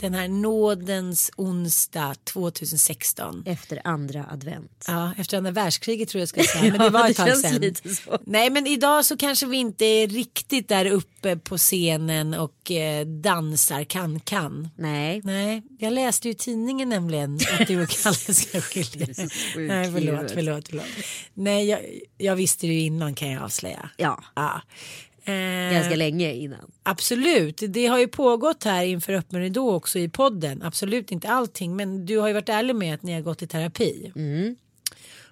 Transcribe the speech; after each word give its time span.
Den 0.00 0.14
här 0.14 0.28
nådens 0.28 1.30
onsdag 1.36 2.14
2016. 2.24 3.42
Efter 3.46 3.80
andra 3.84 4.26
advent. 4.30 4.84
Ja, 4.88 5.12
efter 5.18 5.36
andra 5.36 5.50
världskriget 5.50 6.08
tror 6.08 6.20
jag 6.20 6.28
ska 6.28 6.42
säga. 6.42 6.70
Men 6.72 6.80
det 6.80 6.90
var 6.90 7.10
ett 7.10 7.16
tag 7.16 7.36
sedan. 7.36 7.74
Nej 8.26 8.50
men 8.50 8.66
idag 8.66 9.04
så 9.04 9.16
kanske 9.16 9.46
vi 9.46 9.56
inte 9.56 9.84
är 9.84 10.08
riktigt 10.08 10.68
där 10.68 10.86
uppe 10.86 11.36
på 11.36 11.58
scenen 11.58 12.34
och 12.34 12.70
eh, 12.70 13.06
dansar 13.06 13.84
kan-kan. 13.84 14.68
Nej. 14.76 15.20
Nej, 15.24 15.62
jag 15.78 15.92
läste 15.92 16.28
ju 16.28 16.34
tidningen 16.34 16.88
nämligen 16.88 17.38
att 17.58 17.68
du 17.68 17.82
och 17.82 17.88
Kalle 18.02 18.16
ska 18.16 18.60
skilja 18.60 19.06
Det 19.06 19.12
är 19.12 19.14
så 19.14 19.28
sjukt 19.54 19.68
Nej, 19.68 19.92
förlåt, 19.92 20.30
förlåt, 20.30 20.68
förlåt. 20.68 20.84
Nej, 21.34 21.66
jag, 21.66 21.80
jag 22.18 22.36
visste 22.36 22.66
det 22.66 22.72
ju 22.72 22.80
innan 22.80 23.14
kan 23.14 23.30
jag 23.30 23.42
avslöja. 23.42 23.90
Ja, 23.96 24.24
Ja. 24.34 24.62
Eh, 25.26 25.72
ganska 25.72 25.96
länge 25.96 26.32
innan. 26.32 26.72
Absolut, 26.82 27.62
det 27.68 27.86
har 27.86 27.98
ju 27.98 28.08
pågått 28.08 28.64
här 28.64 28.84
inför 28.84 29.12
öppen 29.12 29.40
ridå 29.40 29.74
också 29.74 29.98
i 29.98 30.08
podden. 30.08 30.62
Absolut 30.62 31.12
inte 31.12 31.28
allting, 31.28 31.76
men 31.76 32.06
du 32.06 32.18
har 32.18 32.28
ju 32.28 32.34
varit 32.34 32.48
ärlig 32.48 32.76
med 32.76 32.94
att 32.94 33.02
ni 33.02 33.12
har 33.12 33.20
gått 33.20 33.42
i 33.42 33.46
terapi. 33.46 34.12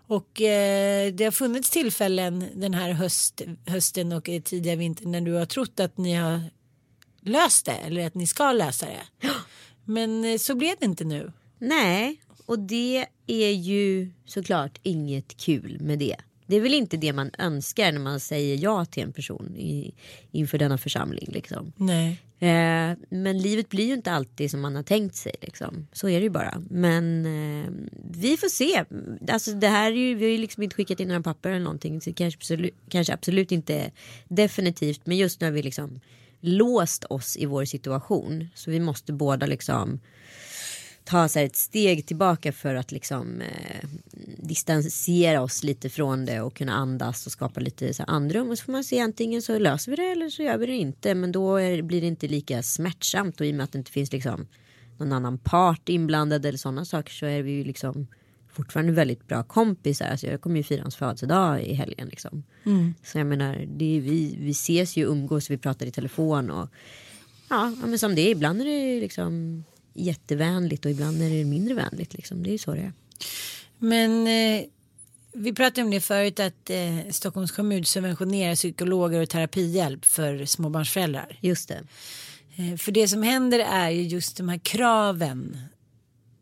Och 0.06 0.40
eh, 0.40 1.12
det 1.12 1.24
har 1.24 1.30
funnits 1.30 1.70
tillfällen 1.70 2.44
den 2.54 2.74
här 2.74 2.92
höst, 2.92 3.42
hösten 3.66 4.12
och 4.12 4.24
tidiga 4.24 4.76
vintern 4.76 5.12
när 5.12 5.20
du 5.20 5.32
har 5.32 5.46
trott 5.46 5.80
att 5.80 5.98
ni 5.98 6.14
har 6.14 6.40
löst 7.20 7.66
det 7.66 7.72
eller 7.72 8.06
att 8.06 8.14
ni 8.14 8.26
ska 8.26 8.52
lösa 8.52 8.86
det. 8.86 9.28
Men 9.84 10.24
eh, 10.24 10.38
så 10.38 10.54
blev 10.54 10.74
det 10.80 10.84
inte 10.84 11.04
nu. 11.04 11.32
Nej, 11.58 12.20
och 12.46 12.58
det 12.58 13.06
är 13.26 13.50
ju 13.50 14.10
såklart 14.26 14.78
inget 14.82 15.36
kul 15.36 15.78
med 15.80 15.98
det. 15.98 16.16
Det 16.46 16.56
är 16.56 16.60
väl 16.60 16.74
inte 16.74 16.96
det 16.96 17.12
man 17.12 17.30
önskar 17.38 17.92
när 17.92 18.00
man 18.00 18.20
säger 18.20 18.56
ja 18.56 18.84
till 18.84 19.02
en 19.02 19.12
person 19.12 19.56
i, 19.56 19.94
inför 20.30 20.58
denna 20.58 20.78
församling. 20.78 21.28
Liksom. 21.32 21.72
Nej. 21.76 22.20
Eh, 22.38 22.96
men 23.08 23.38
livet 23.38 23.68
blir 23.68 23.86
ju 23.86 23.94
inte 23.94 24.12
alltid 24.12 24.50
som 24.50 24.60
man 24.60 24.76
har 24.76 24.82
tänkt 24.82 25.16
sig. 25.16 25.34
Liksom. 25.40 25.86
Så 25.92 26.08
är 26.08 26.20
det 26.20 26.24
ju 26.24 26.30
bara. 26.30 26.62
Men 26.70 27.26
eh, 27.26 27.70
vi 28.10 28.36
får 28.36 28.48
se. 28.48 28.84
Alltså, 29.32 29.52
det 29.52 29.68
här 29.68 29.92
är 29.92 29.96
ju, 29.96 30.14
vi 30.14 30.24
har 30.24 30.32
ju 30.32 30.38
liksom 30.38 30.62
inte 30.62 30.76
skickat 30.76 31.00
in 31.00 31.08
några 31.08 31.22
papper 31.22 31.50
eller 31.50 31.64
någonting. 31.64 32.00
Så 32.00 32.10
det 32.10 32.14
kanske, 32.14 32.38
absolut, 32.38 32.74
kanske 32.88 33.14
absolut 33.14 33.52
inte 33.52 33.74
är 33.74 33.92
definitivt. 34.28 35.00
Men 35.04 35.16
just 35.16 35.40
nu 35.40 35.46
har 35.46 35.52
vi 35.52 35.62
liksom 35.62 36.00
låst 36.40 37.04
oss 37.04 37.36
i 37.36 37.46
vår 37.46 37.64
situation. 37.64 38.48
Så 38.54 38.70
vi 38.70 38.80
måste 38.80 39.12
båda 39.12 39.46
liksom 39.46 40.00
ta 41.04 41.28
så 41.28 41.38
ett 41.38 41.56
steg 41.56 42.06
tillbaka 42.06 42.52
för 42.52 42.74
att 42.74 42.92
liksom 42.92 43.40
eh, 43.40 43.88
distansera 44.38 45.42
oss 45.42 45.64
lite 45.64 45.90
från 45.90 46.24
det 46.24 46.40
och 46.40 46.56
kunna 46.56 46.72
andas 46.72 47.26
och 47.26 47.32
skapa 47.32 47.60
lite 47.60 47.94
så 47.94 48.02
här 48.02 48.10
andrum. 48.10 48.50
Och 48.50 48.58
så 48.58 48.64
får 48.64 48.72
man 48.72 48.84
se 48.84 49.00
antingen 49.00 49.42
så 49.42 49.58
löser 49.58 49.90
vi 49.90 49.96
det 49.96 50.12
eller 50.12 50.28
så 50.28 50.42
gör 50.42 50.58
vi 50.58 50.66
det 50.66 50.76
inte. 50.76 51.14
Men 51.14 51.32
då 51.32 51.56
är, 51.56 51.82
blir 51.82 52.00
det 52.00 52.06
inte 52.06 52.28
lika 52.28 52.62
smärtsamt 52.62 53.40
och 53.40 53.46
i 53.46 53.50
och 53.50 53.54
med 53.54 53.64
att 53.64 53.72
det 53.72 53.78
inte 53.78 53.90
finns 53.90 54.12
liksom 54.12 54.46
någon 54.98 55.12
annan 55.12 55.38
part 55.38 55.88
inblandad 55.88 56.46
eller 56.46 56.58
sådana 56.58 56.84
saker 56.84 57.12
så 57.12 57.26
är 57.26 57.42
vi 57.42 57.52
ju 57.52 57.64
liksom 57.64 58.06
fortfarande 58.52 58.92
väldigt 58.92 59.28
bra 59.28 59.42
kompisar. 59.42 60.06
Alltså 60.06 60.26
jag 60.26 60.40
kommer 60.40 60.56
ju 60.56 60.62
fira 60.62 60.82
hans 60.82 60.96
födelsedag 60.96 61.62
i 61.62 61.74
helgen 61.74 62.08
liksom. 62.08 62.44
Så 63.02 63.18
jag 63.18 63.26
menar, 63.26 63.66
det 63.68 63.96
är, 63.96 64.00
vi, 64.00 64.36
vi 64.40 64.50
ses 64.50 64.96
ju, 64.96 65.04
umgås, 65.04 65.50
vi 65.50 65.58
pratar 65.58 65.86
i 65.86 65.90
telefon 65.90 66.50
och 66.50 66.68
ja, 67.48 67.72
men 67.84 67.98
som 67.98 68.14
det 68.14 68.20
är. 68.20 68.30
Ibland 68.30 68.60
är 68.60 68.64
det 68.64 69.00
liksom 69.00 69.64
jättevänligt 69.94 70.84
och 70.84 70.90
ibland 70.90 71.22
är 71.22 71.30
det 71.30 71.44
mindre 71.44 71.74
vänligt. 71.74 72.14
Liksom. 72.14 72.42
Det 72.42 72.50
är 72.50 72.52
ju 72.52 72.58
så 72.58 72.74
det 72.74 72.80
är. 72.80 72.92
Men 73.78 74.26
eh, 74.26 74.64
vi 75.32 75.52
pratade 75.52 75.84
om 75.84 75.90
det 75.90 76.00
förut 76.00 76.40
att 76.40 76.70
eh, 76.70 76.98
Stockholms 77.10 77.52
kommun 77.52 77.84
subventionerar 77.84 78.54
psykologer 78.54 79.22
och 79.22 79.28
terapihjälp 79.28 80.04
för 80.04 80.44
småbarnsföräldrar. 80.44 81.38
Just 81.40 81.68
det. 81.68 81.82
Eh, 82.56 82.76
för 82.76 82.92
det 82.92 83.08
som 83.08 83.22
händer 83.22 83.58
är 83.58 83.90
ju 83.90 84.02
just 84.02 84.36
de 84.36 84.48
här 84.48 84.58
kraven 84.58 85.58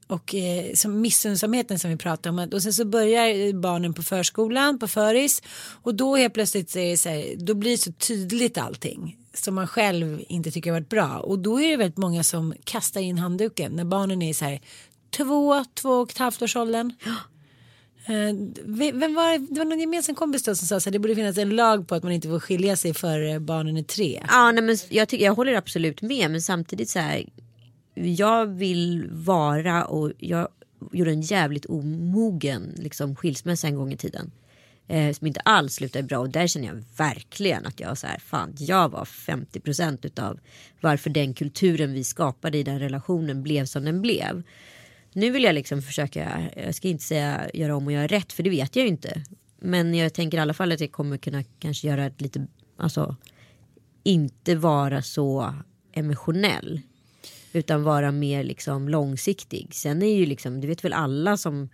och 0.06 0.34
eh, 0.34 0.74
som 0.74 1.00
missunnsamheten 1.00 1.78
som 1.78 1.90
vi 1.90 1.96
pratar 1.96 2.30
om. 2.30 2.48
Och 2.52 2.62
sen 2.62 2.72
så 2.72 2.84
börjar 2.84 3.52
barnen 3.52 3.94
på 3.94 4.02
förskolan, 4.02 4.78
på 4.78 4.88
föris. 4.88 5.42
Och 5.82 5.94
då 5.94 6.16
helt 6.16 6.34
plötsligt 6.34 6.70
så 6.70 6.78
är 6.78 6.90
det 6.90 6.96
så 6.96 7.08
här, 7.08 7.34
då 7.36 7.54
blir 7.54 7.70
det 7.70 7.78
så 7.78 7.92
tydligt 7.92 8.58
allting. 8.58 9.16
Som 9.34 9.54
man 9.54 9.66
själv 9.66 10.22
inte 10.28 10.50
tycker 10.50 10.70
har 10.70 10.80
varit 10.80 10.88
bra. 10.88 11.18
Och 11.18 11.38
då 11.38 11.60
är 11.60 11.70
det 11.70 11.76
väldigt 11.76 11.98
många 11.98 12.22
som 12.22 12.54
kastar 12.64 13.00
in 13.00 13.18
handduken. 13.18 13.72
När 13.72 13.84
barnen 13.84 14.22
är 14.22 14.34
så 14.34 14.44
här 14.44 14.60
två, 15.10 15.64
två 15.74 15.88
och 15.88 16.10
ett 16.10 16.18
halvt 16.18 16.42
års 16.42 16.56
åldern. 16.56 16.92
Eh, 18.06 18.34
vem 18.94 19.14
var, 19.14 19.54
det 19.54 19.58
var 19.58 19.64
någon 19.64 19.80
gemensam 19.80 20.14
kompis 20.14 20.42
då 20.42 20.54
som 20.54 20.68
sa 20.68 20.76
att 20.76 20.92
det 20.92 20.98
borde 20.98 21.14
finnas 21.14 21.38
en 21.38 21.56
lag 21.56 21.88
på 21.88 21.94
att 21.94 22.02
man 22.02 22.12
inte 22.12 22.28
får 22.28 22.40
skilja 22.40 22.76
sig 22.76 22.94
för 22.94 23.22
eh, 23.22 23.38
barnen 23.38 23.76
är 23.76 23.82
tre. 23.82 24.22
Ja, 24.28 24.52
nej, 24.52 24.62
men 24.62 24.76
jag, 24.88 25.08
tycker, 25.08 25.24
jag 25.24 25.34
håller 25.34 25.54
absolut 25.54 26.02
med 26.02 26.30
men 26.30 26.42
samtidigt 26.42 26.88
så 26.88 26.98
här. 26.98 27.28
Jag 27.94 28.46
vill 28.46 29.08
vara 29.10 29.84
och 29.84 30.12
jag 30.18 30.48
gjorde 30.92 31.10
en 31.10 31.20
jävligt 31.20 31.66
omogen 31.66 32.74
liksom, 32.76 33.16
skilsmässa 33.16 33.66
en 33.66 33.76
gång 33.76 33.92
i 33.92 33.96
tiden. 33.96 34.30
Eh, 34.88 35.12
som 35.12 35.26
inte 35.26 35.40
alls 35.40 35.74
slutade 35.74 36.02
bra 36.02 36.18
och 36.18 36.30
där 36.30 36.46
känner 36.46 36.66
jag 36.66 36.84
verkligen 36.96 37.66
att 37.66 37.80
jag 37.80 37.98
så 37.98 38.06
här, 38.06 38.18
fan 38.18 38.54
jag 38.58 38.88
var 38.88 39.04
50% 39.04 40.06
utav 40.06 40.40
varför 40.80 41.10
den 41.10 41.34
kulturen 41.34 41.92
vi 41.92 42.04
skapade 42.04 42.58
i 42.58 42.62
den 42.62 42.78
relationen 42.78 43.42
blev 43.42 43.64
som 43.64 43.84
den 43.84 44.02
blev. 44.02 44.42
Nu 45.12 45.30
vill 45.30 45.44
jag 45.44 45.54
liksom 45.54 45.82
försöka, 45.82 46.50
jag 46.56 46.74
ska 46.74 46.88
inte 46.88 47.04
säga 47.04 47.50
göra 47.54 47.76
om 47.76 47.86
och 47.86 47.92
göra 47.92 48.06
rätt 48.06 48.32
för 48.32 48.42
det 48.42 48.50
vet 48.50 48.76
jag 48.76 48.82
ju 48.82 48.88
inte. 48.88 49.22
Men 49.60 49.94
jag 49.94 50.14
tänker 50.14 50.38
i 50.38 50.40
alla 50.40 50.54
fall 50.54 50.72
att 50.72 50.80
jag 50.80 50.92
kommer 50.92 51.16
kunna 51.16 51.44
kanske 51.58 51.88
göra 51.88 52.06
ett 52.06 52.20
lite, 52.20 52.46
alltså 52.76 53.16
inte 54.02 54.54
vara 54.54 55.02
så 55.02 55.54
emotionell. 55.92 56.80
Utan 57.52 57.82
vara 57.82 58.10
mer 58.10 58.44
liksom 58.44 58.88
långsiktig. 58.88 59.68
Sen 59.74 60.02
är 60.02 60.14
ju 60.14 60.26
liksom, 60.26 60.60
det 60.60 60.66
vet 60.66 60.84
väl 60.84 60.92
alla 60.92 61.36
som, 61.36 61.68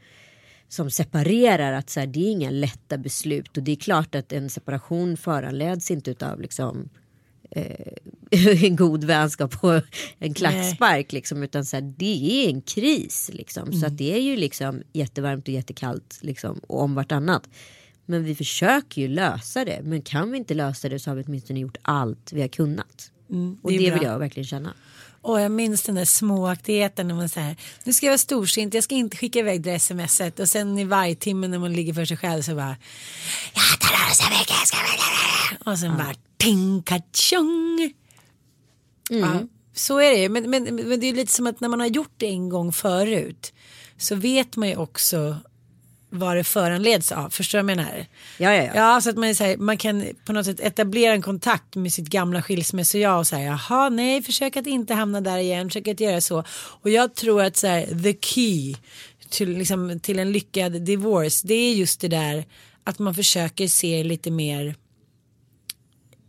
som 0.69 0.91
separerar 0.91 1.73
att 1.73 1.91
så 1.91 2.01
här, 2.01 2.07
det 2.07 2.21
är 2.21 2.31
inga 2.31 2.51
lätta 2.51 2.99
beslut. 2.99 3.57
Och 3.57 3.63
det 3.63 3.73
är 3.73 3.77
klart 3.77 4.15
att 4.15 4.33
en 4.33 4.51
separation 4.51 5.17
föranleds 5.17 5.91
inte 5.91 6.11
utav 6.11 6.41
liksom 6.41 6.89
eh, 7.51 7.93
en 8.65 8.77
god 8.77 9.05
vänskap 9.05 9.65
och 9.65 9.83
en 10.19 10.35
klackspark 10.35 11.13
liksom, 11.13 11.43
utan 11.43 11.65
så 11.65 11.77
här, 11.77 11.95
det 11.97 12.45
är 12.45 12.49
en 12.49 12.63
kris 12.63 13.31
liksom. 13.33 13.73
Så 13.73 13.87
att 13.87 13.99
det 13.99 14.15
är 14.15 14.21
ju 14.21 14.37
liksom 14.37 14.83
jättevarmt 14.93 15.49
och 15.49 15.55
jättekallt 15.55 16.19
liksom 16.23 16.59
och 16.59 16.83
om 16.83 16.95
vartannat. 16.95 17.49
Men 18.07 18.25
vi 18.25 18.35
försöker 18.35 19.03
ju 19.03 19.09
lösa 19.09 19.65
det. 19.65 19.81
Men 19.83 20.03
kan 20.03 20.31
vi 20.31 20.39
inte 20.39 20.55
lösa 20.55 20.89
det 20.89 20.99
så 20.99 21.11
har 21.11 21.17
vi 21.17 21.25
åtminstone 21.27 21.61
gjort 21.61 21.77
allt 21.83 22.33
vi 22.33 22.41
har 22.41 22.49
kunnat. 22.49 23.13
och 23.63 23.71
det 23.71 23.77
är 23.77 23.81
det 23.81 23.87
bra. 23.91 23.99
vill 23.99 24.09
jag 24.09 24.19
verkligen 24.19 24.47
känna. 24.47 24.75
Och 25.23 25.41
jag 25.41 25.53
minns 25.53 25.83
den 25.83 25.95
där 25.95 26.05
småaktigheten 26.05 27.09
när 27.09 27.15
man 27.15 27.29
säger 27.29 27.57
nu 27.85 27.93
ska 27.93 28.07
jag 28.07 28.11
vara 28.11 28.19
storsint, 28.19 28.75
jag 28.75 28.85
ska 28.85 28.95
inte 28.95 29.17
skicka 29.17 29.39
iväg 29.39 29.63
det 29.63 29.79
smset 29.79 30.39
och 30.41 30.49
sen 30.49 30.79
i 30.79 30.85
varje 30.85 31.15
timme 31.15 31.49
när 31.49 31.59
man 31.59 31.73
ligger 31.73 31.95
för 31.95 32.05
sig 32.05 32.17
själv 32.17 32.43
så 32.43 32.55
bara 32.55 32.77
jag 33.55 33.81
tar 33.81 34.09
det 34.09 34.15
så 34.15 34.31
mycket, 34.31 34.51
jag 34.51 34.69
ska... 34.69 34.77
och 35.71 35.79
sen 35.79 35.97
bara 35.97 36.15
ting 36.37 36.83
kachong. 36.83 37.93
Ja, 39.11 39.41
så 39.75 39.99
är 39.99 40.11
det 40.11 40.19
ju. 40.19 40.29
men, 40.29 40.51
men, 40.51 40.65
men 40.65 41.01
det 41.01 41.07
är 41.07 41.13
lite 41.13 41.33
som 41.33 41.47
att 41.47 41.61
när 41.61 41.69
man 41.69 41.81
har 41.81 41.87
gjort 41.87 42.15
det 42.17 42.27
en 42.27 42.49
gång 42.49 42.73
förut 42.73 43.53
så 43.97 44.15
vet 44.15 44.57
man 44.57 44.69
ju 44.69 44.77
också 44.77 45.37
vad 46.11 46.37
det 46.37 46.45
föranleds 46.45 47.13
av. 47.13 47.31
Förstår 47.31 47.59
du 47.59 47.63
vad 47.63 47.71
jag 47.71 47.77
menar? 47.77 48.07
Ja, 48.39 48.55
ja, 48.55 48.63
ja. 48.63 48.73
Ja, 48.75 49.01
så 49.01 49.11
att 49.11 49.17
man, 49.17 49.35
så 49.35 49.45
här, 49.45 49.57
man 49.57 49.77
kan 49.79 50.05
på 50.25 50.33
något 50.33 50.47
sätt 50.47 50.61
etablera 50.61 51.13
en 51.13 51.23
kontakt 51.23 51.77
med 51.77 51.93
sitt 51.93 52.09
gamla 52.09 52.43
skilsmässo-jag 52.43 53.19
och 53.19 53.27
säga 53.27 53.59
jaha, 53.69 53.89
nej, 53.89 54.23
försök 54.23 54.57
att 54.57 54.67
inte 54.67 54.95
hamna 54.95 55.21
där 55.21 55.39
igen, 55.39 55.71
försök 55.71 55.89
att 55.89 56.01
göra 56.01 56.21
så. 56.21 56.45
Och 56.51 56.91
jag 56.91 57.15
tror 57.15 57.43
att 57.43 57.57
så 57.57 57.67
här, 57.67 58.03
the 58.03 58.15
key 58.21 58.75
till, 59.31 59.59
liksom, 59.59 60.01
till 60.01 60.19
en 60.19 60.33
lyckad 60.33 60.83
divorce, 60.83 61.47
det 61.47 61.55
är 61.55 61.75
just 61.75 62.01
det 62.01 62.09
där 62.09 62.45
att 62.85 62.99
man 62.99 63.15
försöker 63.15 63.69
se 63.69 64.05
lite 64.05 64.31
mer 64.31 64.75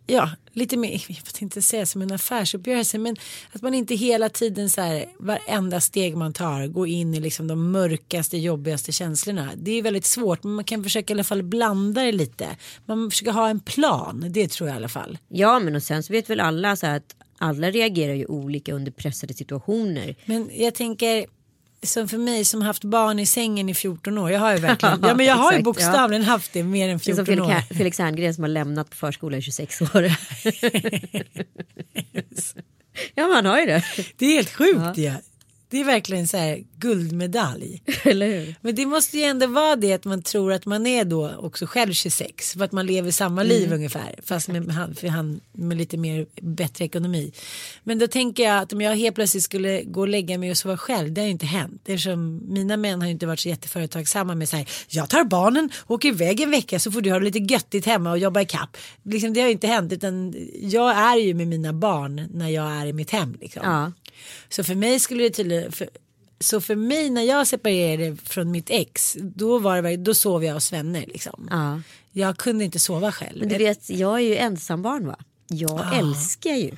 ja, 0.09 0.29
lite 0.53 0.77
mer, 0.77 0.91
jag 1.07 1.15
vet 1.15 1.41
inte 1.41 1.61
säga 1.61 1.85
som 1.85 2.01
en 2.01 2.11
affärsuppgörelse, 2.11 2.97
men 2.97 3.15
att 3.51 3.61
man 3.61 3.73
inte 3.73 3.95
hela 3.95 4.29
tiden 4.29 4.69
så 4.69 4.81
här, 4.81 5.05
varenda 5.19 5.81
steg 5.81 6.17
man 6.17 6.33
tar 6.33 6.67
går 6.67 6.87
in 6.87 7.13
i 7.13 7.19
liksom 7.19 7.47
de 7.47 7.71
mörkaste, 7.71 8.37
jobbigaste 8.37 8.91
känslorna. 8.91 9.49
Det 9.55 9.71
är 9.71 9.81
väldigt 9.81 10.05
svårt, 10.05 10.43
men 10.43 10.53
man 10.53 10.63
kan 10.63 10.83
försöka 10.83 11.13
i 11.13 11.15
alla 11.15 11.23
fall 11.23 11.43
blanda 11.43 12.03
det 12.03 12.11
lite. 12.11 12.47
Man 12.85 13.11
försöker 13.11 13.31
ha 13.31 13.49
en 13.49 13.59
plan, 13.59 14.25
det 14.29 14.51
tror 14.51 14.69
jag 14.69 14.75
i 14.75 14.77
alla 14.77 14.89
fall. 14.89 15.17
Ja 15.27 15.59
men 15.59 15.75
och 15.75 15.83
sen 15.83 16.03
så 16.03 16.13
vet 16.13 16.29
väl 16.29 16.39
alla 16.39 16.75
så 16.75 16.85
här 16.85 16.97
att 16.97 17.15
alla 17.37 17.71
reagerar 17.71 18.13
ju 18.13 18.25
olika 18.25 18.73
under 18.73 18.91
pressade 18.91 19.33
situationer. 19.33 20.15
Men 20.25 20.49
jag 20.53 20.75
tänker, 20.75 21.25
som 21.83 22.07
för 22.07 22.17
mig 22.17 22.45
som 22.45 22.61
haft 22.61 22.83
barn 22.83 23.19
i 23.19 23.25
sängen 23.25 23.69
i 23.69 23.73
14 23.73 24.17
år, 24.17 24.31
jag 24.31 24.39
har 24.39 24.53
ju 24.53 24.59
verkligen, 24.59 24.99
ja 25.03 25.13
men 25.13 25.25
jag 25.25 25.35
har 25.35 25.53
ju 25.53 25.63
bokstavligen 25.63 26.23
haft 26.23 26.53
det 26.53 26.63
mer 26.63 26.89
än 26.89 26.99
Det 27.03 27.11
är 27.11 27.15
som 27.15 27.25
14 27.25 27.45
år. 27.45 27.49
Felix, 27.51 27.67
Felix 27.77 27.99
Herngren 27.99 28.33
som 28.33 28.43
har 28.43 28.49
lämnat 28.49 28.89
på 28.89 28.95
förskola 28.95 29.37
i 29.37 29.41
26 29.41 29.81
år. 29.81 29.87
ja 33.15 33.27
man 33.27 33.45
har 33.45 33.59
ju 33.59 33.65
det. 33.65 33.83
Det 34.17 34.25
är 34.25 34.35
helt 34.35 34.53
sjukt 34.53 34.97
ja. 34.97 35.13
Det 35.71 35.79
är 35.79 35.83
verkligen 35.83 36.27
så 36.27 36.37
här 36.37 36.63
guldmedalj. 36.77 37.81
Eller 38.03 38.27
hur? 38.27 38.55
Men 38.61 38.75
det 38.75 38.85
måste 38.85 39.17
ju 39.17 39.23
ändå 39.23 39.47
vara 39.47 39.75
det 39.75 39.93
att 39.93 40.05
man 40.05 40.21
tror 40.21 40.53
att 40.53 40.65
man 40.65 40.87
är 40.87 41.05
då 41.05 41.31
också 41.39 41.65
själv 41.65 41.93
26 41.93 42.53
för 42.53 42.63
att 42.63 42.71
man 42.71 42.85
lever 42.85 43.11
samma 43.11 43.41
Mm. 43.41 43.47
liv 43.57 43.73
ungefär 43.73 44.15
fast 44.23 44.47
med 44.47 44.71
han, 44.71 44.95
för 44.95 45.07
han 45.07 45.39
med 45.53 45.77
lite 45.77 45.97
mer 45.97 46.25
bättre 46.41 46.85
ekonomi. 46.85 47.31
Men 47.83 47.99
då 47.99 48.07
tänker 48.07 48.43
jag 48.43 48.57
att 48.59 48.73
om 48.73 48.81
jag 48.81 48.95
helt 48.95 49.15
plötsligt 49.15 49.43
skulle 49.43 49.81
gå 49.83 50.01
och 50.01 50.07
lägga 50.07 50.37
mig 50.37 50.51
och 50.51 50.57
sova 50.57 50.77
själv 50.77 51.11
det 51.13 51.21
har 51.21 51.25
ju 51.25 51.31
inte 51.31 51.45
hänt 51.45 51.81
eftersom 51.85 52.41
mina 52.53 52.77
män 52.77 52.99
har 53.01 53.07
ju 53.07 53.11
inte 53.13 53.25
varit 53.25 53.39
så 53.39 53.49
jätteföretagsamma 53.49 54.35
med 54.35 54.49
så 54.49 54.55
här 54.57 54.69
jag 54.87 55.09
tar 55.09 55.23
barnen 55.23 55.69
och 55.77 55.91
åker 55.95 56.09
iväg 56.09 56.39
en 56.41 56.51
vecka 56.51 56.79
så 56.79 56.91
får 56.91 57.01
du 57.01 57.11
ha 57.11 57.19
det 57.19 57.25
lite 57.25 57.39
göttigt 57.53 57.85
hemma 57.85 58.11
och 58.11 58.17
jobba 58.17 58.41
i 58.41 58.45
kapp. 58.45 58.77
Liksom, 59.03 59.33
det 59.33 59.39
har 59.41 59.47
ju 59.47 59.53
inte 59.53 59.67
hänt 59.67 59.93
utan 59.93 60.35
jag 60.61 60.97
är 60.97 61.15
ju 61.15 61.33
med 61.33 61.47
mina 61.47 61.73
barn 61.73 62.27
när 62.33 62.49
jag 62.49 62.71
är 62.71 62.85
i 62.85 62.93
mitt 62.93 63.09
hem 63.11 63.37
liksom. 63.41 63.61
Ja. 63.65 63.91
Så 64.49 64.63
för 64.63 64.75
mig 64.75 64.99
skulle 64.99 65.23
det 65.23 65.29
tydligen, 65.29 65.71
för, 65.71 65.89
så 66.39 66.61
för 66.61 66.75
mig 66.75 67.09
när 67.09 67.21
jag 67.23 67.47
separerade 67.47 68.17
från 68.23 68.51
mitt 68.51 68.69
ex, 68.69 69.17
då, 69.19 69.59
var 69.59 69.81
det, 69.81 69.97
då 69.97 70.13
sov 70.13 70.43
jag 70.45 70.53
hos 70.53 70.73
vänner 70.73 71.05
liksom. 71.07 71.47
Ja. 71.51 71.81
Jag 72.11 72.37
kunde 72.37 72.65
inte 72.65 72.79
sova 72.79 73.11
själv. 73.11 73.39
Men 73.39 73.49
du 73.49 73.57
vet 73.57 73.89
jag 73.89 74.15
är 74.15 74.19
ju 74.23 74.35
ensambarn 74.35 75.07
va. 75.07 75.19
Jag 75.47 75.79
Ah. 75.79 75.99
älskar 75.99 76.53
ju 76.55 76.71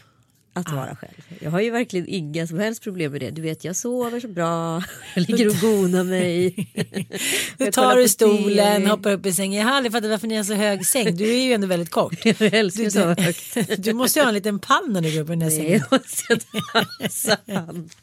att 0.53 0.71
vara 0.71 0.95
själv. 0.95 1.12
Jag 1.39 1.51
har 1.51 1.62
ju 1.62 1.69
verkligen 1.71 2.07
inga 2.07 2.48
som 2.48 2.59
helst 2.59 2.83
problem 2.83 3.12
med 3.12 3.21
det. 3.21 3.31
Du 3.31 3.42
vet 3.42 3.63
jag 3.63 3.75
sover 3.75 4.19
så 4.19 4.27
bra. 4.27 4.83
Jag 5.15 5.30
ligger 5.30 5.48
och 5.48 5.56
gonar 5.56 6.03
mig. 6.03 6.56
Jag 7.57 7.74
tar 7.74 7.95
du 7.95 8.07
stolen, 8.09 8.88
hoppar 8.88 9.12
upp 9.12 9.25
i 9.25 9.33
sängen. 9.33 9.59
Jag 9.59 9.68
har 9.68 9.74
aldrig 9.75 9.92
fattat 9.92 10.09
varför 10.09 10.27
ni 10.27 10.36
har 10.36 10.44
så 10.44 10.53
hög 10.53 10.86
säng. 10.86 11.15
Du 11.15 11.30
är 11.33 11.44
ju 11.44 11.53
ändå 11.53 11.68
väldigt 11.68 11.89
kort. 11.89 12.25
Jag 12.25 12.42
älskar 12.42 12.83
Du, 12.83 12.92
så 12.92 13.00
högt. 13.21 13.53
du, 13.53 13.75
du 13.75 13.94
måste 13.94 14.19
ju 14.19 14.24
ha 14.24 14.30
en 14.30 14.36
liten 14.36 14.59
pann 14.59 14.89
när 14.89 15.01
du 15.01 15.12
går 15.13 15.21
upp 15.21 15.27
i 15.30 15.31
den 15.31 15.42
här 15.42 15.50
Nej, 15.50 15.81
sängen. 16.07 17.09
sant. 17.09 17.94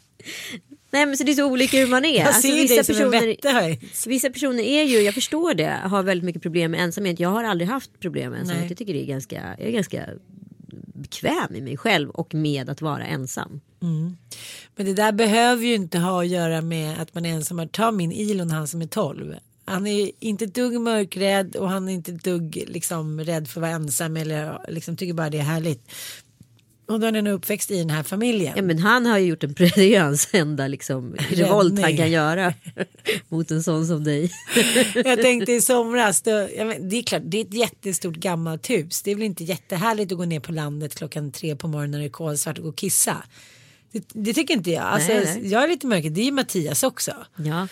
Nej 0.90 1.06
men 1.06 1.16
så 1.16 1.24
det 1.24 1.32
är 1.32 1.34
så 1.34 1.46
olika 1.46 1.78
hur 1.78 1.86
man 1.86 2.04
är. 2.04 2.24
Alltså, 2.24 2.48
vissa, 2.48 2.84
personer, 2.84 4.08
vissa 4.08 4.30
personer 4.30 4.62
är 4.62 4.82
ju, 4.84 4.98
jag 5.00 5.14
förstår 5.14 5.54
det, 5.54 5.76
har 5.84 6.02
väldigt 6.02 6.24
mycket 6.24 6.42
problem 6.42 6.70
med 6.70 6.80
ensamhet. 6.80 7.20
Jag 7.20 7.28
har 7.28 7.44
aldrig 7.44 7.68
haft 7.68 8.00
problem 8.00 8.30
med 8.30 8.40
ensamhet. 8.40 8.60
Nej. 8.62 8.70
Jag 8.70 8.78
tycker 8.78 8.92
det 8.92 9.02
är 9.02 9.06
ganska, 9.06 9.56
jag 9.58 9.68
är 9.68 9.72
ganska 9.72 10.04
bekväm 10.98 11.54
i 11.54 11.60
mig 11.60 11.76
själv 11.76 12.10
och 12.10 12.34
med 12.34 12.68
att 12.68 12.82
vara 12.82 13.06
ensam. 13.06 13.60
Mm. 13.82 14.16
Men 14.76 14.86
det 14.86 14.94
där 14.94 15.12
behöver 15.12 15.64
ju 15.64 15.74
inte 15.74 15.98
ha 15.98 16.22
att 16.22 16.28
göra 16.28 16.60
med 16.60 17.00
att 17.02 17.14
man 17.14 17.26
är 17.26 17.34
ensam. 17.34 17.68
Ta 17.68 17.90
min 17.90 18.12
Ilon, 18.12 18.50
han 18.50 18.68
som 18.68 18.82
är 18.82 18.86
12. 18.86 19.34
Han 19.64 19.86
är 19.86 20.10
inte 20.18 20.44
ett 20.44 20.54
dugg 20.54 20.80
mörkrädd 20.80 21.56
och 21.56 21.68
han 21.68 21.88
är 21.88 21.92
inte 21.92 22.12
ett 22.12 22.24
dugg 22.24 22.64
liksom, 22.66 23.20
rädd 23.20 23.48
för 23.48 23.60
att 23.60 23.62
vara 23.62 23.70
ensam 23.70 24.16
eller 24.16 24.58
liksom, 24.68 24.96
tycker 24.96 25.14
bara 25.14 25.30
det 25.30 25.38
är 25.38 25.42
härligt. 25.42 25.90
Och 26.88 27.00
då 27.00 27.06
är 27.06 27.12
han 27.12 27.26
uppväxt 27.26 27.70
i 27.70 27.78
den 27.78 27.90
här 27.90 28.02
familjen. 28.02 28.52
Ja, 28.56 28.62
men 28.62 28.78
han 28.78 29.06
har 29.06 29.18
ju 29.18 29.26
gjort 29.26 29.44
en 29.44 29.54
hans 30.00 30.28
enda 30.32 30.68
liksom, 30.68 31.14
revolt 31.14 31.80
han 31.80 31.96
kan 31.96 32.10
göra 32.10 32.54
mot 33.28 33.50
en 33.50 33.62
sån 33.62 33.86
som 33.86 34.04
dig. 34.04 34.32
Jag 34.94 35.22
tänkte 35.22 35.52
i 35.52 35.60
somras, 35.62 36.22
då, 36.22 36.48
men, 36.56 36.88
det 36.88 36.96
är 36.96 37.02
klart 37.02 37.22
det 37.24 37.40
är 37.40 37.44
ett 37.44 37.54
jättestort 37.54 38.16
gammalt 38.16 38.70
hus. 38.70 39.02
Det 39.02 39.10
är 39.10 39.14
väl 39.14 39.24
inte 39.24 39.44
jättehärligt 39.44 40.12
att 40.12 40.18
gå 40.18 40.24
ner 40.24 40.40
på 40.40 40.52
landet 40.52 40.94
klockan 40.94 41.32
tre 41.32 41.56
på 41.56 41.68
morgonen 41.68 41.90
när 41.90 41.98
det 41.98 42.04
är 42.04 42.10
kolsvart 42.10 42.58
och 42.58 42.64
gå 42.64 42.70
och 42.70 42.76
kissa. 42.76 43.16
Det, 43.92 44.04
det 44.12 44.34
tycker 44.34 44.54
inte 44.54 44.70
jag. 44.70 44.84
Alltså, 44.84 45.12
Nej, 45.12 45.24
nej. 45.24 45.52
Jag 45.52 45.64
är 45.64 45.68
lite 45.68 45.86
mörker, 45.86 46.10
det 46.10 46.20
är 46.20 46.24
ju 46.24 46.32
Mattias 46.32 46.82
också. 46.82 47.12
Ja. 47.36 47.68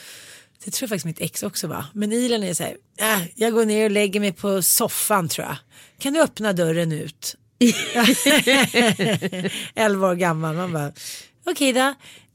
Det 0.65 0.71
tror 0.71 0.87
jag 0.87 0.89
faktiskt 0.89 1.07
mitt 1.07 1.21
ex 1.21 1.43
också 1.43 1.67
var. 1.67 1.85
Men 1.93 2.13
Ilan 2.13 2.43
är 2.43 2.55
så 2.55 2.63
här, 2.63 2.77
äh, 3.01 3.23
jag 3.35 3.53
går 3.53 3.65
ner 3.65 3.85
och 3.85 3.91
lägger 3.91 4.21
mig 4.21 4.33
på 4.33 4.63
soffan 4.63 5.29
tror 5.29 5.47
jag. 5.47 5.57
Kan 5.99 6.13
du 6.13 6.21
öppna 6.21 6.53
dörren 6.53 6.93
ut? 6.93 7.37
11 9.75 10.09
år 10.09 10.15
gammal. 10.15 10.57
Man 10.57 10.73
bara, 10.73 10.93
okej 11.47 11.73
då. 11.73 11.95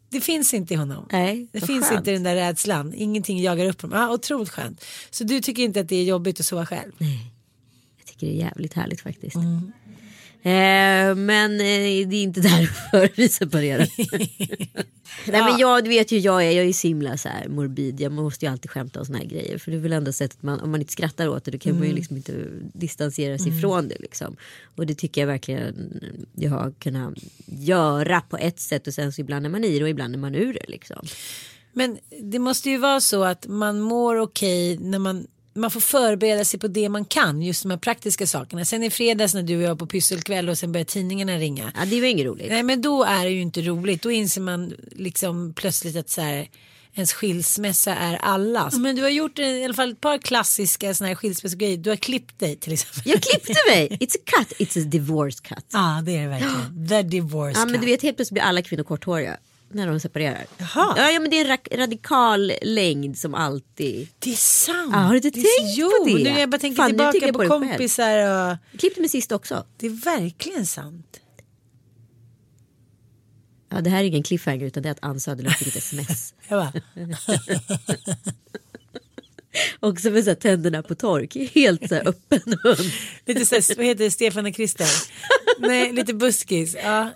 Det 0.09 0.21
finns 0.21 0.53
inte 0.53 0.73
i 0.73 0.77
honom. 0.77 1.07
Nej, 1.11 1.47
det 1.51 1.61
finns 1.61 1.85
skönt. 1.85 1.99
inte 1.99 2.11
den 2.11 2.23
där 2.23 2.35
rädslan. 2.35 2.93
Ingenting 2.93 3.41
jagar 3.41 3.65
upp 3.65 3.81
honom. 3.81 3.99
Ah, 3.99 4.13
otroligt 4.13 4.49
skönt. 4.49 4.85
Så 5.09 5.23
du 5.23 5.41
tycker 5.41 5.63
inte 5.63 5.79
att 5.79 5.89
det 5.89 5.95
är 5.95 6.03
jobbigt 6.03 6.39
att 6.39 6.45
sova 6.45 6.65
själv? 6.65 6.91
Jag 7.97 8.05
tycker 8.05 8.27
det 8.27 8.33
är 8.33 8.37
jävligt 8.37 8.73
härligt 8.73 9.01
faktiskt. 9.01 9.35
Mm. 9.35 9.71
Eh, 10.43 11.15
men 11.15 11.51
eh, 11.53 12.07
det 12.07 12.15
är 12.15 12.23
inte 12.23 12.41
därför 12.41 13.09
vi 13.15 13.29
separerar. 13.29 13.87
Nej 15.27 15.41
men 15.43 15.57
jag, 15.59 15.83
du 15.83 15.89
vet 15.89 16.11
ju 16.11 16.17
jag 16.19 16.45
är, 16.45 16.51
jag 16.51 16.65
är 16.65 16.73
så 16.73 16.87
himla 16.87 17.17
så 17.17 17.29
här 17.29 17.47
morbid. 17.47 18.01
Jag 18.01 18.11
måste 18.11 18.45
ju 18.45 18.51
alltid 18.51 18.71
skämta 18.71 18.99
om 18.99 19.05
såna 19.05 19.17
här 19.17 19.25
grejer. 19.25 19.57
För 19.57 19.71
det 19.71 19.77
är 19.77 19.81
väl 19.81 19.93
enda 19.93 20.11
sättet 20.11 20.43
man, 20.43 20.59
om 20.59 20.71
man 20.71 20.79
inte 20.81 20.93
skrattar 20.93 21.27
åt 21.27 21.45
det 21.45 21.51
då 21.51 21.57
kan 21.57 21.71
man 21.71 21.77
Mm. 21.81 21.89
ju 21.89 21.95
liksom 21.95 22.17
inte 22.17 22.33
distansera 22.73 23.37
sig 23.37 23.57
ifrån 23.57 23.87
det 23.87 23.95
liksom. 23.99 24.35
Och 24.75 24.85
det 24.85 24.95
tycker 24.95 25.21
jag 25.21 25.27
verkligen 25.27 25.99
jag 26.35 26.51
har 26.51 26.71
kunnat 26.79 27.13
göra 27.45 28.21
på 28.21 28.37
ett 28.37 28.59
sätt 28.59 28.87
och 28.87 28.93
sen 28.93 29.13
så 29.13 29.21
ibland 29.21 29.45
är 29.45 29.49
man 29.49 29.63
i 29.63 29.77
det 29.79 29.83
och 29.83 29.89
ibland 29.89 30.15
är 30.15 30.19
man 30.19 30.35
ur 30.35 30.53
det 30.53 30.65
liksom. 30.67 31.05
Men 31.73 31.97
det 32.21 32.39
måste 32.39 32.69
ju 32.69 32.77
vara 32.77 32.99
så 32.99 33.23
att 33.23 33.47
man 33.47 33.79
mår 33.79 34.15
okej 34.15 34.77
när 34.77 34.99
man 34.99 35.27
man 35.53 35.71
får 35.71 35.79
förbereda 35.79 36.45
sig 36.45 36.59
på 36.59 36.67
det 36.67 36.89
man 36.89 37.05
kan, 37.05 37.41
just 37.41 37.63
de 37.63 37.71
här 37.71 37.77
praktiska 37.77 38.27
sakerna. 38.27 38.65
Sen 38.65 38.83
i 38.83 38.89
fredags 38.89 39.33
när 39.33 39.43
du 39.43 39.55
och 39.57 39.61
jag 39.63 39.79
på 39.79 39.87
pysselkväll 39.87 40.49
och 40.49 40.57
sen 40.57 40.71
började 40.71 40.89
tidningarna 40.91 41.37
ringa. 41.37 41.71
Ja 41.75 41.85
det 41.85 42.01
var 42.01 42.07
inget 42.07 42.25
roligt. 42.25 42.49
Nej 42.49 42.63
men 42.63 42.81
då 42.81 43.03
är 43.03 43.23
det 43.25 43.31
ju 43.31 43.41
inte 43.41 43.61
roligt. 43.61 44.01
Då 44.01 44.11
inser 44.11 44.41
man 44.41 44.73
liksom 44.91 45.53
plötsligt 45.53 45.95
att 45.95 46.09
så 46.09 46.21
här, 46.21 46.47
ens 46.93 47.13
skilsmässa 47.13 47.95
är 47.95 48.15
allas. 48.15 48.73
Men 48.77 48.95
du 48.95 49.01
har 49.01 49.09
gjort 49.09 49.39
i 49.39 49.63
alla 49.65 49.73
fall 49.73 49.91
ett 49.91 50.01
par 50.01 50.17
klassiska 50.17 50.93
såna 50.93 51.07
här 51.07 51.15
skilsmässogrejer. 51.15 51.77
Du 51.77 51.89
har 51.89 51.97
klippt 51.97 52.39
dig 52.39 52.55
till 52.55 52.73
exempel. 52.73 53.01
Jag 53.05 53.21
klippte 53.21 53.53
mig, 53.69 53.87
it's 53.99 54.15
a 54.15 54.23
cut, 54.37 54.57
it's 54.67 54.81
a 54.81 54.85
divorce 54.91 55.39
cut. 55.43 55.65
Ja 55.73 56.01
det 56.05 56.15
är 56.17 56.21
det 56.21 56.27
verkligen. 56.27 56.87
The 56.87 57.01
divorce 57.01 57.59
Ja 57.59 57.65
men 57.65 57.73
cut. 57.73 57.81
du 57.81 57.87
vet 57.87 58.01
helt 58.01 58.15
plötsligt 58.17 58.33
blir 58.33 58.43
alla 58.43 58.61
kvinnor 58.61 58.83
korthåriga. 58.83 59.37
När 59.73 59.87
de 59.87 59.99
separerar. 59.99 60.45
Jaha. 60.57 60.93
Ja, 60.97 61.11
ja 61.11 61.19
men 61.19 61.29
det 61.31 61.39
är 61.41 61.45
en 61.45 61.51
ra- 61.57 61.77
radikal 61.77 62.51
längd 62.61 63.17
som 63.17 63.35
alltid. 63.35 64.07
Det 64.19 64.31
är 64.31 64.35
sant. 64.35 64.89
Ja, 64.93 64.97
har 64.99 65.11
du 65.11 65.17
inte 65.17 65.31
tänkt 65.31 65.47
jo, 65.77 65.89
på 65.89 66.05
det? 66.17 66.23
nu 66.23 66.39
jag 66.39 66.49
bara 66.49 66.57
tänker 66.57 66.75
Fan, 66.75 66.89
tillbaka 66.89 67.17
jag 67.17 67.33
på, 67.33 67.39
på 67.39 67.47
kompisar 67.47 68.51
och 68.51 68.79
klippte 68.79 69.01
mig 69.01 69.09
sist 69.09 69.31
också. 69.31 69.65
det 69.77 69.85
är 69.85 69.89
verkligen 70.05 70.65
sant. 70.65 71.17
Ja 73.69 73.81
det 73.81 73.89
här 73.89 73.99
är 73.99 74.03
ingen 74.03 74.23
cliffhanger 74.23 74.65
utan 74.65 74.83
det 74.83 74.89
är 74.89 74.91
att 74.91 75.03
Ann 75.03 75.19
Söderlund 75.19 75.55
fick 75.55 75.67
ett 75.67 75.75
sms. 75.75 76.33
Också 79.79 80.09
med 80.09 80.23
så 80.23 80.29
här, 80.29 80.35
tänderna 80.35 80.83
på 80.83 80.95
tork. 80.95 81.35
Helt 81.53 81.89
så 81.89 81.95
här, 81.95 82.07
öppen 82.07 82.41
mun. 82.45 82.75
lite 83.25 83.45
så 83.45 83.55
här, 83.55 83.75
vad 83.77 83.85
heter 83.85 84.03
det, 84.03 84.11
Stefan 84.11 84.45
och 84.45 84.55
Christer? 84.55 84.87
Nej, 85.59 85.93
lite 85.93 86.13
buskis. 86.13 86.75
Ja. 86.83 87.09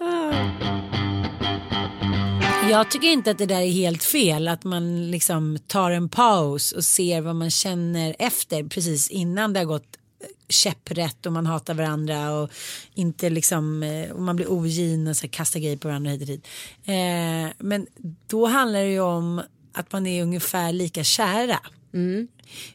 Jag 2.69 2.91
tycker 2.91 3.07
inte 3.07 3.31
att 3.31 3.37
det 3.37 3.45
där 3.45 3.61
är 3.61 3.71
helt 3.71 4.03
fel. 4.03 4.47
Att 4.47 4.63
man 4.63 5.11
liksom 5.11 5.57
tar 5.67 5.91
en 5.91 6.09
paus 6.09 6.71
och 6.71 6.85
ser 6.85 7.21
vad 7.21 7.35
man 7.35 7.51
känner 7.51 8.15
efter 8.19 8.63
precis 8.63 9.09
innan 9.09 9.53
det 9.53 9.59
har 9.59 9.65
gått 9.65 9.97
eh, 10.21 10.27
käpprätt 10.49 11.25
och 11.25 11.31
man 11.31 11.45
hatar 11.45 11.73
varandra 11.73 12.31
och 12.31 12.49
inte 12.93 13.29
liksom 13.29 13.83
eh, 13.83 14.11
och 14.11 14.21
man 14.21 14.35
blir 14.35 14.51
ogin 14.51 15.07
och 15.07 15.17
så 15.17 15.27
kastar 15.27 15.59
grejer 15.59 15.77
på 15.77 15.87
varandra 15.87 16.11
hit 16.11 16.21
och 16.21 16.27
dit. 16.27 16.47
Eh, 16.83 17.53
men 17.57 17.87
då 18.27 18.45
handlar 18.45 18.79
det 18.79 18.91
ju 18.91 18.99
om 18.99 19.41
att 19.73 19.91
man 19.91 20.07
är 20.07 20.23
ungefär 20.23 20.73
lika 20.73 21.03
kära. 21.03 21.59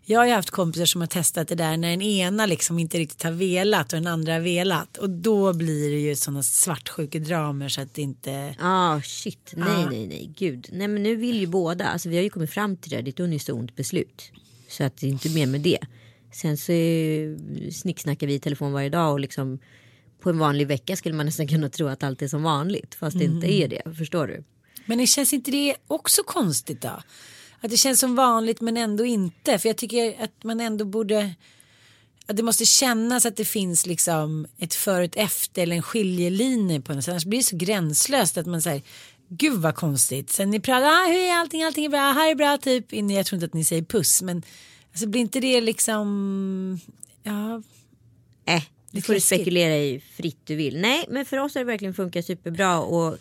Jag 0.04 0.20
har 0.20 0.26
ju 0.26 0.32
haft 0.32 0.50
kompisar 0.50 0.86
som 0.86 1.00
har 1.00 1.08
testat 1.08 1.48
det 1.48 1.54
där 1.54 1.76
när 1.76 1.90
den 1.90 2.02
ena 2.02 2.46
liksom 2.46 2.78
inte 2.78 2.98
riktigt 2.98 3.22
har 3.22 3.30
velat 3.30 3.92
och 3.92 3.98
den 3.98 4.06
andra 4.06 4.32
har 4.32 4.40
velat 4.40 4.96
och 4.96 5.10
då 5.10 5.52
blir 5.52 5.90
det 5.90 5.98
ju 5.98 6.16
sådana 6.16 6.42
svartsjukedramer 6.42 7.68
så 7.68 7.80
att 7.80 7.94
det 7.94 8.02
inte 8.02 8.54
Ah 8.58 9.00
shit, 9.02 9.52
nej 9.56 9.86
nej 9.90 10.06
nej 10.06 10.30
gud. 10.36 10.68
Nej 10.72 10.88
men 10.88 11.02
nu 11.02 11.16
vill 11.16 11.40
ju 11.40 11.46
båda, 11.46 11.86
alltså 11.86 12.08
vi 12.08 12.16
har 12.16 12.22
ju 12.22 12.30
kommit 12.30 12.50
fram 12.50 12.76
till 12.76 12.90
det, 12.90 13.02
det 13.02 13.08
är 13.08 13.12
ett 13.12 13.20
unisont 13.20 13.76
beslut. 13.76 14.32
Så 14.68 14.84
att 14.84 14.96
det 14.96 15.06
är 15.06 15.10
inte 15.10 15.30
mer 15.30 15.46
med 15.46 15.60
det. 15.60 15.78
Sen 16.32 16.56
så 16.56 16.72
eh, 16.72 17.70
snicksnackar 17.72 18.26
vi 18.26 18.34
i 18.34 18.40
telefon 18.40 18.72
varje 18.72 18.88
dag 18.88 19.12
och 19.12 19.20
liksom 19.20 19.58
på 20.20 20.30
en 20.30 20.38
vanlig 20.38 20.66
vecka 20.66 20.96
skulle 20.96 21.14
man 21.14 21.26
nästan 21.26 21.48
kunna 21.48 21.68
tro 21.68 21.86
att 21.86 22.02
allt 22.02 22.22
är 22.22 22.28
som 22.28 22.42
vanligt 22.42 22.94
fast 22.94 23.18
det 23.18 23.24
inte 23.24 23.52
är 23.52 23.68
det, 23.68 23.94
förstår 23.98 24.26
du? 24.26 24.44
Men 24.86 24.98
det 24.98 25.06
känns 25.06 25.32
inte 25.32 25.50
det 25.50 25.76
också 25.86 26.22
konstigt 26.22 26.80
då? 26.80 27.02
Att 27.60 27.70
det 27.70 27.76
känns 27.76 28.00
som 28.00 28.14
vanligt 28.14 28.60
men 28.60 28.76
ändå 28.76 29.04
inte. 29.04 29.58
För 29.58 29.68
jag 29.68 29.76
tycker 29.76 30.24
att 30.24 30.44
man 30.44 30.60
ändå 30.60 30.84
borde. 30.84 31.34
Att 32.26 32.36
det 32.36 32.42
måste 32.42 32.66
kännas 32.66 33.26
att 33.26 33.36
det 33.36 33.44
finns 33.44 33.86
liksom 33.86 34.46
ett 34.58 34.86
ett 34.86 35.16
efter 35.16 35.62
eller 35.62 35.76
en 35.76 35.82
skiljelinje 35.82 36.80
på 36.80 36.94
något 36.94 37.04
sätt. 37.04 37.12
Annars 37.12 37.24
blir 37.24 37.38
det 37.38 37.44
så 37.44 37.56
gränslöst 37.56 38.38
att 38.38 38.46
man 38.46 38.62
säger 38.62 38.82
gud 39.28 39.58
vad 39.58 39.74
konstigt. 39.74 40.30
Sen 40.30 40.50
ni 40.50 40.60
pratar, 40.60 40.86
ah, 40.86 41.06
hur 41.08 41.18
är 41.18 41.38
allting, 41.38 41.62
allting 41.62 41.84
är 41.84 41.88
bra, 41.88 42.12
här 42.12 42.30
är 42.30 42.34
bra 42.34 42.58
typ. 42.58 42.92
Jag 42.92 43.26
tror 43.26 43.36
inte 43.36 43.46
att 43.46 43.54
ni 43.54 43.64
säger 43.64 43.82
puss 43.82 44.22
men 44.22 44.42
alltså 44.90 45.06
blir 45.06 45.20
inte 45.20 45.40
det 45.40 45.60
liksom, 45.60 46.80
ja. 47.22 47.62
Äh, 48.44 48.62
det 48.90 49.02
får 49.02 49.14
du 49.14 49.20
spekulera 49.20 49.76
i 49.76 50.02
fritt 50.16 50.40
du 50.44 50.56
vill. 50.56 50.80
Nej, 50.80 51.04
men 51.08 51.24
för 51.24 51.36
oss 51.36 51.54
har 51.54 51.60
det 51.60 51.64
verkligen 51.64 51.94
funkat 51.94 52.24
superbra 52.24 52.80
och 52.80 53.18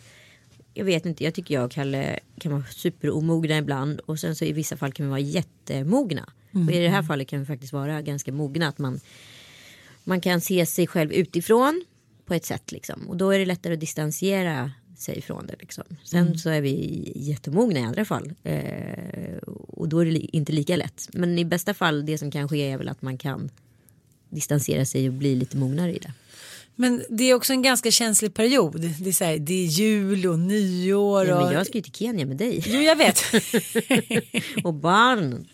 jag 0.74 0.84
vet 0.84 1.06
inte, 1.06 1.24
jag 1.24 1.34
tycker 1.34 1.54
jag 1.54 1.64
och 1.64 1.70
Kalle 1.70 2.18
kan 2.40 2.52
vara 2.52 2.64
superomogna 2.64 3.58
ibland 3.58 4.00
och 4.00 4.18
sen 4.18 4.36
så 4.36 4.44
i 4.44 4.52
vissa 4.52 4.76
fall 4.76 4.92
kan 4.92 5.06
vi 5.06 5.10
vara 5.10 5.20
jättemogna. 5.20 6.32
Och 6.52 6.72
i 6.72 6.78
det 6.78 6.88
här 6.88 7.02
fallet 7.02 7.28
kan 7.28 7.40
vi 7.40 7.46
faktiskt 7.46 7.72
vara 7.72 8.02
ganska 8.02 8.32
mogna 8.32 8.68
att 8.68 8.78
man 8.78 9.00
man 10.04 10.20
kan 10.20 10.40
se 10.40 10.66
sig 10.66 10.86
själv 10.86 11.12
utifrån 11.12 11.84
på 12.24 12.34
ett 12.34 12.44
sätt 12.44 12.72
liksom 12.72 13.08
och 13.08 13.16
då 13.16 13.30
är 13.30 13.38
det 13.38 13.44
lättare 13.44 13.74
att 13.74 13.80
distansiera 13.80 14.72
sig 14.96 15.18
ifrån 15.18 15.46
det 15.46 15.54
liksom. 15.58 15.84
Sen 16.04 16.38
så 16.38 16.50
är 16.50 16.60
vi 16.60 17.12
jättemogna 17.16 17.78
i 17.78 17.82
andra 17.82 18.04
fall 18.04 18.32
eh, 18.42 19.36
och 19.68 19.88
då 19.88 19.98
är 19.98 20.04
det 20.04 20.36
inte 20.36 20.52
lika 20.52 20.76
lätt. 20.76 21.08
Men 21.12 21.38
i 21.38 21.44
bästa 21.44 21.74
fall 21.74 22.06
det 22.06 22.18
som 22.18 22.30
kan 22.30 22.48
ske 22.48 22.70
är 22.70 22.78
väl 22.78 22.88
att 22.88 23.02
man 23.02 23.18
kan 23.18 23.50
distansera 24.28 24.84
sig 24.84 25.08
och 25.08 25.14
bli 25.14 25.34
lite 25.34 25.56
mognare 25.56 25.94
i 25.94 25.98
det. 25.98 26.12
Men 26.80 27.04
det 27.08 27.24
är 27.24 27.34
också 27.34 27.52
en 27.52 27.62
ganska 27.62 27.90
känslig 27.90 28.34
period. 28.34 28.80
Det 28.80 29.08
är, 29.08 29.12
så 29.12 29.24
här, 29.24 29.38
det 29.38 29.54
är 29.54 29.66
jul 29.66 30.26
och 30.26 30.38
nyår. 30.38 31.26
Ja, 31.26 31.36
och... 31.36 31.44
men 31.44 31.54
jag 31.54 31.66
ska 31.66 31.78
ju 31.78 31.82
till 31.82 31.92
Kenya 31.92 32.26
med 32.26 32.36
dig 32.36 32.64
Jo 32.66 32.80
jag 32.80 32.96
vet. 32.96 33.22
och 34.64 34.74
barn. 34.74 35.48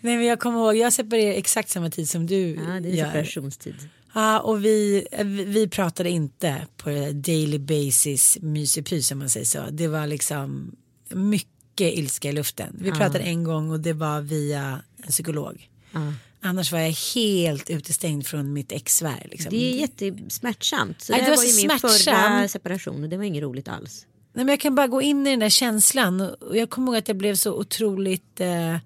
Nej 0.00 0.16
men 0.16 0.24
jag 0.24 0.40
kommer 0.40 0.58
ihåg, 0.58 0.76
jag 0.76 0.92
separerade 0.92 1.34
exakt 1.34 1.68
samma 1.68 1.90
tid 1.90 2.08
som 2.08 2.26
du 2.26 2.54
Ja, 2.54 2.80
det 2.80 2.88
är 2.88 2.92
gör. 2.92 3.06
separationstid. 3.06 3.74
Ja, 4.14 4.40
och 4.40 4.64
vi, 4.64 5.06
vi, 5.46 5.68
pratade 5.68 6.10
inte 6.10 6.66
på 6.76 6.90
daily 7.12 7.58
basis 7.58 8.38
mysig 8.40 9.04
som 9.04 9.18
man 9.18 9.30
säger 9.30 9.46
så. 9.46 9.64
Det 9.70 9.88
var 9.88 10.06
liksom 10.06 10.76
mycket 11.08 11.98
ilska 11.98 12.28
i 12.28 12.32
luften. 12.32 12.76
Vi 12.80 12.90
pratade 12.90 13.18
en 13.18 13.44
gång 13.44 13.70
och 13.70 13.80
det 13.80 13.92
var 13.92 14.20
via 14.20 14.82
en 15.02 15.10
psykolog. 15.10 15.68
Annars 16.40 16.72
var 16.72 16.78
jag 16.78 16.94
helt 17.14 17.70
utestängd 17.70 18.26
från 18.26 18.52
mitt 18.52 18.72
ex-sfär. 18.72 19.26
Liksom. 19.30 19.50
Det 19.50 19.56
är 19.56 19.80
jättesmärtsamt. 19.80 21.02
Så 21.02 21.12
Nej, 21.12 21.22
det, 21.22 21.30
var 21.30 21.36
var 21.36 21.44
ju 21.44 21.68
min 21.68 21.78
förra 21.78 22.48
separation 22.48 23.02
och 23.02 23.08
det 23.08 23.16
var 23.16 23.24
inget 23.24 23.42
roligt 23.42 23.68
alls. 23.68 24.06
Nej, 24.32 24.44
men 24.44 24.52
jag 24.52 24.60
kan 24.60 24.74
bara 24.74 24.86
gå 24.86 25.02
in 25.02 25.26
i 25.26 25.30
den 25.30 25.38
där 25.38 25.48
känslan 25.48 26.20
och 26.20 26.56
jag 26.56 26.70
kommer 26.70 26.88
ihåg 26.88 26.96
att 26.96 27.08
jag 27.08 27.16
blev 27.16 27.34
så 27.34 27.52
otroligt, 27.52 28.40
eh, 28.40 28.76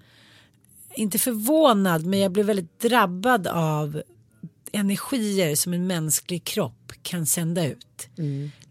inte 0.95 1.19
förvånad 1.19 2.07
men 2.07 2.19
jag 2.19 2.33
blev 2.33 2.47
väldigt 2.47 2.81
drabbad 2.81 3.47
av 3.47 4.03
energier 4.73 5.55
som 5.55 5.75
en 5.75 5.87
mänsklig 5.87 6.45
kropp 6.45 6.93
kan 7.03 7.27
sända 7.27 7.67
ut. 7.67 8.09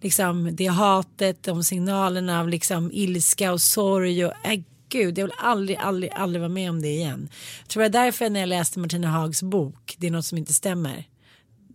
Liksom 0.02 0.56
det 0.56 0.66
hatet, 0.66 1.44
de 1.44 1.64
signalerna 1.64 2.40
av 2.40 2.50
liksom 2.50 2.92
ilska 2.94 3.54
och 3.54 3.62
sorg 3.62 4.26
och 4.26 4.34
äh, 4.44 4.62
gud 4.92 5.18
jag 5.18 5.26
vill 5.26 5.36
aldrig, 5.38 5.78
aldrig, 5.78 6.12
aldrig 6.16 6.42
vara 6.42 6.50
med 6.50 6.70
om 6.70 6.82
det 6.82 6.88
igen. 6.88 7.30
Jag 7.60 7.68
tror 7.68 7.84
jag 7.84 7.92
därför 7.92 8.30
när 8.30 8.40
jag 8.40 8.50
läste 8.50 8.80
Martina 8.80 9.08
Hags 9.08 9.44
bok, 9.44 9.96
det 9.98 10.08
är 10.08 10.12
något 10.12 10.26
som 10.26 10.38
inte 10.38 10.54
stämmer. 10.54 11.08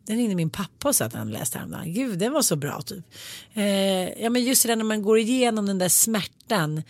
Den 0.06 0.16
ringde 0.16 0.34
min 0.34 0.50
pappa 0.50 0.88
och 0.88 0.96
sa 0.96 1.04
att 1.04 1.14
han 1.14 1.30
läste 1.30 1.58
häromdagen. 1.58 1.92
Gud, 1.92 2.18
den 2.18 2.32
var 2.32 2.42
så 2.42 2.56
bra 2.56 2.82
typ. 2.82 3.04
Eh, 3.54 4.22
ja, 4.22 4.30
men 4.30 4.44
just 4.44 4.62
det 4.62 4.68
där 4.68 4.76
när 4.76 4.84
man 4.84 5.02
går 5.02 5.18
igenom 5.18 5.66
den 5.66 5.78
där 5.78 5.88
smärtan. 5.88 6.82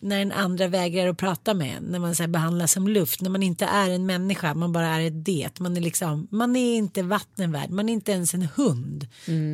När 0.00 0.18
den 0.18 0.32
andra 0.32 0.68
vägrar 0.68 1.08
att 1.08 1.18
prata 1.18 1.54
med 1.54 1.76
en. 1.76 1.82
När 1.82 1.98
man 1.98 2.14
så 2.14 2.26
behandlas 2.28 2.72
som 2.72 2.88
luft. 2.88 3.20
När 3.20 3.30
man 3.30 3.42
inte 3.42 3.64
är 3.64 3.90
en 3.90 4.06
människa. 4.06 4.54
Man 4.54 4.72
bara 4.72 4.86
är 4.86 5.06
ett 5.06 5.24
det. 5.24 5.60
Man 5.60 5.76
är 5.76 5.80
liksom. 5.80 6.28
Man 6.30 6.56
är 6.56 6.76
inte 6.76 7.02
vatten 7.02 7.52
värd. 7.52 7.70
Man 7.70 7.88
är 7.88 7.92
inte 7.92 8.12
ens 8.12 8.34
en 8.34 8.48
hund. 8.56 9.06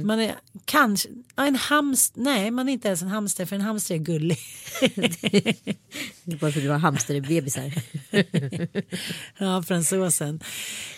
Man 0.04 0.20
är 0.20 0.34
kanske. 0.64 1.08
En 1.36 1.54
hamster. 1.56 2.20
Nej, 2.20 2.50
man 2.50 2.68
är 2.68 2.72
inte 2.72 2.88
ens 2.88 3.02
en 3.02 3.08
hamster. 3.08 3.46
För 3.46 3.56
en 3.56 3.62
hamster 3.62 3.94
är 3.94 3.98
gullig. 3.98 4.38
Det 6.24 6.32
är 6.32 6.38
bara 6.38 6.52
för 6.52 6.60
att 6.60 6.64
du 6.64 6.70
har 6.70 6.78
hamsterbebisar. 6.78 7.72
ja, 9.38 9.62
fransosen. 9.62 10.40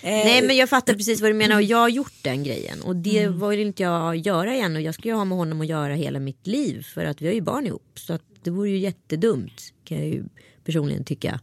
Eh, 0.02 0.10
Nej 0.10 0.42
men 0.42 0.56
jag 0.56 0.68
fattar 0.68 0.94
precis 0.94 1.20
vad 1.20 1.30
du 1.30 1.34
menar 1.34 1.56
och 1.56 1.62
jag 1.62 1.78
har 1.78 1.88
gjort 1.88 2.14
den 2.22 2.44
grejen. 2.44 2.82
Och 2.82 2.96
det 2.96 3.28
vill 3.28 3.60
inte 3.60 3.82
jag 3.82 4.16
göra 4.16 4.54
igen 4.54 4.76
och 4.76 4.82
jag 4.82 4.94
ska 4.94 5.08
ju 5.08 5.14
ha 5.14 5.24
med 5.24 5.38
honom 5.38 5.60
att 5.60 5.66
göra 5.66 5.94
hela 5.94 6.18
mitt 6.18 6.46
liv. 6.46 6.86
För 6.94 7.04
att 7.04 7.22
vi 7.22 7.26
har 7.26 7.34
ju 7.34 7.40
barn 7.40 7.66
ihop. 7.66 7.92
Så 7.94 8.12
att 8.12 8.22
det 8.46 8.50
vore 8.50 8.70
ju 8.70 8.78
jättedumt 8.78 9.72
kan 9.84 9.98
jag 9.98 10.06
ju 10.08 10.24
personligen 10.64 11.04
tycka. 11.04 11.40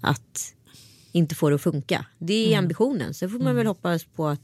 Att 0.00 0.54
inte 1.12 1.34
få 1.34 1.48
det 1.50 1.54
att 1.54 1.62
funka. 1.62 2.06
Det 2.18 2.54
är 2.54 2.58
ambitionen. 2.58 3.14
Sen 3.14 3.30
får 3.30 3.38
man 3.38 3.56
väl 3.56 3.66
hoppas 3.66 4.04
på 4.04 4.28
att 4.28 4.40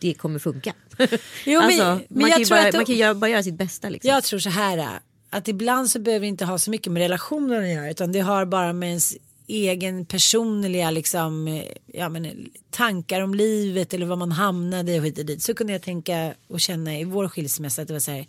det 0.00 0.14
kommer 0.14 0.38
funka. 0.38 0.74
Jo, 1.46 1.60
men- 1.60 1.64
alltså, 1.66 1.84
men 2.08 2.20
man, 2.20 2.30
jag 2.30 2.38
kan 2.38 2.48
bara, 2.50 2.60
att 2.66 2.72
det- 2.72 2.78
man 2.78 2.86
kan 2.86 2.94
ju 2.94 3.14
bara 3.14 3.30
göra 3.30 3.42
sitt 3.42 3.54
bästa. 3.54 3.88
Liksom. 3.88 4.10
Jag 4.10 4.24
tror 4.24 4.38
så 4.40 4.50
här 4.50 4.98
att 5.30 5.48
ibland 5.48 5.90
så 5.90 5.98
behöver 5.98 6.20
det 6.20 6.28
inte 6.28 6.44
ha 6.44 6.58
så 6.58 6.70
mycket 6.70 6.92
med 6.92 7.00
relationen 7.00 7.62
att 7.62 7.68
göra 7.70 7.90
utan 7.90 8.12
det 8.12 8.20
har 8.20 8.44
bara 8.46 8.72
med 8.72 8.88
ens 8.88 9.16
egen 9.46 10.04
personliga 10.06 10.90
liksom, 10.90 11.62
ja, 11.86 12.08
men, 12.08 12.50
tankar 12.70 13.20
om 13.20 13.34
livet 13.34 13.94
eller 13.94 14.06
vad 14.06 14.18
man 14.18 14.32
hamnade 14.32 14.92
i 14.94 15.00
och 15.00 15.04
hit 15.04 15.18
och 15.18 15.24
dit. 15.26 15.42
Så 15.42 15.54
kunde 15.54 15.72
jag 15.72 15.82
tänka 15.82 16.34
och 16.48 16.60
känna 16.60 16.98
i 16.98 17.04
vår 17.04 17.28
skilsmässa 17.28 17.82
att 17.82 17.88
det 17.88 17.94
var 17.94 18.00
så 18.00 18.10
här. 18.10 18.26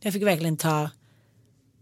Jag 0.00 0.12
fick 0.12 0.22
verkligen 0.22 0.56
ta 0.56 0.90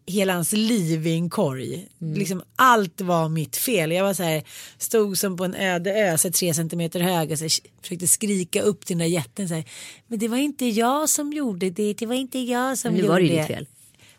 hela 0.06 0.32
hans 0.32 0.52
liv 0.52 1.06
i 1.06 1.12
en 1.14 1.30
korg. 1.30 1.88
Liksom, 1.98 2.42
allt 2.56 3.00
var 3.00 3.28
mitt 3.28 3.56
fel. 3.56 3.92
Jag 3.92 4.04
var 4.04 4.14
så 4.14 4.22
här, 4.22 4.42
stod 4.78 5.18
som 5.18 5.36
på 5.36 5.44
en 5.44 5.54
öde 5.54 5.94
ö, 5.94 6.18
så 6.18 6.28
här, 6.28 6.32
tre 6.32 6.54
centimeter 6.54 7.00
hög 7.00 7.32
och 7.32 7.38
så 7.38 7.44
här, 7.44 7.52
försökte 7.82 8.06
skrika 8.06 8.62
upp 8.62 8.86
till 8.86 8.98
den 8.98 9.08
där 9.08 9.14
jätten. 9.14 9.48
Så 9.48 9.54
här, 9.54 9.64
Men 10.06 10.18
det 10.18 10.28
var 10.28 10.36
inte 10.36 10.66
jag 10.66 11.08
som 11.08 11.32
gjorde 11.32 11.70
det, 11.70 11.92
det 11.94 12.06
var 12.06 12.14
inte 12.14 12.38
jag 12.38 12.78
som 12.78 12.92
nu 12.92 12.98
gjorde 12.98 13.12
var 13.12 13.20
det 13.20 13.26
ju 13.26 13.32
det. 13.32 13.38
ditt 13.38 13.46
fel. 13.46 13.66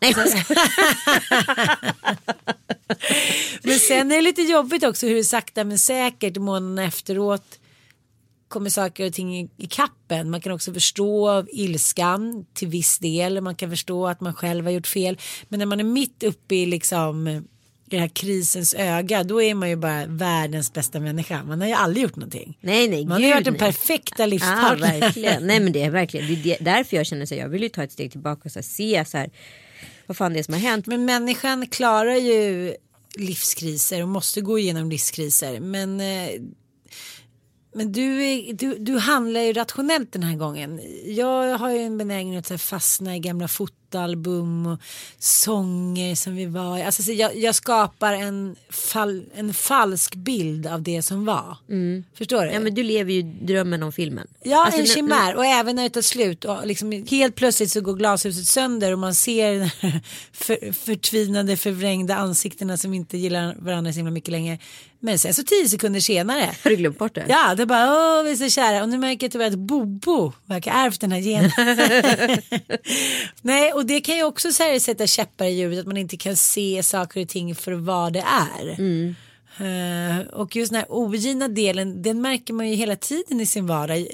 Nej. 0.00 0.14
Men 3.62 3.78
sen 3.78 4.12
är 4.12 4.16
det 4.16 4.22
lite 4.22 4.42
jobbigt 4.42 4.84
också 4.84 5.06
hur 5.06 5.14
det 5.14 5.24
sakta 5.24 5.64
men 5.64 5.78
säkert 5.78 6.36
månaderna 6.36 6.84
efteråt 6.84 7.58
kommer 8.48 8.70
saker 8.70 9.06
och 9.06 9.12
ting 9.12 9.40
i, 9.56 9.66
kappen. 9.70 10.30
Man 10.30 10.40
kan 10.40 10.52
också 10.52 10.72
förstå 10.74 11.44
ilskan 11.52 12.46
till 12.54 12.68
viss 12.68 12.98
del. 12.98 13.40
Man 13.40 13.54
kan 13.54 13.70
förstå 13.70 14.06
att 14.06 14.20
man 14.20 14.34
själv 14.34 14.64
har 14.64 14.72
gjort 14.72 14.86
fel. 14.86 15.18
Men 15.48 15.58
när 15.58 15.66
man 15.66 15.80
är 15.80 15.84
mitt 15.84 16.22
uppe 16.22 16.54
i 16.54 16.66
liksom 16.66 17.42
i 17.90 17.96
det 17.96 18.00
här 18.00 18.08
krisens 18.08 18.74
öga 18.74 19.24
då 19.24 19.42
är 19.42 19.54
man 19.54 19.68
ju 19.70 19.76
bara 19.76 20.06
världens 20.06 20.72
bästa 20.72 21.00
människa. 21.00 21.42
Man 21.44 21.60
har 21.60 21.68
ju 21.68 21.74
aldrig 21.74 22.02
gjort 22.02 22.16
någonting. 22.16 22.58
nej, 22.60 22.88
nej. 22.88 23.04
Man 23.04 23.12
har 23.12 23.28
ju 23.28 23.34
varit 23.34 23.44
den 23.44 23.54
nej. 23.54 23.60
perfekta 23.60 24.22
Ja, 24.22 24.26
livspartner. 24.26 25.00
verkligen. 25.00 25.42
Nej 25.46 25.60
men 25.60 25.72
det 25.72 25.82
är 25.82 25.90
verkligen 25.90 26.42
det 26.42 26.60
är 26.60 26.64
därför 26.64 26.96
jag 26.96 27.06
känner 27.06 27.26
så 27.26 27.34
jag 27.34 27.48
vill 27.48 27.62
ju 27.62 27.68
ta 27.68 27.82
ett 27.82 27.92
steg 27.92 28.10
tillbaka 28.10 28.42
och 28.44 28.52
så 28.52 28.58
här, 28.58 28.64
se 28.64 29.04
så 29.04 29.18
här, 29.18 29.30
vad 30.06 30.16
fan 30.16 30.32
det 30.32 30.38
är 30.38 30.42
som 30.42 30.54
har 30.54 30.60
hänt. 30.60 30.86
Men 30.86 31.04
människan 31.04 31.66
klarar 31.66 32.14
ju 32.16 32.74
livskriser 33.16 34.02
och 34.02 34.08
måste 34.08 34.40
gå 34.40 34.58
igenom 34.58 34.90
livskriser. 34.90 35.60
Men 35.60 36.00
eh, 36.00 36.28
Men 37.72 37.92
du, 37.92 38.24
är, 38.24 38.52
du, 38.52 38.78
du 38.78 38.98
handlar 38.98 39.40
ju 39.40 39.52
rationellt 39.52 40.12
den 40.12 40.22
här 40.22 40.36
gången. 40.36 40.80
Jag 41.04 41.58
har 41.58 41.70
ju 41.70 41.78
en 41.78 41.98
benägenhet 41.98 42.50
att 42.50 42.62
fastna 42.62 43.16
i 43.16 43.18
gamla 43.18 43.48
fotoalbum 43.48 44.66
och 44.66 44.78
sånger 45.18 46.14
som 46.14 46.36
vi 46.36 46.46
var. 46.46 46.80
Alltså, 46.82 47.02
så 47.02 47.12
jag, 47.12 47.36
jag 47.36 47.54
skapar 47.54 48.12
en, 48.12 48.56
fal, 48.70 49.24
en 49.34 49.54
falsk 49.54 50.14
bild 50.14 50.66
av 50.66 50.82
det 50.82 51.02
som 51.02 51.24
var. 51.24 51.56
Förstår 52.14 52.44
du? 52.44 52.50
Ja 52.52 52.60
men 52.60 52.74
du 52.74 52.82
lever 52.82 53.12
ju 53.12 53.22
drömmen 53.22 53.82
om 53.82 53.92
filmen. 53.92 54.26
Ja, 54.42 54.64
Alltså, 54.64 54.80
en 54.80 54.86
chimär 54.86 55.36
och 55.36 55.44
även 55.46 55.76
när 55.76 55.82
det 55.82 55.90
tar 55.90 56.02
slut 56.02 56.44
och 56.44 56.66
liksom 56.66 57.04
helt 57.10 57.34
plötsligt 57.34 57.70
så 57.70 57.80
går 57.80 57.94
glashuset 57.94 58.46
sönder 58.46 58.92
och 58.92 58.98
man 58.98 59.14
ser 59.14 59.70
för, 60.32 60.72
förtvinade 60.72 61.56
förvrängda 61.56 62.16
ansiktena 62.16 62.76
som 62.76 62.94
inte 62.94 63.18
gillar 63.18 63.56
varandra 63.58 63.92
så 63.92 63.96
himla 63.96 64.12
mycket 64.12 64.30
längre. 64.30 64.58
Men 65.00 65.18
sen 65.18 65.34
så 65.34 65.42
tio 65.42 65.68
sekunder 65.68 66.00
senare 66.00 66.50
Har 66.62 66.70
du 66.70 66.76
glömt 66.76 66.98
bort 66.98 67.14
det? 67.14 67.24
Ja, 67.28 67.54
det 67.54 67.66
bara 67.66 67.92
åh 67.92 68.22
vi 68.24 68.30
är 68.30 68.36
så 68.36 68.48
kära 68.48 68.82
och 68.82 68.88
nu 68.88 68.98
märker 68.98 69.26
jag 69.26 69.32
tyvärr 69.32 69.46
att 69.46 69.58
Bobo 69.58 70.32
verkar 70.46 70.72
ha 70.72 70.86
ärvt 70.86 71.00
den 71.00 71.12
här 71.12 71.20
genen. 71.20 71.50
Nej, 73.42 73.72
och 73.72 73.86
det 73.86 74.00
kan 74.00 74.16
ju 74.16 74.22
också 74.24 74.52
så 74.52 74.62
här 74.62 74.78
sätta 74.78 75.06
käppar 75.06 75.44
i 75.44 75.50
hjulet 75.50 75.78
att 75.80 75.86
man 75.86 75.96
inte 75.96 76.16
kan 76.16 76.36
se 76.36 76.82
saker 76.82 77.22
och 77.22 77.28
ting 77.28 77.54
för 77.54 77.72
vad 77.72 78.12
det 78.12 78.24
är. 78.58 78.80
Eh, 79.60 80.26
och 80.26 80.56
just 80.56 80.72
den 80.72 80.78
här 80.80 80.92
ogina 80.92 81.48
delen, 81.48 82.02
den 82.02 82.20
märker 82.20 82.54
man 82.54 82.68
ju 82.68 82.74
hela 82.74 82.96
tiden 82.96 83.40
i 83.40 83.46
sin 83.46 83.66
vardag. 83.66 84.06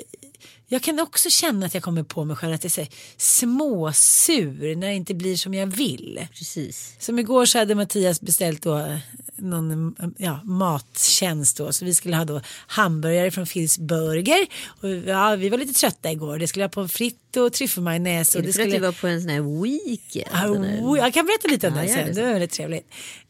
Jag 0.66 0.83
kan 0.83 1.00
också 1.00 1.30
känna 1.30 1.66
att 1.66 1.75
jag 1.75 1.83
kommer 1.83 2.02
på 2.02 2.25
mig 2.25 2.37
själv 2.37 2.54
att 2.54 2.64
jag 2.64 2.78
är 2.78 2.88
småsur 3.16 4.76
när 4.76 4.87
det 4.87 4.94
inte 4.94 5.14
blir 5.14 5.37
som 5.37 5.54
jag 5.54 5.66
vill. 5.66 6.26
Precis. 6.33 6.97
Som 6.99 7.18
igår 7.18 7.47
så 7.47 7.59
hade 7.59 7.75
Mattias 7.75 8.21
beställt 8.21 8.62
då 8.62 8.99
någon 9.37 9.94
ja, 10.18 10.40
mattjänst 10.44 11.56
då. 11.56 11.73
Så 11.73 11.85
vi 11.85 11.94
skulle 11.94 12.16
ha 12.16 12.25
då 12.25 12.40
hamburgare 12.66 13.30
från 13.30 13.47
Phils 13.47 13.78
Burger. 13.78 14.47
Och 14.80 14.90
ja, 14.90 15.37
vi 15.37 15.49
var 15.49 15.59
lite 15.59 15.73
trötta 15.73 16.12
igår. 16.12 16.38
Det 16.38 16.49
skulle 16.49 16.64
ha 16.64 16.68
pommes 16.68 16.92
frites 16.92 17.37
och 17.37 17.52
tryffelmajonnäs. 17.52 18.37
Är 18.37 18.42
det 18.42 18.42
för 18.42 18.49
att 18.49 18.54
skulle... 18.54 18.78
du 18.78 18.87
var 18.87 18.92
på 18.92 19.06
en 19.06 19.21
sån 19.21 19.30
här 19.30 19.62
weekend? 19.62 20.28
Ah, 20.33 20.97
jag 20.97 21.14
kan 21.14 21.26
berätta 21.26 21.49
lite 21.49 21.68
om 21.68 21.76
Ja, 21.76 21.83
det 21.83 21.88
gör 21.88 21.97
sen. 21.97 22.14
det 22.14 22.23
var 22.23 22.30
väldigt 22.30 22.52
trevligt. 22.52 22.87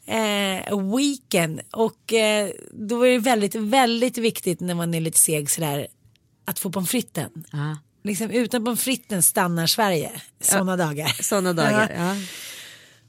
Eh, 0.07 0.97
weekend 0.97 1.61
och 1.71 2.13
eh, 2.13 2.51
då 2.73 3.07
är 3.07 3.13
det 3.13 3.19
väldigt, 3.19 3.55
väldigt 3.55 4.19
viktigt 4.19 4.61
när 4.61 4.75
man 4.75 4.95
är 4.95 5.01
lite 5.01 5.19
seg 5.19 5.51
sådär 5.51 5.87
att 6.45 6.59
få 6.59 6.71
pommes 6.71 6.91
fritesen. 6.91 7.45
Ja. 7.53 7.79
Liksom 8.05 8.31
utan 8.31 8.65
pommes 8.65 8.81
fritesen 8.81 9.23
stannar 9.23 9.67
Sverige 9.67 10.11
sådana 10.41 10.77
dagar. 10.77 11.23
Sådana 11.23 11.53
dagar. 11.63 11.91
Ja. 11.97 12.17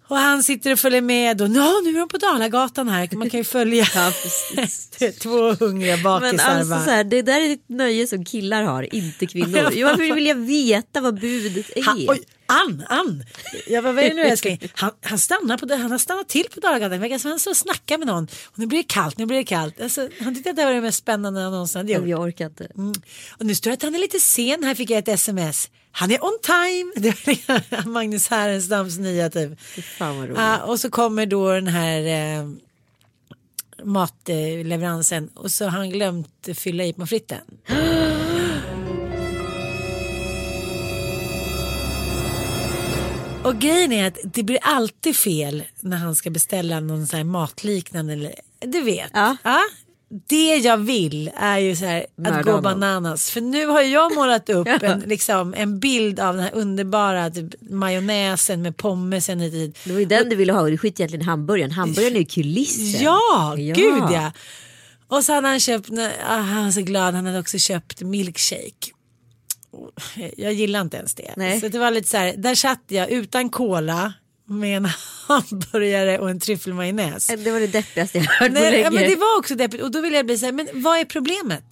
Och 0.08 0.18
han 0.18 0.44
sitter 0.44 0.72
och 0.72 0.80
följer 0.80 1.02
med 1.02 1.42
och 1.42 1.50
no, 1.50 1.82
nu 1.84 1.90
är 1.90 2.00
de 2.00 2.10
på 2.10 2.18
Dalagatan 2.18 2.90
här. 2.90 3.10
Man 3.16 3.30
kan 3.30 3.40
ju 3.40 3.44
följa 3.44 3.86
Ja, 3.96 4.12
två 5.22 5.54
hungriga 5.54 5.96
Men 5.96 6.04
bakisar. 6.04 6.46
alltså 6.50 6.70
bara. 6.70 6.84
så 6.86 6.90
här, 6.90 7.04
det 7.04 7.22
där 7.22 7.42
är 7.42 7.54
ett 7.54 7.70
nöje 7.70 8.08
som 8.08 8.26
killar 8.26 8.64
har, 8.64 8.96
inte 8.96 9.26
kvinnor. 9.26 9.70
Jo, 9.74 9.88
Varför 9.88 10.16
vill 10.16 10.26
jag 10.26 10.36
veta 10.36 11.02
vad 11.02 11.20
budet 11.20 11.70
är? 11.76 11.84
han, 11.84 12.06
oj, 12.08 12.24
Ann, 12.48 12.84
Ann. 12.90 13.24
Jag 13.68 13.84
bara, 13.84 13.94
vad 13.94 14.04
är 14.04 14.10
det 14.10 14.16
nu 14.16 14.22
älskling? 14.22 14.72
Han, 14.74 14.92
han, 15.02 15.20
stannar 15.20 15.58
på, 15.58 15.76
han 15.76 15.92
har 15.92 15.98
stannat 15.98 16.28
till 16.30 16.46
på 16.54 16.60
Dalagatan. 16.60 17.00
Verkar 17.00 17.18
som 17.18 17.30
han 17.30 17.40
står 17.40 17.52
och 17.52 17.58
snackar 17.58 17.98
med 17.98 18.08
någon. 18.08 18.24
Och 18.46 18.60
nu 18.60 18.66
blir 18.68 18.78
det 18.78 18.84
kallt, 18.84 19.18
nu 19.18 19.26
blir 19.26 19.38
det 19.38 19.44
kallt. 19.44 19.82
Alltså, 19.82 20.10
han 20.20 20.36
tyckte 20.36 20.50
att 20.50 20.56
det 20.56 20.66
var 20.66 20.74
det 20.74 20.82
mest 20.82 20.98
spännande 20.98 21.42
han 21.42 21.52
någonsin 21.52 21.80
hade 21.80 21.94
gjort. 21.94 22.08
Jag 22.08 22.22
orkar 22.22 22.46
inte. 22.46 22.68
Mm. 22.78 22.94
Och 23.40 23.46
nu 23.46 23.56
står 23.56 23.70
det 23.72 23.74
att 23.74 23.84
han 23.84 23.96
är 23.96 24.00
lite 24.00 24.20
sen. 24.20 24.64
Här 24.64 24.76
fick 24.76 24.90
jag 24.90 25.00
ett 25.00 25.08
sms. 25.08 25.70
Han 25.98 26.12
är 26.12 26.24
on 26.24 26.38
time. 26.42 26.92
Det 27.12 27.28
var 27.48 27.88
Magnus 27.88 28.28
Härenstams 28.28 28.98
nya 28.98 29.30
typ. 29.30 29.60
Ja, 30.36 30.64
och 30.64 30.80
så 30.80 30.90
kommer 30.90 31.25
då 31.25 31.54
den 31.54 31.68
här 31.68 32.02
eh, 32.40 32.50
matleveransen 33.84 35.30
och 35.34 35.52
så 35.52 35.66
har 35.66 35.72
han 35.72 35.90
glömt 35.90 36.50
fylla 36.54 36.84
i 36.84 36.94
pommes 36.94 37.10
fritesen. 37.10 37.46
Och 43.44 43.60
grejen 43.60 43.92
är 43.92 44.08
att 44.08 44.18
det 44.24 44.44
blir 44.44 44.60
alltid 44.62 45.16
fel 45.16 45.64
när 45.80 45.98
han 45.98 46.16
ska 46.16 46.30
beställa 46.30 46.80
någon 46.80 47.08
sån 47.08 47.18
här 47.18 47.24
matliknande. 47.24 48.36
Du 48.60 48.82
vet. 48.82 49.12
Ja. 49.14 49.38
Det 50.10 50.56
jag 50.56 50.78
vill 50.78 51.32
är 51.36 51.58
ju 51.58 51.76
så 51.76 51.86
här 51.86 52.06
att 52.26 52.46
gå 52.46 52.62
bananas. 52.62 53.30
För 53.32 53.42
nu 53.42 53.68
har 53.68 53.82
jag 53.82 54.16
målat 54.16 54.50
upp 54.50 54.68
en, 54.82 55.00
liksom, 55.00 55.54
en 55.58 55.80
bild 55.80 56.20
av 56.20 56.36
den 56.36 56.44
här 56.44 56.56
underbara 56.56 57.30
typ, 57.30 57.62
majonnäsen 57.62 58.62
med 58.62 58.78
pommesen 58.78 59.40
hit. 59.40 59.78
Det 59.84 59.92
var 59.92 60.00
ju 60.00 60.06
den 60.06 60.30
du 60.30 60.36
ville 60.36 60.54
ha 60.54 60.62
och 60.62 60.72
du 60.72 60.78
skit 60.78 61.00
egentligen 61.00 61.22
i 61.22 61.26
hamburgaren. 61.26 61.72
Hamburgaren 61.72 62.16
är 62.16 62.20
ju 62.20 62.26
kulissen. 62.26 63.04
Ja, 63.04 63.56
gud 63.58 64.04
ja. 64.12 64.32
Och 65.08 65.24
så 65.24 65.34
hade 65.34 65.48
han 65.48 65.60
köpt, 65.60 65.90
ah, 66.28 66.38
han 66.38 66.64
var 66.64 66.72
så 66.72 66.82
glad, 66.82 67.14
han 67.14 67.26
hade 67.26 67.40
också 67.40 67.58
köpt 67.58 68.02
milkshake. 68.02 68.92
Jag 70.38 70.54
gillar 70.54 70.82
inte 70.82 70.98
ens 70.98 71.16
det. 71.16 71.34
Nej. 71.38 71.60
Så 71.60 71.68
det 71.68 71.80
var 71.80 71.92
lite 71.92 72.10
så 72.10 72.18
här, 72.18 72.34
där 72.38 72.56
satt 72.56 72.84
jag 72.88 73.10
utan 73.10 73.50
cola 73.50 74.14
med 74.46 74.78
en 74.78 74.86
hamburgare 75.28 76.19
och 76.19 76.30
en 76.30 76.39
tryffelmajonnäs. 76.39 77.28
Det 77.28 77.52
var 77.52 77.60
det 77.60 77.67
deppigaste 77.67 78.17
jag 78.17 78.26
hört 78.26 78.48
på 78.48 78.54
Nej, 78.54 78.72
länge. 78.72 78.84
ja, 78.84 78.91
men 78.91 79.10
det 79.10 79.15
var 79.15 79.38
också 79.39 79.56
deppigt 79.56 79.82
och 79.82 79.91
då 79.91 80.02
ville 80.02 80.15
jag 80.15 80.26
bli 80.26 80.38
så 80.38 80.46
här, 80.46 80.54
men 80.54 80.67
vad 80.74 81.00
är 81.00 81.06
problemet? 81.06 81.63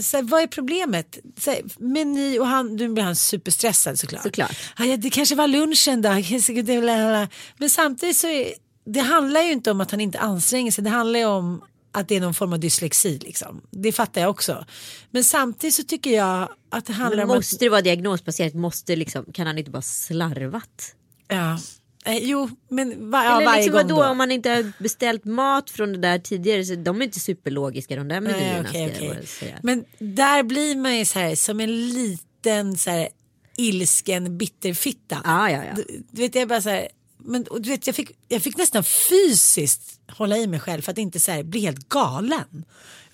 Så 0.00 0.16
här, 0.16 0.24
vad 0.24 0.42
är 0.42 0.46
problemet? 0.46 1.18
Så 1.38 1.50
här, 1.50 1.62
meny 1.78 2.38
och 2.38 2.46
han, 2.46 2.76
nu 2.76 2.88
blir 2.88 3.04
han 3.04 3.16
superstressad 3.16 3.98
såklart. 3.98 4.22
Såklart. 4.22 4.56
Ja, 4.78 4.96
det 4.96 5.10
kanske 5.10 5.34
var 5.34 5.46
lunchen 5.46 6.02
då. 6.02 6.08
Men 7.58 7.70
samtidigt 7.70 8.16
så 8.16 8.26
är, 8.26 8.54
det 8.86 9.00
handlar 9.00 9.40
ju 9.40 9.52
inte 9.52 9.70
om 9.70 9.80
att 9.80 9.90
han 9.90 10.00
inte 10.00 10.18
anstränger 10.18 10.70
sig. 10.70 10.84
Det 10.84 10.90
handlar 10.90 11.20
ju 11.20 11.26
om 11.26 11.62
att 11.92 12.08
det 12.08 12.16
är 12.16 12.20
någon 12.20 12.34
form 12.34 12.52
av 12.52 12.60
dyslexi 12.60 13.18
liksom. 13.18 13.60
Det 13.70 13.92
fattar 13.92 14.20
jag 14.20 14.30
också. 14.30 14.64
Men 15.10 15.24
samtidigt 15.24 15.74
så 15.74 15.82
tycker 15.82 16.10
jag 16.10 16.48
att 16.70 16.86
det 16.86 16.92
handlar 16.92 17.16
Men 17.16 17.30
om 17.30 17.36
måste 17.36 17.64
det 17.64 17.68
vara 17.68 17.82
diagnosbaserat? 17.82 18.54
Måste 18.54 18.96
liksom, 18.96 19.24
kan 19.32 19.46
han 19.46 19.58
inte 19.58 19.70
bara 19.70 19.82
slarvat? 19.82 20.62
att... 20.64 20.94
Ja. 21.28 21.58
Eh, 22.06 22.18
jo, 22.18 22.50
men 22.68 23.10
va, 23.10 23.24
ja, 23.24 23.36
Eller 23.36 23.46
varje 23.46 23.62
liksom 23.62 23.72
gång 23.72 23.82
vadå 23.82 24.02
då. 24.02 24.08
om 24.08 24.18
man 24.18 24.32
inte 24.32 24.50
har 24.50 24.72
beställt 24.82 25.24
mat 25.24 25.70
från 25.70 25.92
det 25.92 25.98
där 25.98 26.18
tidigare. 26.18 26.64
Så 26.64 26.74
de 26.74 27.00
är 27.00 27.04
inte 27.04 27.20
superlogiska 27.20 27.96
de 27.96 28.08
där 28.08 28.20
menyerna. 28.20 28.68
okej. 28.68 29.14
bara 29.14 29.26
säga. 29.26 29.58
Men 29.62 29.84
där 29.98 30.42
blir 30.42 30.76
man 30.76 30.98
ju 30.98 31.04
så 31.04 31.18
här 31.18 31.34
som 31.34 31.60
en 31.60 31.88
liten 31.88 32.76
så 32.76 32.90
här 32.90 33.08
ilsken 33.56 34.38
bitterfitta. 34.38 35.20
Ja, 35.24 35.50
ja, 35.50 35.64
ja. 35.64 35.72
Du, 35.74 36.04
du 36.10 36.22
vet 36.22 36.34
jag 36.34 36.48
bara 36.48 36.62
så 36.62 36.68
här, 36.68 36.88
men 37.18 37.46
du 37.60 37.70
vet 37.70 37.86
jag 37.86 37.96
fick, 37.96 38.10
jag 38.28 38.42
fick 38.42 38.56
nästan 38.56 38.84
fysiskt 38.84 40.00
hålla 40.08 40.36
i 40.36 40.46
mig 40.46 40.60
själv 40.60 40.82
för 40.82 40.92
att 40.92 40.98
inte 40.98 41.20
så 41.20 41.32
här 41.32 41.42
bli 41.42 41.60
helt 41.60 41.88
galen. 41.88 42.64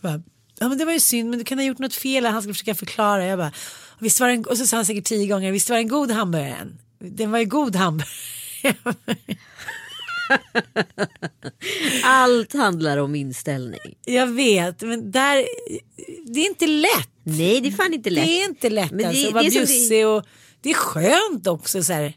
Jag 0.01 0.13
bara, 0.13 0.23
ja 0.59 0.69
men 0.69 0.79
det 0.79 0.85
var 0.85 0.93
ju 0.93 1.01
synd 1.01 1.31
men 1.31 1.39
du 1.39 1.45
kan 1.45 1.59
ha 1.59 1.65
gjort 1.65 1.79
något 1.79 1.95
fel 1.95 2.27
han 2.27 2.43
skulle 2.43 2.55
försöka 2.55 2.75
förklara. 2.75 3.27
Jag 3.27 3.39
bara, 3.39 3.53
visst 3.99 4.21
var 4.21 4.29
det 4.29 4.35
en, 4.35 4.45
och 4.45 4.59
så 4.59 4.67
sa 4.67 4.77
han 4.77 4.87
säkert 4.87 5.05
tio 5.05 5.27
gånger, 5.27 5.53
visst 5.53 5.71
var 5.71 5.77
en 5.77 5.89
god 5.89 6.11
hamburgare? 6.11 6.69
Den 6.99 7.31
var 7.31 7.39
ju 7.39 7.45
god 7.45 7.77
hamburgare. 7.77 8.09
Allt 12.05 12.53
handlar 12.53 12.98
om 12.98 13.14
inställning. 13.14 13.94
jag 14.05 14.27
vet 14.27 14.83
men 14.83 15.11
där, 15.11 15.46
det 16.25 16.40
är 16.40 16.46
inte 16.48 16.66
lätt. 16.66 17.09
Nej 17.22 17.61
det 17.61 17.68
är 17.68 17.72
fan 17.72 17.94
inte 17.94 18.11
lätt. 18.11 18.25
Det 18.25 18.40
är 18.42 18.44
inte 18.44 18.70
lätt 18.70 18.90
Men 18.90 18.98
det- 18.98 19.07
alltså, 19.09 19.27
att 19.29 19.35
vara 19.35 19.44
är 19.44 19.51
som 19.51 19.61
det- 19.61 19.66
bjussig 19.66 20.07
och 20.07 20.25
det 20.61 20.70
är 20.70 20.75
skönt 20.75 21.46
också 21.46 21.83
så 21.83 21.92
här 21.92 22.14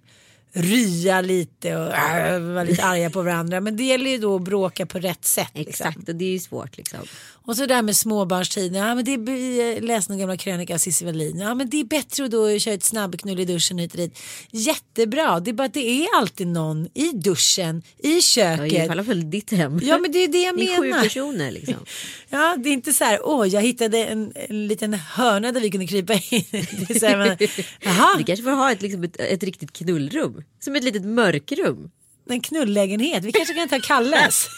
rya 0.55 1.21
lite 1.21 1.75
och 1.75 1.93
äh, 1.93 2.39
vara 2.39 2.63
lite 2.63 2.83
arga 2.83 3.09
på 3.09 3.21
varandra. 3.21 3.61
Men 3.61 3.77
det 3.77 3.83
gäller 3.83 4.11
ju 4.11 4.17
då 4.17 4.35
att 4.35 4.41
bråka 4.41 4.85
på 4.85 4.99
rätt 4.99 5.25
sätt. 5.25 5.51
Liksom. 5.53 5.69
Exakt 5.87 6.09
och 6.09 6.15
det 6.15 6.25
är 6.25 6.31
ju 6.31 6.39
svårt 6.39 6.77
liksom. 6.77 6.99
Och 7.47 7.57
så 7.57 7.65
där 7.65 7.81
med 7.81 7.97
småbarnstiden. 7.97 8.73
Ja, 8.87 8.95
men 8.95 9.05
det 9.05 9.11
är, 9.13 9.81
läs 9.81 10.09
någon 10.09 10.17
gamla 10.17 10.37
krönika 10.37 10.73
av 10.73 10.77
Cissi 10.77 11.05
Wallin. 11.05 11.39
Ja, 11.39 11.53
men 11.55 11.69
det 11.69 11.79
är 11.79 11.83
bättre 11.83 12.25
att 12.25 12.31
då 12.31 12.59
köra 12.59 12.73
ett 12.73 12.83
snabbknull 12.83 13.39
i 13.39 13.45
duschen 13.45 13.77
hit 13.77 13.91
och 13.91 13.97
dit. 13.97 14.19
Jättebra. 14.51 15.39
Det 15.39 15.51
är 15.51 15.53
bara 15.53 15.65
att 15.67 15.73
det 15.73 15.89
är 16.03 16.07
alltid 16.17 16.47
någon 16.47 16.87
i 16.93 17.11
duschen, 17.11 17.83
i 17.97 18.15
Ja, 18.15 18.21
köket. 18.21 18.73
I 18.73 18.89
alla 18.89 19.03
fall 19.03 19.29
ditt 19.29 19.51
hem. 19.51 19.79
Ja 19.83 19.97
men 19.97 20.11
det 20.11 20.23
är 20.23 20.27
det 20.27 20.41
jag 20.41 20.55
Ni 20.55 20.65
är 20.65 20.77
sju 20.77 20.81
menar. 20.89 21.03
personer 21.03 21.51
liksom. 21.51 21.75
Ja 22.29 22.55
det 22.63 22.69
är 22.69 22.73
inte 22.73 22.93
så 22.93 23.03
här, 23.03 23.19
åh 23.23 23.47
jag 23.47 23.61
hittade 23.61 24.05
en, 24.05 24.33
en 24.35 24.67
liten 24.67 24.93
hörna 24.93 25.51
där 25.51 25.61
vi 25.61 25.71
kunde 25.71 25.87
krypa 25.87 26.13
in. 26.13 26.21
Det 26.51 26.89
är 26.95 26.99
så 26.99 27.05
här, 27.05 27.17
men, 27.17 27.37
jaha, 27.81 28.17
Du 28.17 28.23
kanske 28.23 28.43
får 28.43 28.51
ha 28.51 28.71
ett, 28.71 28.81
liksom 28.81 29.03
ett, 29.03 29.15
ett 29.19 29.43
riktigt 29.43 29.71
knullrum. 29.73 30.43
Som 30.59 30.75
ett 30.75 30.83
litet 30.83 31.05
mörkrum. 31.05 31.91
en 32.29 32.41
knullägenhet. 32.41 33.23
Vi 33.23 33.31
kanske 33.31 33.53
kan 33.53 33.69
ta 33.69 33.79
Kalles. 33.79 34.47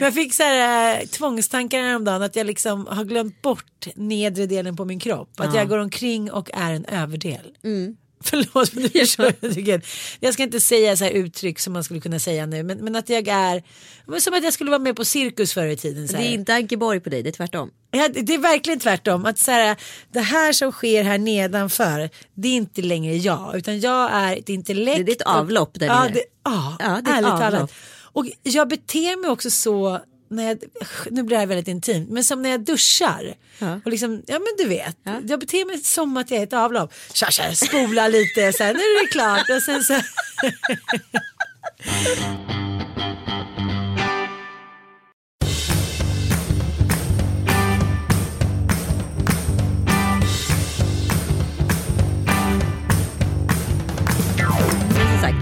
Jag 0.00 0.14
fick 0.14 0.34
så 0.34 0.42
här, 0.42 1.00
äh, 1.00 1.06
tvångstankar 1.06 1.82
häromdagen 1.82 2.22
att 2.22 2.36
jag 2.36 2.46
liksom 2.46 2.86
har 2.86 3.04
glömt 3.04 3.42
bort 3.42 3.86
nedre 3.94 4.46
delen 4.46 4.76
på 4.76 4.84
min 4.84 5.00
kropp. 5.00 5.40
Att 5.40 5.54
jag 5.54 5.68
går 5.68 5.78
omkring 5.78 6.32
och 6.32 6.50
är 6.54 6.72
en 6.72 6.84
överdel. 6.84 7.56
Förlåt 8.30 8.74
men 8.74 8.82
du 8.82 8.88
förstår 8.88 9.32
jag 9.40 9.54
tycker. 9.54 9.82
Jag 10.20 10.34
ska 10.34 10.42
inte 10.42 10.60
säga 10.60 10.96
så 10.96 11.04
här 11.04 11.10
uttryck 11.10 11.58
som 11.58 11.72
man 11.72 11.84
skulle 11.84 12.00
kunna 12.00 12.18
säga 12.18 12.46
nu. 12.46 12.62
Men, 12.62 12.78
men 12.78 12.96
att 12.96 13.08
jag 13.08 13.28
är, 13.28 13.62
men 14.06 14.20
som 14.20 14.34
att 14.34 14.44
jag 14.44 14.52
skulle 14.52 14.70
vara 14.70 14.78
med 14.82 14.96
på 14.96 15.04
cirkus 15.04 15.52
förr 15.54 15.66
i 15.66 15.76
tiden. 15.76 16.08
Så 16.08 16.16
Det 16.16 16.22
här. 16.22 16.28
är 16.28 16.32
inte 16.34 16.54
Ankeborg 16.54 17.00
på 17.00 17.10
dig, 17.10 17.22
det 17.22 17.30
är 17.30 17.32
tvärtom. 17.32 17.70
Ja, 17.90 18.08
det 18.08 18.22
det 18.22 18.34
är 18.34 18.38
verkligen 18.38 18.80
tvärtom. 18.80 19.24
Att 19.26 19.38
så 19.38 19.50
här, 19.50 19.76
det 20.12 20.20
här 20.20 20.52
som 20.52 20.72
sker 20.72 21.02
här 21.04 21.18
nedanför, 21.18 22.10
det 22.34 22.48
är 22.48 22.52
inte 22.56 22.82
längre 22.82 23.16
jag. 23.16 23.56
Utan 23.56 23.80
jag 23.80 24.10
är 24.12 24.36
ett 24.36 24.48
intellekt. 24.48 24.96
Det 24.96 25.02
är 25.02 25.04
ditt 25.04 25.22
avlopp 25.22 25.70
där 25.80 25.86
ja, 25.86 26.02
nere. 26.02 26.12
det, 26.12 26.22
ja, 26.44 26.76
Ja, 26.80 27.00
det 27.04 27.10
är 27.10 27.14
ärligt 27.16 27.40
talat. 27.40 27.72
Och 28.14 28.26
jag 28.42 28.68
beter 28.68 29.20
mig 29.20 29.30
också 29.30 29.50
så 29.50 30.00
när 30.32 30.44
jag, 30.48 30.58
nu 31.10 31.22
blir 31.22 31.36
det 31.36 31.40
här 31.40 31.46
väldigt 31.46 31.68
intimt, 31.68 32.10
men 32.10 32.24
som 32.24 32.42
när 32.42 32.50
jag 32.50 32.60
duschar. 32.60 33.34
Ja. 33.58 33.80
Och 33.84 33.90
liksom, 33.90 34.22
ja 34.26 34.38
men 34.38 34.48
du 34.58 34.64
vet, 34.68 34.96
Ja. 35.04 35.20
jag 35.28 35.40
beter 35.40 35.64
mig 35.66 35.78
som 35.78 36.16
att 36.16 36.30
jag 36.30 36.40
är 36.40 36.44
ett 36.44 36.52
avlopp. 36.52 36.94
Tja, 37.12 37.26
tja, 37.30 37.54
spola 37.54 38.08
lite, 38.08 38.40
nu 38.40 38.64
är 38.64 39.02
det 39.02 39.08
klart. 39.12 39.50
Och 39.50 39.62
sen 39.62 39.84
så, 39.84 39.94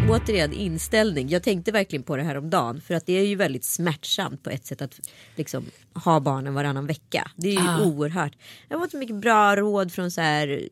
återigen 0.08 0.52
inställning. 0.52 1.28
Jag 1.28 1.42
tänkte 1.42 1.72
verkligen 1.72 2.02
på 2.02 2.16
det 2.16 2.22
här 2.22 2.36
om 2.36 2.50
dagen 2.50 2.80
för 2.80 2.94
att 2.94 3.06
det 3.06 3.12
är 3.12 3.26
ju 3.26 3.34
väldigt 3.34 3.64
smärtsamt 3.64 4.42
på 4.42 4.50
ett 4.50 4.66
sätt 4.66 4.82
att 4.82 5.00
liksom, 5.36 5.64
ha 6.04 6.20
barnen 6.20 6.54
varannan 6.54 6.86
vecka. 6.86 7.30
Det 7.36 7.48
är 7.48 7.52
ju 7.52 7.68
Ah. 7.68 7.84
oerhört. 7.84 8.32
Jag 8.68 8.76
har 8.78 8.84
fått 8.84 8.90
så 8.90 8.96
mycket 8.96 9.16
bra 9.16 9.56
råd 9.56 9.92
från 9.92 10.10
så 10.10 10.20
här 10.20 10.68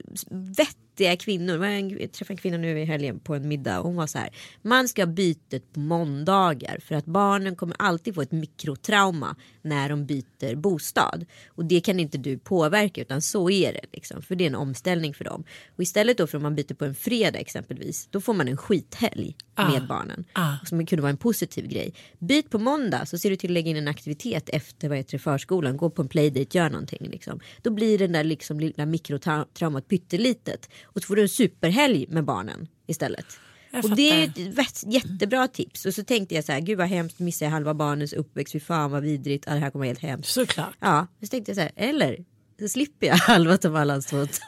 vettiga 0.98 1.16
kvinnor. 1.16 1.64
Jag 2.00 2.12
träffade 2.12 2.32
en 2.32 2.36
kvinna 2.36 2.56
nu 2.56 2.80
i 2.80 2.84
helgen 2.84 3.20
på 3.20 3.34
en 3.34 3.48
middag 3.48 3.78
och 3.78 3.86
hon 3.86 3.96
var 3.96 4.06
så 4.06 4.18
här. 4.18 4.30
Man 4.62 4.88
ska 4.88 5.02
ha 5.02 5.06
bytet 5.06 5.72
på 5.72 5.80
måndagar 5.80 6.78
för 6.84 6.94
att 6.94 7.04
barnen 7.04 7.56
kommer 7.56 7.76
alltid 7.78 8.14
få 8.14 8.22
ett 8.22 8.32
mikrotrauma 8.32 9.36
när 9.62 9.88
de 9.88 10.06
byter 10.06 10.56
bostad. 10.56 11.26
Och 11.48 11.64
det 11.64 11.80
kan 11.80 12.00
inte 12.00 12.18
du 12.18 12.38
påverka 12.38 13.00
utan 13.00 13.22
så 13.22 13.50
är 13.50 13.72
det. 13.72 13.84
Liksom, 13.92 14.22
för 14.22 14.34
det 14.34 14.44
är 14.44 14.48
en 14.48 14.54
omställning 14.54 15.14
för 15.14 15.24
dem. 15.24 15.44
Och 15.76 15.82
istället 15.82 16.18
då 16.18 16.26
för 16.26 16.36
om 16.36 16.42
man 16.42 16.54
byter 16.54 16.74
på 16.74 16.84
en 16.84 16.94
fredag 16.94 17.38
exempelvis. 17.38 18.08
Då 18.10 18.20
får 18.20 18.34
man 18.34 18.48
en 18.48 18.56
skithelg 18.56 19.36
med 19.56 19.86
barnen. 19.88 20.24
Ah. 20.32 20.54
Som 20.66 20.86
kunde 20.86 21.02
vara 21.02 21.10
en 21.10 21.16
positiv 21.16 21.68
grej. 21.68 21.94
Byt 22.18 22.50
på 22.50 22.58
måndag 22.58 23.06
så 23.06 23.18
ser 23.18 23.30
du 23.30 23.36
till 23.36 23.50
att 23.50 23.54
lägga 23.54 23.70
in 23.70 23.76
en 23.76 23.88
aktivitet 23.88 24.48
efter 24.48 24.88
vad 24.88 24.98
heter 24.98 25.18
förskolan. 25.18 25.76
Gå 25.76 25.90
på 25.90 26.02
en 26.02 26.08
playdate, 26.08 26.58
gör 26.58 26.70
någonting. 26.70 27.08
Liksom. 27.10 27.40
Då 27.62 27.70
blir 27.70 27.98
den 27.98 28.12
där 28.12 28.24
liksom, 28.24 28.60
lilla 28.60 28.86
mikrotraumat 28.86 29.88
pyttelitet. 29.88 30.70
Och 30.92 31.02
så 31.02 31.06
får 31.06 31.16
du 31.16 31.22
en 31.22 31.28
superhelg 31.28 32.06
med 32.08 32.24
barnen 32.24 32.68
istället. 32.86 33.26
Jag 33.70 33.84
och 33.84 33.96
det 33.96 34.10
är 34.10 34.24
ett 34.60 34.84
jättebra 34.86 35.48
tips. 35.48 35.86
Och 35.86 35.94
så 35.94 36.04
tänkte 36.04 36.34
jag 36.34 36.44
så 36.44 36.52
här, 36.52 36.60
gud 36.60 36.78
vad 36.78 36.86
hemskt, 36.86 37.18
missar 37.18 37.46
jag 37.46 37.50
halva 37.50 37.74
barnens 37.74 38.12
uppväxt, 38.12 38.52
fy 38.52 38.60
fan 38.60 38.90
vad 38.90 39.02
vidrigt, 39.02 39.44
ja, 39.46 39.54
det 39.54 39.60
här 39.60 39.70
kommer 39.70 39.86
helt 39.86 40.02
hemskt. 40.02 40.32
såklart. 40.32 40.74
Ja, 40.80 41.06
så 41.20 41.26
tänkte 41.26 41.50
jag 41.50 41.56
så 41.56 41.60
här, 41.62 41.72
eller 41.76 42.24
så 42.60 42.68
slipper 42.68 43.06
jag 43.06 43.16
halva 43.16 43.58
av 43.64 43.76
alla 43.76 44.00
shots. 44.02 44.40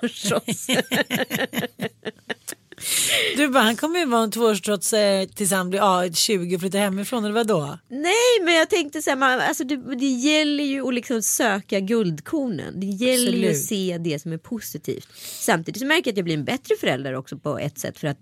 Du 3.36 3.48
bara, 3.48 3.62
han 3.62 3.76
kommer 3.76 3.98
ju 3.98 4.06
vara 4.06 4.22
en 4.22 4.30
tvåårstrots 4.30 4.92
eh, 4.92 5.26
tills 5.26 5.50
han 5.50 5.70
blir 5.70 5.80
ja, 5.80 6.12
20 6.12 6.54
och 6.54 6.60
flyttar 6.60 6.78
hemifrån 6.78 7.24
eller 7.24 7.34
vadå? 7.34 7.78
Nej 7.88 8.44
men 8.44 8.54
jag 8.54 8.70
tänkte 8.70 9.02
så 9.02 9.10
här, 9.10 9.16
man, 9.16 9.40
alltså 9.40 9.64
det, 9.64 9.76
det 9.76 10.06
gäller 10.06 10.64
ju 10.64 10.88
att 10.88 10.94
liksom 10.94 11.22
söka 11.22 11.80
guldkornen. 11.80 12.80
Det 12.80 12.86
gäller 12.86 13.32
ju 13.32 13.44
att 13.44 13.50
Absolut. 13.50 13.68
se 13.68 13.98
det 13.98 14.18
som 14.18 14.32
är 14.32 14.38
positivt. 14.38 15.08
Samtidigt 15.40 15.80
så 15.80 15.86
märker 15.86 16.08
jag 16.08 16.12
att 16.12 16.16
jag 16.16 16.24
blir 16.24 16.34
en 16.34 16.44
bättre 16.44 16.74
förälder 16.80 17.14
också 17.14 17.38
på 17.38 17.58
ett 17.58 17.78
sätt. 17.78 17.98
För 17.98 18.08
att 18.08 18.18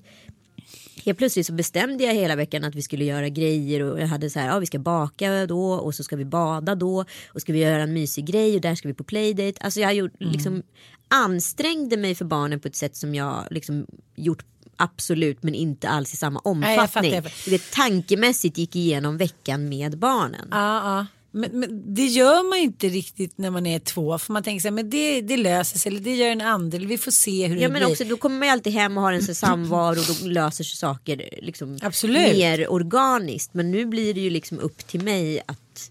helt 1.08 1.18
plötsligt 1.18 1.46
så 1.46 1.52
bestämde 1.52 2.04
jag 2.04 2.14
hela 2.14 2.36
veckan 2.36 2.64
att 2.64 2.74
vi 2.74 2.82
skulle 2.82 3.04
göra 3.04 3.28
grejer 3.28 3.82
och 3.82 4.00
jag 4.00 4.06
hade 4.06 4.30
så 4.30 4.38
här, 4.38 4.46
ja 4.46 4.58
vi 4.58 4.66
ska 4.66 4.78
baka 4.78 5.46
då 5.46 5.72
och 5.72 5.94
så 5.94 6.04
ska 6.04 6.16
vi 6.16 6.24
bada 6.24 6.74
då 6.74 7.04
och 7.28 7.40
ska 7.40 7.52
vi 7.52 7.58
göra 7.58 7.82
en 7.82 7.92
mysig 7.92 8.26
grej 8.26 8.54
och 8.54 8.60
där 8.60 8.74
ska 8.74 8.88
vi 8.88 8.94
på 8.94 9.04
playdate. 9.04 9.60
Alltså 9.60 9.80
jag 9.80 9.94
gjort, 9.94 10.12
liksom 10.18 10.62
ansträngde 11.08 11.96
mig 11.96 12.14
för 12.14 12.24
barnen 12.24 12.60
på 12.60 12.68
ett 12.68 12.76
sätt 12.76 12.96
som 12.96 13.14
jag 13.14 13.44
liksom 13.50 13.86
gjort 14.16 14.44
absolut 14.76 15.42
men 15.42 15.54
inte 15.54 15.88
alls 15.88 16.14
i 16.14 16.16
samma 16.16 16.40
omfattning. 16.40 16.88
fattar, 16.88 17.04
jag 17.04 17.24
fattar. 17.24 17.44
Du 17.44 17.50
vet, 17.50 17.72
tankemässigt 17.72 18.58
gick 18.58 18.76
igenom 18.76 19.16
veckan 19.16 19.68
med 19.68 19.98
barnen. 19.98 20.48
Ja, 20.50 20.98
ja. 20.98 21.06
Men, 21.30 21.50
men 21.60 21.94
det 21.94 22.06
gör 22.06 22.48
man 22.48 22.58
ju 22.58 22.64
inte 22.64 22.88
riktigt 22.88 23.38
när 23.38 23.50
man 23.50 23.66
är 23.66 23.78
två. 23.78 24.18
För 24.18 24.32
man 24.32 24.42
tänker 24.42 24.60
så 24.60 24.68
här, 24.68 24.72
men 24.72 24.90
det, 24.90 25.20
det 25.20 25.36
löser 25.36 25.78
sig. 25.78 25.90
Eller 25.90 26.00
det 26.00 26.14
gör 26.16 26.28
en 26.30 26.40
andel. 26.40 26.86
Vi 26.86 26.98
får 26.98 27.10
se 27.10 27.46
hur 27.46 27.56
Ja 27.56 27.62
det 27.62 27.72
men 27.72 27.80
blir. 27.82 27.90
också 27.92 28.04
då 28.04 28.16
kommer 28.16 28.38
man 28.38 28.48
ju 28.48 28.52
alltid 28.52 28.72
hem 28.72 28.96
och 28.96 29.02
har 29.02 29.12
en 29.12 29.22
sån 29.22 29.34
samvaro 29.34 29.98
och 29.98 30.16
då 30.22 30.28
löser 30.28 30.64
sig 30.64 30.76
saker 30.76 31.28
liksom 31.42 31.78
Absolut. 31.82 32.36
mer 32.36 32.72
organiskt. 32.72 33.54
Men 33.54 33.70
nu 33.70 33.86
blir 33.86 34.14
det 34.14 34.20
ju 34.20 34.30
liksom 34.30 34.58
upp 34.58 34.86
till 34.86 35.02
mig 35.02 35.40
att 35.46 35.90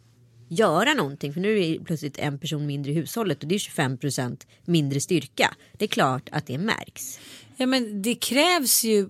göra 0.50 0.94
någonting. 0.94 1.34
För 1.34 1.42
nu 1.42 1.64
är 1.64 1.78
det 1.80 1.86
plötsligt 1.86 2.18
en 2.18 2.40
person 2.40 2.66
mindre 2.66 2.92
i 2.92 2.96
hushållet 2.96 3.42
och 3.44 3.48
det 3.50 3.56
är 3.56 3.60
25% 3.60 4.38
mindre 4.66 5.00
styrka. 5.00 5.56
Det 5.78 5.86
är 5.86 5.90
klart 5.90 6.30
att 6.32 6.48
det 6.48 6.58
märks. 6.58 7.20
Ja 7.60 7.66
men 7.66 8.02
det 8.02 8.16
krävs 8.16 8.84
ju. 8.84 9.08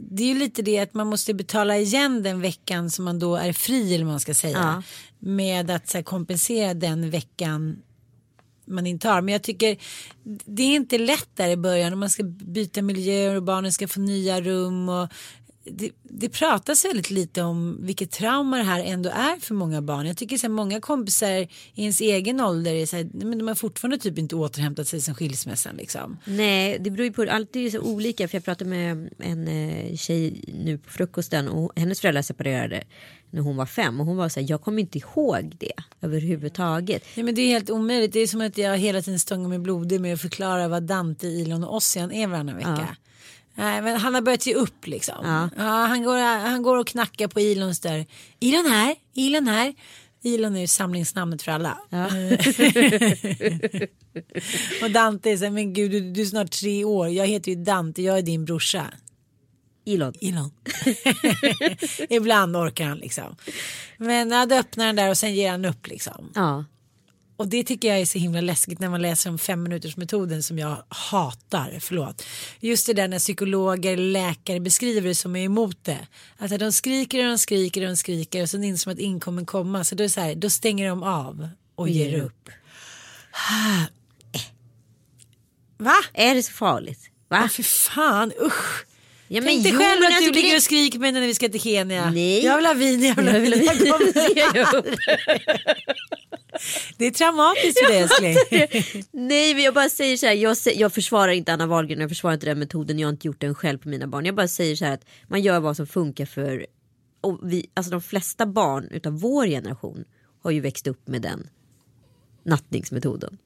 Det 0.00 0.22
är 0.22 0.26
ju 0.28 0.34
lite 0.38 0.62
det 0.62 0.78
att 0.78 0.94
man 0.94 1.06
måste 1.06 1.34
betala 1.34 1.76
igen 1.78 2.22
den 2.22 2.40
veckan 2.40 2.90
som 2.90 3.04
man 3.04 3.18
då 3.18 3.36
är 3.36 3.52
fri 3.52 3.94
eller 3.94 4.04
man 4.04 4.20
ska 4.20 4.34
säga. 4.34 4.58
Ja. 4.58 4.82
Med 5.18 5.70
att 5.70 5.88
så 5.88 5.98
här, 5.98 6.02
kompensera 6.02 6.74
den 6.74 7.10
veckan 7.10 7.82
man 8.66 8.86
inte 8.86 9.08
har. 9.08 9.22
Men 9.22 9.32
jag 9.32 9.42
tycker 9.42 9.76
det 10.44 10.62
är 10.62 10.76
inte 10.76 10.98
lätt 10.98 11.28
där 11.34 11.48
i 11.48 11.56
början. 11.56 11.92
om 11.92 11.98
man 11.98 12.10
ska 12.10 12.22
byta 12.24 12.82
miljöer 12.82 13.36
och 13.36 13.42
barnen 13.42 13.72
ska 13.72 13.88
få 13.88 14.00
nya 14.00 14.40
rum. 14.40 14.88
Och 14.88 15.08
det, 15.70 15.90
det 16.02 16.28
pratas 16.28 16.84
väldigt 16.84 17.10
lite 17.10 17.42
om 17.42 17.78
vilket 17.80 18.10
trauma 18.10 18.56
det 18.56 18.62
här 18.62 18.84
ändå 18.84 19.10
är 19.10 19.40
för 19.40 19.54
många 19.54 19.82
barn. 19.82 20.06
Jag 20.06 20.16
tycker 20.16 20.38
så 20.38 20.46
här, 20.46 20.54
många 20.54 20.80
kompisar 20.80 21.28
i 21.30 21.48
ens 21.74 22.00
egen 22.00 22.40
ålder 22.40 22.74
är 22.74 22.86
så 22.86 22.96
här, 22.96 23.10
men 23.12 23.38
de 23.38 23.48
har 23.48 23.54
fortfarande 23.54 23.98
typ 23.98 24.18
inte 24.18 24.36
återhämtat 24.36 24.88
sig 24.88 25.00
sen 25.00 25.14
skilsmässan 25.14 25.76
liksom. 25.76 26.18
Nej, 26.24 26.78
det 26.80 26.90
beror 26.90 27.04
ju 27.04 27.12
på. 27.12 27.26
Allt 27.30 27.56
är 27.56 27.60
ju 27.60 27.70
så 27.70 27.80
olika. 27.80 28.28
För 28.28 28.36
jag 28.36 28.44
pratade 28.44 28.70
med 28.70 29.10
en 29.18 29.48
eh, 29.48 29.96
tjej 29.96 30.44
nu 30.64 30.78
på 30.78 30.90
frukosten 30.90 31.48
och 31.48 31.72
hennes 31.76 32.00
föräldrar 32.00 32.22
separerade 32.22 32.84
när 33.30 33.40
hon 33.40 33.56
var 33.56 33.66
fem 33.66 34.00
och 34.00 34.06
hon 34.06 34.16
var 34.16 34.28
så 34.28 34.40
här, 34.40 34.46
jag 34.50 34.62
kommer 34.62 34.80
inte 34.80 34.98
ihåg 34.98 35.56
det 35.58 35.72
överhuvudtaget. 36.00 37.04
Ja, 37.14 37.22
men 37.22 37.34
det 37.34 37.42
är 37.42 37.48
helt 37.48 37.70
omöjligt. 37.70 38.12
Det 38.12 38.20
är 38.20 38.26
som 38.26 38.40
att 38.40 38.58
jag 38.58 38.78
hela 38.78 39.02
tiden 39.02 39.18
stångar 39.18 39.48
mig 39.48 39.58
blodig 39.58 40.00
med 40.00 40.14
att 40.14 40.20
förklara 40.20 40.68
vad 40.68 40.82
Dante, 40.82 41.26
Ilon 41.26 41.64
och 41.64 41.76
Ossian 41.76 42.12
är 42.12 42.26
varannan 42.26 42.56
vecka. 42.56 42.96
Nej, 43.58 43.82
men 43.82 43.96
han 43.96 44.14
har 44.14 44.22
börjat 44.22 44.46
ge 44.46 44.54
upp 44.54 44.86
liksom. 44.86 45.14
Ja. 45.22 45.48
Ja, 45.56 45.62
han, 45.62 46.02
går, 46.02 46.16
han 46.38 46.62
går 46.62 46.76
och 46.76 46.86
knackar 46.86 47.28
på 47.28 47.40
Ilons 47.40 47.80
dörr. 47.80 48.06
Ilon 48.40 48.66
här, 48.66 48.94
Ilon 49.14 49.46
här. 49.46 49.74
Ilon 50.22 50.56
är 50.56 50.60
ju 50.60 50.66
samlingsnamnet 50.66 51.42
för 51.42 51.52
alla. 51.52 51.78
och 54.82 54.90
Dante 54.90 55.30
är 55.30 55.36
så 55.36 55.44
här, 55.44 55.50
men 55.50 55.72
gud 55.72 55.90
du, 55.90 56.00
du 56.00 56.20
är 56.20 56.24
snart 56.24 56.50
tre 56.50 56.84
år. 56.84 57.08
Jag 57.08 57.26
heter 57.26 57.50
ju 57.50 57.64
Dante, 57.64 58.02
jag 58.02 58.18
är 58.18 58.22
din 58.22 58.44
brorsa. 58.44 58.86
Elon. 59.86 60.14
Ilon. 60.20 60.50
Ibland 62.08 62.56
orkar 62.56 62.84
han 62.84 62.98
liksom. 62.98 63.36
Men 63.98 64.30
ja, 64.30 64.46
då 64.46 64.54
öppnar 64.54 64.86
han 64.86 64.96
där 64.96 65.10
och 65.10 65.18
sen 65.18 65.34
ger 65.34 65.50
han 65.50 65.64
upp 65.64 65.86
liksom. 65.86 66.32
Ja. 66.34 66.64
Och 67.36 67.48
det 67.48 67.64
tycker 67.64 67.88
jag 67.88 68.00
är 68.00 68.06
så 68.06 68.18
himla 68.18 68.40
läskigt 68.40 68.78
när 68.78 68.88
man 68.88 69.02
läser 69.02 69.30
om 69.30 69.38
fem 69.38 69.62
minuters 69.62 69.96
metoden 69.96 70.42
som 70.42 70.58
jag 70.58 70.76
hatar. 70.88 71.78
Förlåt. 71.80 72.22
Just 72.60 72.86
det 72.86 72.92
där 72.92 73.08
när 73.08 73.18
psykologer, 73.18 73.96
läkare 73.96 74.60
beskriver 74.60 75.08
det 75.08 75.14
som 75.14 75.36
är 75.36 75.44
emot 75.44 75.84
det. 75.84 76.06
Alltså 76.38 76.58
de 76.58 76.72
skriker 76.72 77.18
och 77.18 77.30
de 77.30 77.38
skriker 77.38 77.82
och 77.82 77.88
de 77.88 77.96
skriker 77.96 78.42
och 78.42 78.50
sen 78.50 78.64
inser 78.64 78.90
de 78.90 78.94
att 78.94 78.98
ingen 78.98 79.20
kommer 79.20 79.44
komma. 79.44 79.84
Så 79.84 79.94
då, 79.94 80.02
är 80.02 80.06
det 80.06 80.10
så 80.10 80.20
här, 80.20 80.34
då 80.34 80.50
stänger 80.50 80.88
de 80.88 81.02
av 81.02 81.48
och 81.74 81.88
ger 81.88 82.22
upp. 82.22 82.48
Va? 85.78 85.96
Är 86.12 86.34
det 86.34 86.42
så 86.42 86.52
farligt? 86.52 87.10
Ja, 87.28 87.40
Va? 87.40 87.48
för 87.48 87.62
fan, 87.62 88.32
usch. 88.42 88.86
Ja, 89.28 89.42
Tänk 89.44 89.62
dig 89.62 89.72
själv 89.72 90.02
att 90.04 90.12
alltså, 90.12 90.32
du 90.32 90.40
ligger 90.40 90.56
och 90.56 90.62
skriker 90.62 90.98
mig 90.98 91.12
när 91.12 91.20
vi 91.20 91.34
ska 91.34 91.48
till 91.48 91.60
Kenya. 91.60 92.10
Nej. 92.10 92.44
Jag 92.44 92.56
vill 92.56 92.66
ha 92.66 92.74
vin, 92.74 93.02
jag 93.02 93.14
vill 93.14 93.26
ha 93.28 93.34
Jag 93.34 93.40
vill 93.40 93.54
vin. 93.54 93.68
ha 93.68 94.52
Jag. 94.54 94.84
Det 96.98 97.06
är 97.06 97.10
traumatiskt 97.10 97.78
för 97.80 97.88
dig 97.92 97.98
älskling. 97.98 99.04
Nej 99.12 99.54
men 99.54 99.62
jag 99.64 99.74
bara 99.74 99.88
säger 99.88 100.16
så 100.16 100.26
här, 100.26 100.32
jag, 100.34 100.56
jag 100.74 100.92
försvarar 100.92 101.32
inte 101.32 101.52
Anna 101.52 101.66
Wahlgren, 101.66 102.00
jag 102.00 102.10
försvarar 102.10 102.34
inte 102.34 102.46
den 102.46 102.58
metoden, 102.58 102.98
jag 102.98 103.08
har 103.08 103.12
inte 103.12 103.26
gjort 103.26 103.40
den 103.40 103.54
själv 103.54 103.78
på 103.78 103.88
mina 103.88 104.06
barn. 104.06 104.26
Jag 104.26 104.34
bara 104.34 104.48
säger 104.48 104.76
så 104.76 104.84
här 104.84 104.92
att 104.94 105.04
man 105.28 105.42
gör 105.42 105.60
vad 105.60 105.76
som 105.76 105.86
funkar 105.86 106.26
för, 106.26 106.66
och 107.20 107.40
vi, 107.42 107.66
alltså 107.74 107.90
de 107.90 108.02
flesta 108.02 108.46
barn 108.46 108.88
utav 108.90 109.20
vår 109.20 109.46
generation 109.46 110.04
har 110.42 110.50
ju 110.50 110.60
växt 110.60 110.86
upp 110.86 111.08
med 111.08 111.22
den 111.22 111.48
nattningsmetoden. 112.42 113.38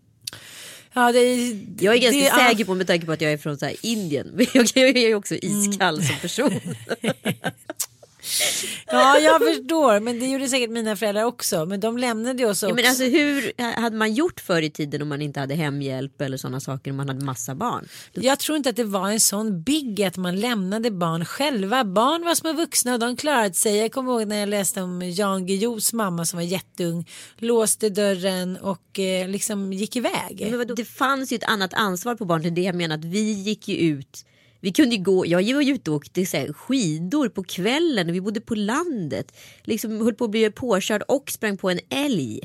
Ja, 0.94 1.12
det 1.12 1.18
är, 1.18 1.58
Jag 1.80 1.94
är 1.94 1.98
ganska 1.98 2.20
det 2.20 2.48
säker 2.48 2.64
på 2.64 2.74
med 2.74 2.86
tanke 2.86 3.06
på 3.06 3.12
att 3.12 3.20
jag 3.20 3.32
är 3.32 3.36
från 3.36 3.58
så 3.58 3.70
Indien, 3.82 4.30
men 4.34 4.46
jag, 4.54 4.66
jag 4.74 4.96
är 4.96 5.14
också 5.14 5.34
iskall 5.34 6.02
som 6.02 6.16
person. 6.16 6.60
Ja, 9.00 9.18
jag 9.18 9.40
förstår. 9.40 10.00
Men 10.00 10.20
det 10.20 10.26
gjorde 10.26 10.48
säkert 10.48 10.70
mina 10.70 10.96
föräldrar 10.96 11.24
också. 11.24 11.66
Men 11.66 11.80
de 11.80 11.98
lämnade 11.98 12.44
oss 12.44 12.62
också. 12.62 12.68
Ja, 12.68 12.74
men 12.74 12.86
alltså, 12.86 13.04
hur 13.04 13.52
hade 13.80 13.96
man 13.96 14.14
gjort 14.14 14.40
förr 14.40 14.62
i 14.62 14.70
tiden 14.70 15.02
om 15.02 15.08
man 15.08 15.22
inte 15.22 15.40
hade 15.40 15.54
hemhjälp 15.54 16.20
eller 16.20 16.36
sådana 16.36 16.60
saker 16.60 16.90
om 16.90 16.96
man 16.96 17.08
hade 17.08 17.24
massa 17.24 17.54
barn? 17.54 17.88
Jag 18.12 18.38
tror 18.38 18.56
inte 18.56 18.70
att 18.70 18.76
det 18.76 18.84
var 18.84 19.10
en 19.10 19.20
sån 19.20 19.62
big 19.62 20.02
att 20.02 20.16
man 20.16 20.40
lämnade 20.40 20.90
barn 20.90 21.24
själva. 21.24 21.84
Barn 21.84 22.24
var 22.24 22.34
små 22.34 22.52
vuxna 22.52 22.92
och 22.92 22.98
de 22.98 23.16
klarade 23.16 23.54
sig. 23.54 23.76
Jag 23.76 23.92
kommer 23.92 24.12
ihåg 24.12 24.28
när 24.28 24.36
jag 24.36 24.48
läste 24.48 24.82
om 24.82 25.02
Jan 25.02 25.46
Guillous 25.46 25.92
mamma 25.92 26.24
som 26.24 26.36
var 26.36 26.44
jätteung. 26.44 27.08
Låste 27.38 27.88
dörren 27.88 28.56
och 28.56 28.98
eh, 28.98 29.28
liksom 29.28 29.72
gick 29.72 29.96
iväg. 29.96 30.46
Men 30.50 30.58
vadå? 30.58 30.74
Det 30.74 30.84
fanns 30.84 31.32
ju 31.32 31.36
ett 31.36 31.44
annat 31.44 31.74
ansvar 31.74 32.14
på 32.14 32.24
barn. 32.24 32.42
Det 32.42 32.48
är 32.48 32.50
det 32.50 32.62
jag 32.62 32.74
menar 32.74 32.94
att 32.94 33.04
vi 33.04 33.32
gick 33.32 33.68
ju 33.68 33.76
ut 33.76 34.24
Vi 34.60 34.72
kunde 34.72 34.96
gå, 34.96 35.26
jag 35.26 35.54
var 35.54 35.62
ju 35.62 35.74
ute 35.74 35.90
och 35.90 35.96
åkte 35.96 36.26
så 36.26 36.52
skidor 36.52 37.28
på 37.28 37.44
kvällen 37.44 38.08
och 38.08 38.14
vi 38.14 38.20
bodde 38.20 38.40
på 38.40 38.54
landet. 38.54 39.36
Liksom 39.62 40.00
höll 40.00 40.14
på 40.14 40.24
att 40.24 40.30
bli 40.30 40.50
påkörd 40.50 41.02
och 41.08 41.30
sprang 41.30 41.56
på 41.56 41.70
en 41.70 41.80
älg. 41.88 42.40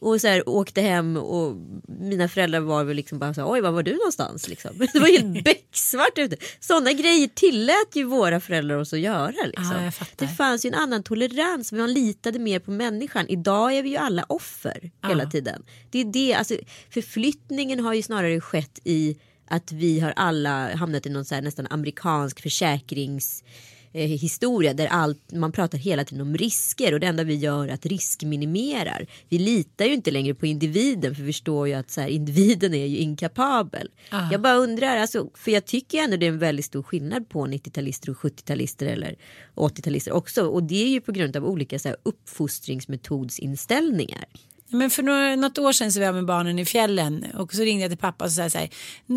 Och 0.00 0.20
så 0.20 0.28
här, 0.28 0.48
åkte 0.48 0.80
hem 0.80 1.16
och 1.16 1.56
mina 1.86 2.28
föräldrar 2.28 2.60
var 2.60 2.84
väl 2.84 2.96
liksom 2.96 3.18
bara 3.18 3.34
så 3.34 3.40
här, 3.40 3.52
oj 3.52 3.60
var 3.60 3.70
var 3.70 3.82
du 3.82 3.92
någonstans 3.92 4.48
liksom? 4.48 4.70
Det 4.92 4.98
var 4.98 5.06
helt 5.06 5.44
becksvart 5.44 6.18
ute. 6.18 6.36
Sådana 6.60 6.92
grejer 6.92 7.28
tillät 7.28 7.90
ju 7.96 8.04
våra 8.04 8.40
föräldrar 8.40 8.76
oss 8.76 8.92
att 8.92 9.00
göra. 9.00 9.46
Liksom. 9.46 9.90
Ja, 9.98 10.06
det 10.16 10.28
fanns 10.28 10.64
ju 10.64 10.68
en 10.68 10.74
annan 10.74 11.02
tolerans, 11.02 11.72
man 11.72 11.92
litade 11.92 12.38
mer 12.38 12.58
på 12.58 12.70
människan. 12.70 13.26
Idag 13.28 13.72
är 13.72 13.82
vi 13.82 13.88
ju 13.88 13.96
alla 13.96 14.24
offer 14.28 14.90
hela 15.08 15.26
tiden. 15.26 15.62
Det 15.90 16.00
är 16.00 16.04
det, 16.04 16.34
alltså, 16.34 16.54
förflyttningen 16.90 17.80
har 17.80 17.94
ju 17.94 18.02
snarare 18.02 18.40
skett 18.40 18.80
i 18.84 19.16
att 19.50 19.72
vi 19.72 20.00
har 20.00 20.12
alla 20.16 20.74
hamnat 20.74 21.06
i 21.06 21.10
någon 21.10 21.24
så 21.24 21.34
här 21.34 21.42
nästan 21.42 21.66
amerikansk 21.70 22.42
försäkrings 22.42 23.44
historia 23.92 24.74
där 24.74 24.86
allt, 24.86 25.32
man 25.32 25.52
pratar 25.52 25.78
hela 25.78 26.04
tiden 26.04 26.22
om 26.22 26.36
risker 26.36 26.94
och 26.94 27.00
det 27.00 27.06
enda 27.06 27.24
vi 27.24 27.34
gör 27.34 27.68
är 27.68 27.72
att 27.72 27.86
riskminimerar. 27.86 29.06
Vi 29.28 29.38
litar 29.38 29.84
ju 29.84 29.94
inte 29.94 30.10
längre 30.10 30.34
på 30.34 30.46
individen 30.46 31.14
för 31.14 31.22
vi 31.22 31.32
förstår 31.32 31.68
ju 31.68 31.74
att 31.74 31.90
så 31.90 32.00
här, 32.00 32.08
individen 32.08 32.74
är 32.74 32.86
ju 32.86 32.96
inkapabel. 32.96 33.90
Jag 34.32 34.40
bara 34.40 34.54
undrar, 34.54 34.96
alltså, 34.96 35.30
för 35.34 35.50
jag 35.50 35.64
tycker 35.64 35.98
ändå 35.98 36.16
det 36.16 36.26
är 36.26 36.30
en 36.30 36.38
väldigt 36.38 36.64
stor 36.64 36.82
skillnad 36.82 37.28
på 37.28 37.46
90-talister 37.46 38.10
och 38.10 38.16
70-talister 38.16 38.86
eller 38.86 39.16
80-talister 39.54 40.10
också 40.10 40.42
och 40.42 40.62
det 40.62 40.84
är 40.84 40.88
ju 40.88 41.00
på 41.00 41.12
grund 41.12 41.36
av 41.36 41.46
olika 41.46 41.78
så 41.78 41.88
här, 41.88 41.96
uppfostringsmetodsinställningar. 42.02 44.24
Men 44.72 44.90
för 44.90 45.02
några, 45.02 45.36
något 45.36 45.58
år 45.58 45.72
sedan 45.72 45.92
så 45.92 45.98
var 45.98 46.06
jag 46.06 46.14
med 46.14 46.24
barnen 46.24 46.58
i 46.58 46.64
fjällen 46.64 47.26
och 47.38 47.54
så 47.54 47.62
ringde 47.62 47.82
jag 47.82 47.90
till 47.90 47.98
pappa 47.98 48.24
och 48.24 48.32
sa 48.32 48.50
så 48.50 48.58
här, 48.58 48.70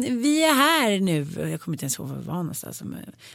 vi 0.10 0.44
är 0.44 0.54
här 0.54 1.00
nu. 1.00 1.28
Jag 1.52 1.62
kommer 1.62 1.76
inte 1.76 1.84
ens 1.84 2.00
ihåg 2.00 2.08
var 2.08 2.16
vi 2.16 2.24
var 2.28 2.34
någonstans. 2.34 2.84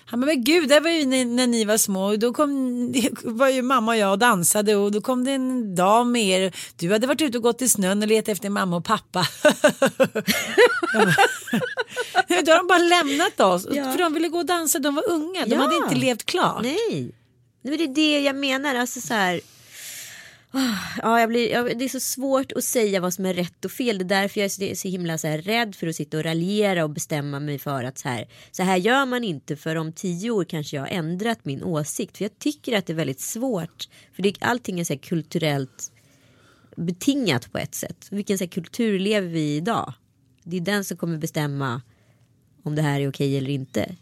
Han 0.05 0.21
bara, 0.21 0.27
men 0.27 0.45
gud, 0.45 0.69
där 0.69 0.81
var 0.81 0.91
ju 0.91 1.07
när, 1.07 1.25
när 1.25 1.47
ni 1.47 1.65
var 1.65 1.77
små 1.77 2.05
och 2.05 2.19
då 2.19 2.33
kom, 2.33 2.93
var 3.25 3.49
ju 3.49 3.63
mamma 3.63 3.93
och 3.93 3.99
jag 3.99 4.13
och 4.13 4.19
dansade 4.19 4.77
och 4.77 4.93
då 4.93 5.01
kom 5.01 5.25
det 5.25 5.33
en 5.33 5.75
dam 5.75 6.13
med 6.13 6.23
er. 6.43 6.57
Du 6.77 6.93
hade 6.93 7.07
varit 7.07 7.23
ute 7.23 7.39
och 7.39 7.43
gått 7.45 7.63
i 7.63 7.69
snön 7.69 8.03
och 8.03 8.09
letat 8.09 8.29
efter 8.29 8.51
mamma 8.51 8.77
och 8.77 8.85
pappa. 8.85 9.27
då 12.29 12.53
har 12.53 12.57
de 12.59 12.67
bara 12.67 12.79
lämnat 12.79 13.41
oss. 13.41 13.67
Ja. 13.71 13.93
För 13.93 13.99
de 13.99 14.15
ville 14.15 14.29
gå 14.29 14.39
och 14.39 14.47
dansa, 14.47 14.79
de 14.79 14.95
var 14.95 15.11
unga, 15.11 15.45
de 15.47 15.51
Ja. 15.55 15.61
hade 15.61 15.77
inte 15.77 15.95
levt 15.95 16.25
klart. 16.27 16.63
Nej, 16.63 17.11
det 17.63 17.75
är 17.85 17.95
det 17.95 18.21
jag 18.21 18.37
menar. 18.37 18.75
Alltså 18.75 19.01
så 19.01 19.15
här, 19.15 19.41
Ah, 20.51 21.01
ja, 21.03 21.21
jag 21.21 21.29
blir, 21.29 21.51
jag, 21.51 21.79
det 21.79 21.85
är 21.85 21.89
så 21.89 22.01
svårt 22.01 22.53
att 22.53 22.65
säga 22.65 23.01
vad 23.01 23.15
som 23.15 23.27
är 23.27 23.35
rätt 23.35 23.65
och 23.65 23.71
fel. 23.71 23.99
Det 23.99 24.05
är 24.05 24.21
därför 24.21 24.41
jag 24.41 24.45
är 24.45 24.75
så, 24.75 24.81
så 24.81 24.89
himla 24.89 25.19
så 25.19 25.27
här 25.27 25.39
rädd 25.39 25.75
för 25.75 25.87
att 25.87 25.97
sitta 25.97 26.17
och 26.17 26.25
raljera 26.25 26.85
och 26.85 26.91
bestämma 26.91 27.41
mig 27.41 27.59
för 27.59 27.85
att 27.85 27.99
så 27.99 28.09
här, 28.09 28.29
så 28.51 28.63
här 28.63 28.77
gör 28.77 29.07
man 29.07 29.25
inte 29.25 29.57
för 29.57 29.77
om 29.77 29.93
tio 29.93 30.31
år 30.31 30.45
kanske 30.45 30.77
jag 30.77 30.83
har 30.83 30.89
ändrat 30.89 31.45
min 31.45 31.63
åsikt. 31.63 32.17
För 32.17 32.25
jag 32.25 32.39
tycker 32.39 32.79
att 32.79 32.87
det 32.87 32.93
är 32.93 32.97
väldigt 32.97 33.21
svårt. 33.21 33.89
För 34.13 34.23
det, 34.23 34.35
allting 34.41 34.81
är 34.81 34.85
så 34.85 34.93
här 34.93 35.01
kulturellt 35.01 35.93
betingat 36.77 37.53
på 37.53 37.59
ett 37.59 37.75
sätt. 37.75 38.07
Vilken 38.11 38.39
så 38.39 38.45
här, 38.45 38.51
kultur 38.51 38.99
lever 38.99 39.29
vi 39.29 39.41
i 39.41 39.57
idag? 39.57 39.93
Det 40.45 40.57
är 40.57 40.61
den 40.61 40.85
som 40.85 40.97
kommer 40.97 41.19
bestämma 41.19 41.83
om 42.63 42.75
det 42.75 42.83
här 42.83 43.01
är 43.01 43.09
okej 43.09 43.39
eller 43.39 43.51
inte. 43.51 43.97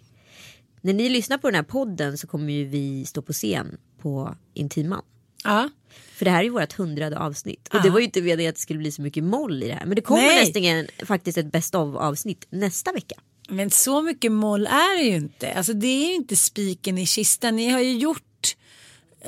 När 0.81 0.93
ni 0.93 1.09
lyssnar 1.09 1.39
på 1.39 1.49
den 1.49 1.55
här 1.55 1.63
podden 1.63 2.19
så 2.19 2.27
kommer 2.27 2.53
ju 2.53 2.65
vi 2.65 3.05
stå 3.05 3.23
på 3.23 3.33
scen 3.33 3.77
på 3.99 4.37
Intiman. 4.55 5.03
Ja. 5.45 5.69
För 6.17 6.25
det 6.25 6.31
här 6.31 6.39
är 6.39 6.45
ju 6.45 6.51
vårt 6.51 6.73
hundrade 6.73 7.19
avsnitt. 7.19 7.69
Och 7.73 7.83
det 7.83 7.91
var 7.91 7.99
ju 7.99 8.05
inte 8.05 8.23
meningen 8.23 8.49
att 8.49 8.55
det 8.55 8.61
skulle 8.61 8.79
bli 8.79 8.93
så 8.93 9.03
mycket 9.03 9.25
moll 9.25 9.63
i 9.63 9.67
det 9.67 9.75
här. 9.75 9.87
Men 9.87 9.97
det 9.97 10.03
kommer 10.03 10.23
Nej. 10.23 10.53
nästan 10.55 11.07
faktiskt 11.07 11.39
ett 11.39 11.53
best 11.53 11.75
of 11.75 11.97
avsnitt 11.97 12.47
nästa 12.51 12.93
vecka. 12.93 13.15
Men 13.49 13.71
så 13.71 14.03
mycket 14.03 14.33
moll 14.33 14.67
är 14.67 14.99
det 14.99 15.05
ju 15.05 15.17
inte. 15.17 15.53
Alltså 15.53 15.73
det 15.73 15.87
är 15.87 16.09
ju 16.09 16.15
inte 16.15 16.37
spiken 16.37 16.99
i 16.99 17.07
kistan. 17.07 17.57
Ni 17.57 17.69
har 17.69 17.81
ju 17.81 17.99
gjort 17.99 18.23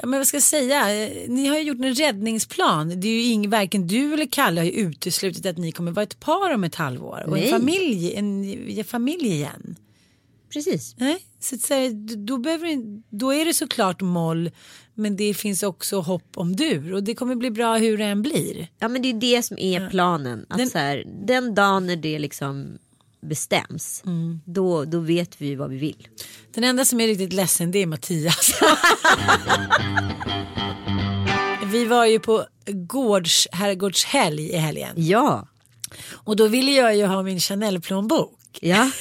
men 0.03 0.19
vad 0.19 0.27
ska 0.27 0.37
jag 0.37 0.43
säga? 0.43 0.85
Ni 1.29 1.47
har 1.47 1.57
ju 1.57 1.63
gjort 1.63 1.85
en 1.85 1.95
räddningsplan. 1.95 3.01
Det 3.01 3.09
är 3.09 3.13
ju 3.13 3.23
ing, 3.23 3.51
varken 3.51 3.87
du 3.87 4.15
eller 4.15 4.27
Kalle 4.27 4.61
har 4.61 4.67
ju 4.67 4.73
uteslutit 4.73 5.47
att 5.47 5.59
ni 5.59 5.73
kommer 5.73 5.93
vara 5.93 6.03
ett 6.03 6.21
par 6.21 6.55
om 6.55 6.65
ett 6.65 6.75
halvår 6.75 7.25
och 7.27 7.33
Nej. 7.33 7.45
en 7.45 7.61
familj, 7.61 8.15
en, 8.15 8.45
en 8.79 8.85
familj 8.85 9.27
igen. 9.27 9.77
Precis. 10.53 10.95
Nej, 10.99 11.19
så 11.41 11.55
att 11.55 11.61
säga, 11.61 11.91
då, 12.17 12.39
behöver, 12.39 12.79
då 13.17 13.35
är 13.35 13.45
det 13.45 13.55
såklart 13.55 14.01
moll 14.01 14.51
men 14.95 15.17
det 15.17 15.35
finns 15.35 15.63
också 15.63 16.01
hopp 16.01 16.29
om 16.37 16.57
dur 16.57 16.95
och 16.95 17.03
det 17.03 17.15
kommer 17.15 17.35
bli 17.35 17.51
bra 17.51 17.77
hur 17.77 17.99
det 17.99 18.05
än 18.05 18.23
blir. 18.23 18.69
Ja 18.79 18.89
men 18.89 19.03
det 19.03 19.09
är 19.09 19.15
det 19.15 19.43
som 19.43 19.59
är 19.59 19.91
planen. 19.91 20.47
Att 20.49 20.59
Den- 20.59 20.71
så 20.71 20.79
här, 20.79 21.05
den 21.27 21.55
dagen 21.55 21.87
när 21.87 21.97
det 21.97 22.19
liksom 22.19 22.79
bestäms. 23.21 24.03
Mm. 24.07 24.41
Då, 24.45 24.85
då 24.85 24.99
vet 25.01 25.41
vi 25.41 25.55
vad 25.55 25.71
vi 25.71 25.77
vill. 25.77 26.09
Den 26.55 26.65
enda 26.65 26.85
som 26.85 27.01
är 27.01 27.07
riktigt 27.07 27.33
ledsen 27.33 27.71
det 27.71 27.79
är 27.79 27.87
Mattias. 27.87 28.51
Vi 31.73 31.85
var 31.85 32.07
ju 32.07 32.21
på 32.21 32.45
gårds, 32.67 33.49
herrgårdshelg 33.53 34.49
i 34.51 34.57
helgen 34.57 34.93
Ja. 34.97 35.49
och 36.13 36.37
då 36.37 36.47
ville 36.49 36.73
jag 36.73 36.97
ju 36.97 37.07
ha 37.07 37.23
min 37.23 37.41
Chanel-plånbok. 37.41 38.59
Ja. 38.61 38.91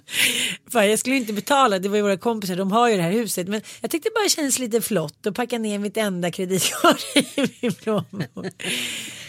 För 0.70 0.82
jag 0.82 0.98
skulle 0.98 1.16
inte 1.16 1.32
betala, 1.32 1.78
det 1.78 1.88
var 1.88 1.96
ju 1.96 2.02
våra 2.02 2.16
kompisar, 2.16 2.56
de 2.56 2.72
har 2.72 2.88
ju 2.88 2.96
det 2.96 3.02
här 3.02 3.12
huset. 3.12 3.48
Men 3.48 3.60
jag 3.80 3.90
tyckte 3.90 4.08
det 4.08 4.14
bara 4.14 4.28
kändes 4.28 4.58
lite 4.58 4.80
flott 4.80 5.26
att 5.26 5.34
packa 5.34 5.58
ner 5.58 5.78
mitt 5.78 5.96
enda 5.96 6.30
kreditkort 6.30 7.04
i 7.16 7.24
min 7.60 7.72
plånbok. 7.74 8.62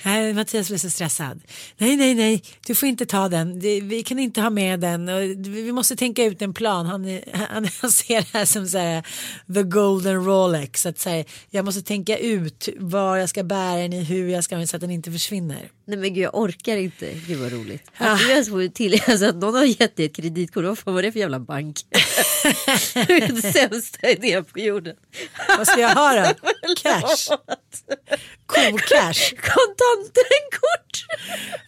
Nej, 0.05 0.33
Mattias 0.33 0.67
blev 0.67 0.77
så 0.77 0.89
stressad. 0.89 1.41
Nej, 1.77 1.95
nej, 1.97 2.13
nej, 2.15 2.43
du 2.67 2.75
får 2.75 2.89
inte 2.89 3.05
ta 3.05 3.29
den. 3.29 3.59
Det- 3.59 3.81
Vi 3.81 4.03
kan 4.03 4.19
inte 4.19 4.41
ha 4.41 4.49
med 4.49 4.79
den. 4.79 5.05
Vi 5.53 5.71
måste 5.71 5.95
tänka 5.95 6.23
ut 6.23 6.41
en 6.41 6.53
plan. 6.53 6.85
Han, 6.85 7.19
han, 7.33 7.67
han 7.81 7.91
ser 7.91 8.21
det 8.21 8.27
här 8.33 8.45
som 8.45 8.67
så 8.67 8.77
här, 8.77 9.03
the 9.53 9.63
golden 9.63 10.25
Rolex. 10.25 10.85
Att 10.85 10.99
säga, 10.99 11.23
jag 11.49 11.65
måste 11.65 11.81
tänka 11.81 12.17
ut 12.17 12.69
var 12.77 13.17
jag 13.17 13.29
ska 13.29 13.43
bära 13.43 13.77
den 13.81 13.93
i, 13.93 14.03
hur 14.03 14.29
jag 14.29 14.43
ska 14.43 14.55
använda 14.55 14.67
så 14.67 14.77
att 14.77 14.81
den 14.81 14.91
inte 14.91 15.11
försvinner. 15.11 15.69
Nej 15.85 15.97
men 15.97 16.13
gud 16.13 16.23
jag 16.23 16.35
orkar 16.35 16.77
inte. 16.77 17.13
Gud 17.27 17.39
vad 17.39 17.51
roligt. 17.51 17.83
Att 17.97 18.19
du 18.19 18.29
ens 18.31 18.49
får 18.49 18.67
till 18.67 19.01
alltså, 19.07 19.25
att 19.25 19.35
någon 19.35 19.55
har 19.55 19.63
gett 19.81 19.95
dig 19.95 20.05
ett 20.05 20.15
kreditkort. 20.15 20.56
Vad 20.63 20.79
fan 20.79 20.93
var 20.93 21.01
det 21.01 21.11
för 21.11 21.19
jävla 21.19 21.39
bank? 21.39 21.79
den 23.07 23.41
sämsta 23.41 24.09
idén 24.09 24.45
på 24.45 24.59
jorden. 24.59 24.95
Vad 25.57 25.67
ska 25.67 25.79
jag 25.81 25.89
ha 25.95 26.13
då? 26.15 26.23
Cash? 26.81 27.37
Cool-cash? 28.47 29.35
Kontantenkort. 29.35 31.05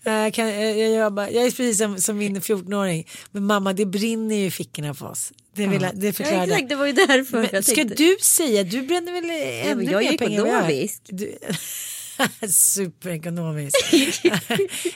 Jag, 0.04 0.34
kan, 0.34 0.47
jag, 0.62 0.78
jag, 0.78 0.91
jobbar, 1.04 1.23
jag 1.23 1.36
är 1.45 1.52
precis 1.52 1.78
som, 1.78 2.02
som 2.02 2.17
min 2.17 2.41
14-åring. 2.41 3.08
Men 3.32 3.43
mamma 3.45 3.73
det 3.73 3.86
brinner 3.86 4.36
ju 4.36 4.45
i 4.45 4.52
fickorna 4.52 4.93
på 4.93 5.06
oss. 5.06 5.32
Det, 5.56 5.67
vill, 5.67 5.82
jag- 5.82 5.95
det 5.99 6.08
Ja, 6.08 6.13
förklarar 6.13 6.38
det. 6.47 6.54
exakt, 6.54 6.69
det 6.69 6.75
var 6.75 6.86
ju 6.86 6.91
därför 6.93 7.38
Men 7.38 7.47
jag 7.52 7.63
ska 7.65 7.75
tänkte. 7.75 7.95
du 7.95 8.17
säga, 8.21 8.63
du 8.63 8.82
bränner 8.82 9.12
väl 9.12 9.23
ännu 9.30 9.32
mer 9.32 9.58
pengar 9.58 9.71
än 9.71 9.86
vad 9.86 10.04
jag 10.04 10.13
ekonomisk. 10.13 11.02
Du, 11.06 11.38
superekonomisk. 12.49 13.75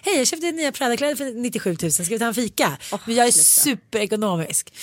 Hej 0.01 0.17
jag 0.17 0.27
köpte 0.27 0.51
nya 0.51 0.71
Prada-kläder 0.71 1.15
för 1.15 1.25
97 1.33 1.77
000, 1.81 1.91
ska 1.91 2.03
vi 2.03 2.19
ta 2.19 2.25
en 2.25 2.33
fika? 2.33 2.77
men 3.05 3.15
jag 3.15 3.27
är 3.27 3.31
superekonomisk. 3.31 4.73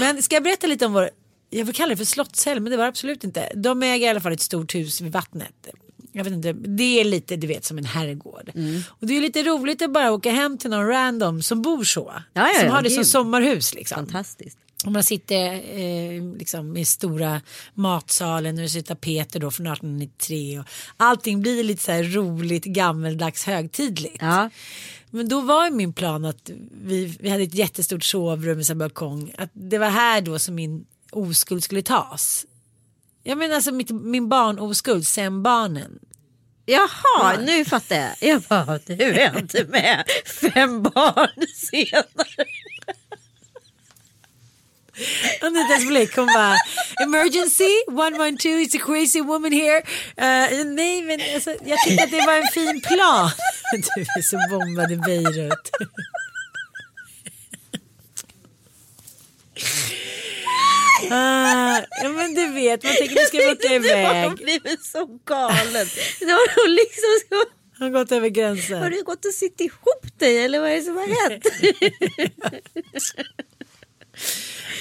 Men 0.00 0.22
ska 0.22 0.36
jag 0.36 0.42
berätta 0.42 0.66
lite 0.66 0.86
om 0.86 0.92
vår, 0.92 1.10
jag 1.50 1.64
vill 1.64 1.74
kalla 1.74 1.90
det 1.90 1.96
för 1.96 2.04
slottshelg 2.04 2.60
men 2.60 2.70
det 2.70 2.76
var 2.76 2.84
det 2.84 2.88
absolut 2.88 3.24
inte. 3.24 3.52
De 3.54 3.82
äger 3.82 4.06
i 4.06 4.10
alla 4.10 4.20
fall 4.20 4.32
ett 4.32 4.40
stort 4.40 4.74
hus 4.74 5.00
vid 5.00 5.12
vattnet. 5.12 5.68
Jag 6.12 6.24
vet 6.24 6.32
inte, 6.32 6.52
det 6.52 7.00
är 7.00 7.04
lite 7.04 7.36
du 7.36 7.46
vet 7.46 7.64
som 7.64 7.78
en 7.78 7.84
herrgård. 7.84 8.52
Mm. 8.54 8.82
Och 8.88 9.06
det 9.06 9.16
är 9.16 9.20
lite 9.20 9.42
roligt 9.42 9.82
att 9.82 9.92
bara 9.92 10.12
åka 10.12 10.30
hem 10.30 10.58
till 10.58 10.70
någon 10.70 10.86
random 10.86 11.42
som 11.42 11.62
bor 11.62 11.84
så. 11.84 12.12
Ja, 12.32 12.50
ja, 12.54 12.60
som 12.60 12.70
har 12.70 12.82
det 12.82 12.90
som 12.90 12.96
gud. 12.96 13.06
sommarhus 13.06 13.74
liksom. 13.74 13.96
Fantastiskt. 13.96 14.58
Och 14.84 14.92
man 14.92 15.02
sitter 15.02 15.54
eh, 15.78 16.22
liksom 16.38 16.76
i 16.76 16.84
stora 16.84 17.40
matsalen 17.74 18.56
och 18.56 18.62
det 18.62 18.68
sitter 18.68 18.94
tapeter 18.94 19.40
då 19.40 19.50
från 19.50 19.66
1893 19.66 20.58
och 20.58 20.64
allting 20.96 21.42
blir 21.42 21.64
lite 21.64 21.82
så 21.82 21.92
här 21.92 22.02
roligt 22.02 22.64
gammeldags 22.64 23.44
högtidligt. 23.44 24.16
Ja. 24.20 24.50
Men 25.10 25.28
då 25.28 25.40
var 25.40 25.64
ju 25.64 25.70
min 25.70 25.92
plan 25.92 26.24
att 26.24 26.50
vi, 26.82 27.16
vi 27.20 27.28
hade 27.30 27.42
ett 27.42 27.54
jättestort 27.54 28.04
sovrum 28.04 28.58
med 28.68 28.76
balkong. 28.76 29.32
Att 29.38 29.50
det 29.52 29.78
var 29.78 29.90
här 29.90 30.20
då 30.20 30.38
som 30.38 30.54
min 30.54 30.86
oskuld 31.10 31.64
skulle 31.64 31.82
tas. 31.82 32.46
Jag 33.22 33.38
menar 33.38 33.54
alltså 33.54 33.72
mitt, 33.72 33.90
min 33.90 34.28
barnoskuld 34.28 35.06
sen 35.06 35.42
barnen. 35.42 35.98
Jaha, 36.66 37.36
nu 37.46 37.64
fattar 37.64 37.96
jag. 37.96 38.14
Jag 38.20 38.42
bara, 38.42 38.78
nu 38.86 39.04
är 39.04 39.38
inte 39.38 39.64
med. 39.64 40.04
Fem 40.54 40.82
barn 40.82 41.46
senare. 41.54 42.46
Anitas 45.42 45.84
blick 45.88 46.16
hon 46.16 46.26
bara 46.26 46.56
emergency 47.02 47.70
112 47.88 48.58
it's 48.60 48.76
a 48.76 48.78
crazy 48.86 49.20
woman 49.20 49.52
here. 49.52 49.78
Uh, 50.18 50.64
nej 50.64 51.02
men 51.02 51.20
alltså, 51.34 51.50
jag 51.64 51.78
tyckte 51.84 52.04
att 52.04 52.10
det 52.10 52.26
var 52.26 52.34
en 52.34 52.48
fin 52.52 52.80
plan. 52.80 53.30
Du 53.96 54.00
är 54.18 54.22
så 54.22 54.38
bombad 54.50 54.92
i 54.92 54.96
Beirut. 54.96 55.70
Ah, 61.10 61.80
ja 62.02 62.08
men 62.08 62.34
du 62.34 62.46
vet 62.52 62.82
man 62.84 62.92
tänker 62.94 63.14
nu 63.14 63.20
ska 63.26 63.36
jag 63.36 63.52
åka 63.52 63.68
Du 63.68 63.74
har 63.74 64.24
iväg. 64.24 64.34
blivit 64.36 64.84
så 64.84 65.06
galen. 65.24 65.86
Det 66.20 66.30
har 66.30 66.62
hon 66.64 66.74
liksom 66.74 67.20
så... 67.28 67.44
Han 67.78 67.92
har 67.92 68.00
gått 68.00 68.12
över 68.12 68.20
Har 68.20 68.28
gränsen. 68.28 68.90
du 68.90 69.02
gått 69.02 69.24
och 69.24 69.34
sitt 69.34 69.60
ihop 69.60 70.18
dig 70.18 70.44
eller 70.44 70.60
vad 70.60 70.70
är 70.70 70.76
det 70.76 70.82
som 70.82 70.96
har 70.96 71.30
hänt? 71.30 71.46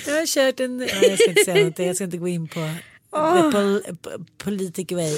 Jag 0.08 0.14
har 0.14 0.26
kört 0.26 0.60
en... 0.60 0.78
Nej, 0.78 0.90
jag 1.02 1.20
ska 1.20 1.30
inte 1.30 1.44
säga 1.46 1.58
någonting. 1.58 1.88
Jag 1.88 1.96
ska 1.96 2.06
inte 2.06 2.18
gå 2.18 2.28
in 2.28 2.48
på 2.48 2.60
the 3.12 3.52
pol, 3.52 3.82
po- 4.04 4.26
politic 4.38 4.92
way. 4.92 5.18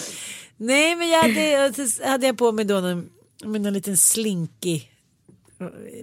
Nej, 0.57 0.95
men 0.95 1.09
jag 1.09 1.21
hade, 1.21 1.73
hade 2.05 2.25
jag 2.25 2.37
på 2.37 2.51
mig 2.51 2.65
då 2.65 2.79
någon, 2.79 3.09
med 3.45 3.61
någon 3.61 3.73
liten 3.73 3.97
slinkig 3.97 4.91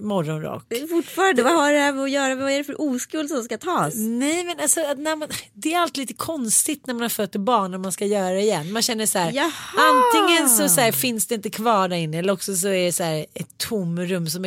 morgonrock. 0.01 0.63
Fortfarande, 0.89 1.43
vad 1.43 1.53
har 1.53 1.73
det 1.73 1.79
här 1.79 1.93
med 1.93 2.03
att 2.03 2.11
göra? 2.11 2.35
Vad 2.35 2.51
är 2.51 2.57
det 2.57 2.63
för 2.63 2.81
oskuld 2.81 3.29
som 3.29 3.43
ska 3.43 3.57
tas? 3.57 3.93
Nej 3.95 4.43
men 4.43 4.59
alltså 4.59 4.79
när 4.97 5.15
man, 5.15 5.29
det 5.53 5.73
är 5.73 5.79
alltid 5.79 5.97
lite 6.01 6.13
konstigt 6.13 6.87
när 6.87 6.93
man 6.93 7.01
har 7.01 7.09
fött 7.09 7.35
barn 7.35 7.73
och 7.73 7.79
man 7.79 7.91
ska 7.91 8.05
göra 8.05 8.29
det 8.29 8.41
igen. 8.41 8.71
Man 8.71 8.81
känner 8.81 9.05
så 9.05 9.19
här, 9.19 9.31
Jaha. 9.31 9.51
antingen 9.77 10.49
så, 10.49 10.69
så 10.69 10.81
här, 10.81 10.91
finns 10.91 11.27
det 11.27 11.35
inte 11.35 11.49
kvar 11.49 11.87
där 11.87 11.97
inne 11.97 12.19
eller 12.19 12.33
också 12.33 12.55
så 12.55 12.67
är 12.67 12.85
det 12.85 12.91
så 12.91 13.03
här, 13.03 13.25
ett 13.33 13.57
tomrum 13.57 14.27
som 14.27 14.45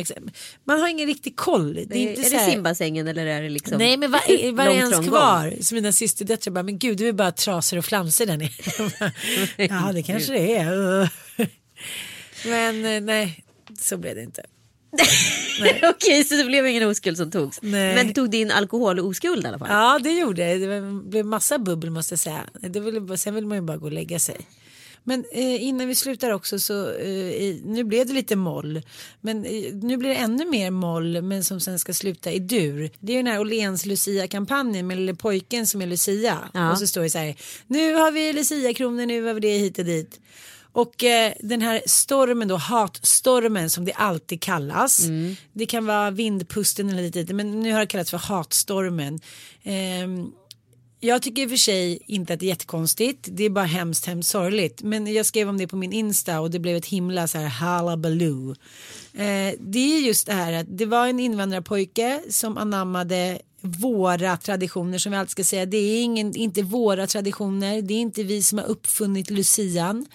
man 0.63 0.79
har 0.79 0.87
ingen 0.87 1.07
riktig 1.07 1.35
koll. 1.35 1.73
Det 1.73 1.81
är, 1.81 1.95
Är, 1.95 2.09
inte 2.09 2.21
är 2.21 2.23
så 2.23 2.29
det 2.29 2.37
här, 2.37 2.51
simbassängen 2.51 3.07
eller 3.07 3.25
är 3.25 3.41
det 3.41 3.49
liksom 3.49 3.77
Nej 3.77 3.97
men 3.97 4.11
vad, 4.11 4.21
vad 4.53 4.67
är 4.67 4.71
ens 4.71 5.07
kvar? 5.07 5.53
Så 5.61 5.75
mina 5.75 5.91
systerdöttrar 5.91 6.51
bara, 6.51 6.63
men 6.63 6.77
gud 6.79 6.97
det 6.97 7.07
är 7.07 7.13
bara 7.13 7.31
trasor 7.31 7.77
och 7.77 7.85
flamsor 7.85 8.25
där 8.25 8.37
nere. 8.37 8.49
ja 9.69 9.91
det 9.93 10.03
kanske 10.03 10.33
det 10.33 10.57
är. 10.57 11.09
men 12.49 12.85
eh, 12.85 13.01
nej, 13.01 13.43
så 13.79 13.97
blev 13.97 14.15
det 14.15 14.23
inte. 14.23 14.45
Okej, 15.89 16.23
så 16.23 16.35
det 16.35 16.43
blev 16.43 16.67
ingen 16.67 16.89
oskuld 16.89 17.17
som 17.17 17.31
togs. 17.31 17.59
Nej. 17.61 17.95
Men 17.95 18.07
du 18.07 18.13
tog 18.13 18.29
din 18.29 18.51
alkoholoskuld 18.51 19.45
i 19.45 19.47
alla 19.47 19.59
fall. 19.59 19.67
Ja 19.69 19.99
det 20.03 20.11
gjorde 20.11 20.43
det. 20.43 20.57
Det 20.57 20.81
blev 21.09 21.25
massa 21.25 21.57
bubbel 21.57 21.89
måste 21.89 22.13
jag 22.13 22.19
säga. 22.19 22.49
Det 22.61 22.79
ville, 22.79 23.17
sen 23.17 23.35
vill 23.35 23.45
man 23.45 23.57
ju 23.57 23.61
bara 23.61 23.77
gå 23.77 23.85
och 23.85 23.91
lägga 23.91 24.19
sig. 24.19 24.37
Men 25.03 25.25
eh, 25.31 25.63
innan 25.63 25.87
vi 25.87 25.95
slutar 25.95 26.31
också 26.31 26.59
så 26.59 26.91
eh, 26.91 27.07
i, 27.07 27.61
nu 27.65 27.83
blev 27.83 28.07
det 28.07 28.13
lite 28.13 28.35
moll. 28.35 28.81
Men 29.21 29.45
eh, 29.45 29.73
nu 29.73 29.97
blir 29.97 30.09
det 30.09 30.15
ännu 30.15 30.45
mer 30.45 30.71
moll 30.71 31.21
men 31.21 31.43
som 31.43 31.59
sen 31.59 31.79
ska 31.79 31.93
sluta 31.93 32.31
i 32.31 32.39
dur. 32.39 32.89
Det 32.99 33.11
är 33.11 33.15
ju 33.15 33.23
den 33.23 33.31
här 33.31 33.39
Åhléns 33.39 33.85
Lucia-kampanjen 33.85 34.87
med 34.87 34.97
lille 34.97 35.15
pojken 35.15 35.67
som 35.67 35.81
är 35.81 35.87
Lucia. 35.87 36.37
Ja. 36.53 36.71
Och 36.71 36.77
så 36.77 36.87
står 36.87 37.01
det 37.01 37.09
så 37.09 37.17
här. 37.17 37.35
Nu 37.67 37.93
har 37.93 38.11
vi 38.11 38.33
Lucia-kronor, 38.33 39.05
nu 39.05 39.23
har 39.23 39.33
vi 39.33 39.39
det 39.39 39.57
hit 39.57 39.79
och 39.79 39.85
dit. 39.85 40.19
Och 40.71 41.03
eh, 41.03 41.33
den 41.39 41.61
här 41.61 41.81
stormen 41.85 42.47
då, 42.47 42.55
hatstormen 42.55 43.69
som 43.69 43.85
det 43.85 43.93
alltid 43.93 44.41
kallas. 44.41 44.99
Det 45.53 45.65
kan 45.65 45.85
vara 45.85 46.11
vindpusten 46.11 46.89
eller 46.89 47.11
lite, 47.11 47.33
men 47.33 47.59
nu 47.59 47.73
har 47.73 47.79
det 47.79 47.87
kallats 47.87 48.11
för 48.11 48.17
hatstormen. 48.17 49.19
Eh, 49.63 50.07
jag 51.01 51.21
tycker 51.21 51.41
i 51.41 51.45
och 51.45 51.49
för 51.49 51.57
sig 51.57 51.99
inte 52.05 52.33
att 52.33 52.39
det 52.39 52.45
är 52.45 52.47
jättekonstigt. 52.47 53.27
Det 53.31 53.43
är 53.43 53.49
bara 53.49 53.65
hemskt, 53.65 54.05
hemskt 54.05 54.29
sorgligt. 54.29 54.81
Men 54.81 55.13
jag 55.13 55.25
skrev 55.25 55.49
om 55.49 55.57
det 55.57 55.67
på 55.67 55.75
min 55.75 55.93
Insta 55.93 56.39
och 56.39 56.51
det 56.51 56.59
blev 56.59 56.75
ett 56.75 56.85
himla 56.85 57.27
så 57.27 57.37
här 57.37 57.47
halabaloo. 57.47 58.55
Eh, 59.13 59.53
det 59.59 59.79
är 59.79 59.99
just 59.99 60.27
det 60.27 60.33
här 60.33 60.53
att 60.53 60.77
det 60.77 60.85
var 60.85 61.07
en 61.07 61.19
invandrarpojke 61.19 62.21
som 62.29 62.57
anammade 62.57 63.39
våra 63.61 64.37
traditioner 64.37 64.97
som 64.97 65.11
vi 65.11 65.17
alltid 65.17 65.31
ska 65.31 65.43
säga. 65.43 65.65
Det 65.65 65.77
är 65.77 66.01
ingen, 66.03 66.35
inte 66.35 66.61
våra 66.61 67.07
traditioner. 67.07 67.81
Det 67.81 67.93
är 67.93 67.99
inte 67.99 68.23
vi 68.23 68.43
som 68.43 68.57
har 68.57 68.65
uppfunnit 68.65 69.29
lucian. 69.29 70.05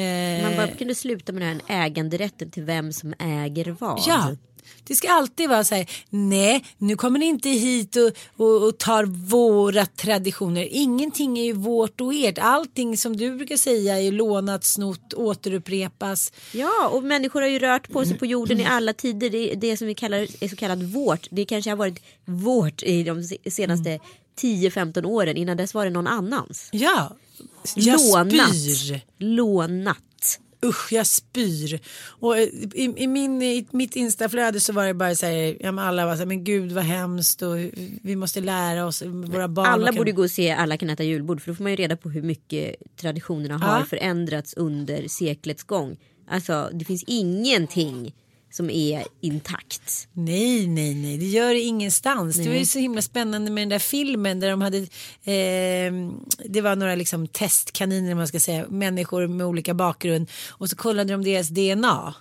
Eh, 0.00 0.42
Man 0.42 0.56
bara 0.56 0.68
kunde 0.68 0.94
sluta 0.94 1.32
med 1.32 1.42
den 1.42 1.60
här 1.68 1.86
äganderätten 1.86 2.50
till 2.50 2.62
vem 2.62 2.92
som 2.92 3.14
äger 3.18 3.76
vad. 3.80 4.02
Ja. 4.06 4.36
Det 4.84 4.94
ska 4.94 5.12
alltid 5.12 5.48
vara 5.48 5.64
så 5.64 5.74
här, 5.74 5.90
nej 6.10 6.64
nu 6.78 6.96
kommer 6.96 7.18
ni 7.18 7.26
inte 7.26 7.48
hit 7.48 7.96
och, 7.96 8.12
och, 8.46 8.62
och 8.68 8.78
tar 8.78 9.04
våra 9.04 9.86
traditioner. 9.86 10.68
Ingenting 10.70 11.38
är 11.38 11.44
ju 11.44 11.52
vårt 11.52 12.00
och 12.00 12.14
ert. 12.14 12.38
Allting 12.38 12.96
som 12.96 13.16
du 13.16 13.36
brukar 13.36 13.56
säga 13.56 13.98
är 14.00 14.12
lånat, 14.12 14.64
snott, 14.64 15.14
återupprepas. 15.14 16.32
Ja, 16.52 16.88
och 16.92 17.02
människor 17.04 17.40
har 17.40 17.48
ju 17.48 17.58
rört 17.58 17.88
på 17.92 18.04
sig 18.04 18.18
på 18.18 18.26
jorden 18.26 18.60
i 18.60 18.64
alla 18.64 18.92
tider. 18.92 19.30
Det, 19.30 19.54
det 19.54 19.76
som 19.76 19.86
vi 19.86 19.94
kallar 19.94 20.18
är 20.44 20.48
så 20.48 20.56
kallat 20.56 20.82
vårt. 20.82 21.26
Det 21.30 21.44
kanske 21.44 21.70
har 21.70 21.76
varit 21.76 22.02
vårt 22.24 22.82
i 22.82 23.02
de 23.02 23.22
se- 23.24 23.50
senaste 23.50 23.98
10-15 24.40 25.04
åren. 25.06 25.36
Innan 25.36 25.56
dess 25.56 25.74
var 25.74 25.84
det 25.84 25.90
någon 25.90 26.06
annans. 26.06 26.68
Ja, 26.72 27.16
jag 27.74 28.00
Lånat. 28.00 28.56
spyr. 28.56 29.00
Lånat. 29.18 29.96
Usch, 30.64 30.92
jag 30.92 31.06
spyr. 31.06 31.80
Och 32.06 32.38
eh, 32.38 32.42
i, 32.74 32.94
i, 32.96 33.06
min, 33.06 33.42
i 33.42 33.66
mitt 33.70 33.96
instaflöde 33.96 34.60
så 34.60 34.72
var 34.72 34.86
det 34.86 34.94
bara 34.94 35.14
så 35.14 35.26
här, 35.26 35.56
ja, 35.60 35.72
men 35.72 35.84
alla 35.84 36.06
var 36.06 36.12
så 36.14 36.18
här, 36.18 36.26
men 36.26 36.44
gud 36.44 36.72
vad 36.72 36.84
hemskt 36.84 37.42
och 37.42 37.56
vi 38.02 38.16
måste 38.16 38.40
lära 38.40 38.86
oss, 38.86 39.02
våra 39.02 39.48
barn. 39.48 39.66
Alla 39.66 39.86
kan- 39.86 39.94
borde 39.96 40.12
gå 40.12 40.22
och 40.22 40.30
se 40.30 40.50
Alla 40.50 40.76
kan 40.76 40.90
äta 40.90 41.02
julbord 41.04 41.40
för 41.42 41.50
då 41.50 41.54
får 41.56 41.62
man 41.62 41.72
ju 41.72 41.76
reda 41.76 41.96
på 41.96 42.10
hur 42.10 42.22
mycket 42.22 42.74
traditionerna 42.96 43.58
har 43.58 43.78
Ja. 43.78 43.84
förändrats 43.84 44.54
under 44.54 45.08
seklets 45.08 45.62
gång. 45.62 45.96
Alltså 46.30 46.70
det 46.72 46.84
finns 46.84 47.04
ingenting 47.06 48.14
som 48.50 48.70
är 48.70 49.04
intakt. 49.20 50.08
Nej, 50.12 50.66
nej, 50.66 50.94
nej, 50.94 51.18
det 51.18 51.26
gör 51.26 51.54
det 51.54 51.60
ingenstans. 51.60 52.36
Det 52.36 52.48
var 52.48 52.56
ju 52.56 52.66
så 52.66 52.78
himla 52.78 53.02
spännande 53.02 53.50
med 53.50 53.62
den 53.62 53.68
där 53.68 53.78
filmen 53.78 54.40
där 54.40 54.50
de 54.50 54.62
hade, 54.62 54.78
eh, 54.78 55.92
det 56.44 56.60
var 56.60 56.76
några 56.76 56.94
liksom 56.94 57.28
testkaniner, 57.28 58.14
man 58.14 58.28
ska 58.28 58.40
säga, 58.40 58.66
människor 58.68 59.26
med 59.26 59.46
olika 59.46 59.74
bakgrund 59.74 60.30
och 60.48 60.70
så 60.70 60.76
kollade 60.76 61.12
de 61.12 61.24
deras 61.24 61.48
DNA. 61.48 62.14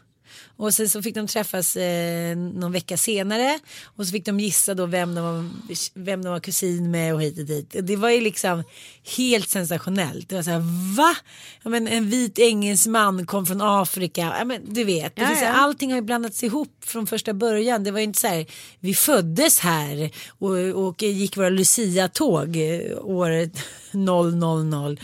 Och 0.60 0.74
sen 0.74 0.90
så 0.90 1.02
fick 1.02 1.16
de 1.16 1.28
träffas 1.28 1.76
eh, 1.76 2.38
någon 2.38 2.72
vecka 2.72 2.98
senare 2.98 3.60
och 3.86 4.06
så 4.06 4.12
fick 4.12 4.26
de 4.26 4.40
gissa 4.40 4.74
då 4.74 4.86
vem 4.86 5.16
de 5.16 5.24
var, 5.24 5.50
vem 5.94 6.24
de 6.24 6.30
var 6.30 6.40
kusin 6.40 6.92
med 6.92 7.14
och 7.14 7.22
hit 7.22 7.40
och 7.40 7.46
dit. 7.46 7.76
Det 7.82 7.96
var 7.96 8.10
ju 8.10 8.22
liksom 8.22 8.64
helt 9.18 9.50
sensationellt. 9.50 10.30
Det 10.30 10.36
var 10.36 10.44
så 10.44 10.50
här, 10.50 10.96
va? 10.98 11.16
Ja, 11.64 11.70
men 11.70 11.88
en 11.88 12.10
vit 12.10 12.40
engelsman 12.40 13.26
kom 13.26 13.46
från 13.46 13.62
Afrika. 13.62 14.36
Ja, 14.40 14.46
men 14.46 14.74
du 14.74 14.84
vet, 14.84 15.16
det 15.16 15.22
Ja, 15.22 15.42
ja. 15.42 15.48
allting 15.48 15.90
har 15.92 15.98
ju 15.98 16.02
blandats 16.06 16.44
ihop 16.44 16.76
från 16.86 17.08
första 17.08 17.34
början. 17.34 17.84
Det 17.84 17.92
var 17.92 18.00
ju 18.00 18.06
inte 18.06 18.20
så 18.20 18.28
här, 18.28 18.46
vi 18.80 18.94
föddes 18.94 19.60
här 19.60 20.12
och, 20.28 20.88
och 20.88 21.04
gick 21.04 21.38
våra 21.38 21.50
Lucia-tåg 21.50 22.56
eh, 22.56 22.98
år 23.02 23.50
000. 23.92 24.98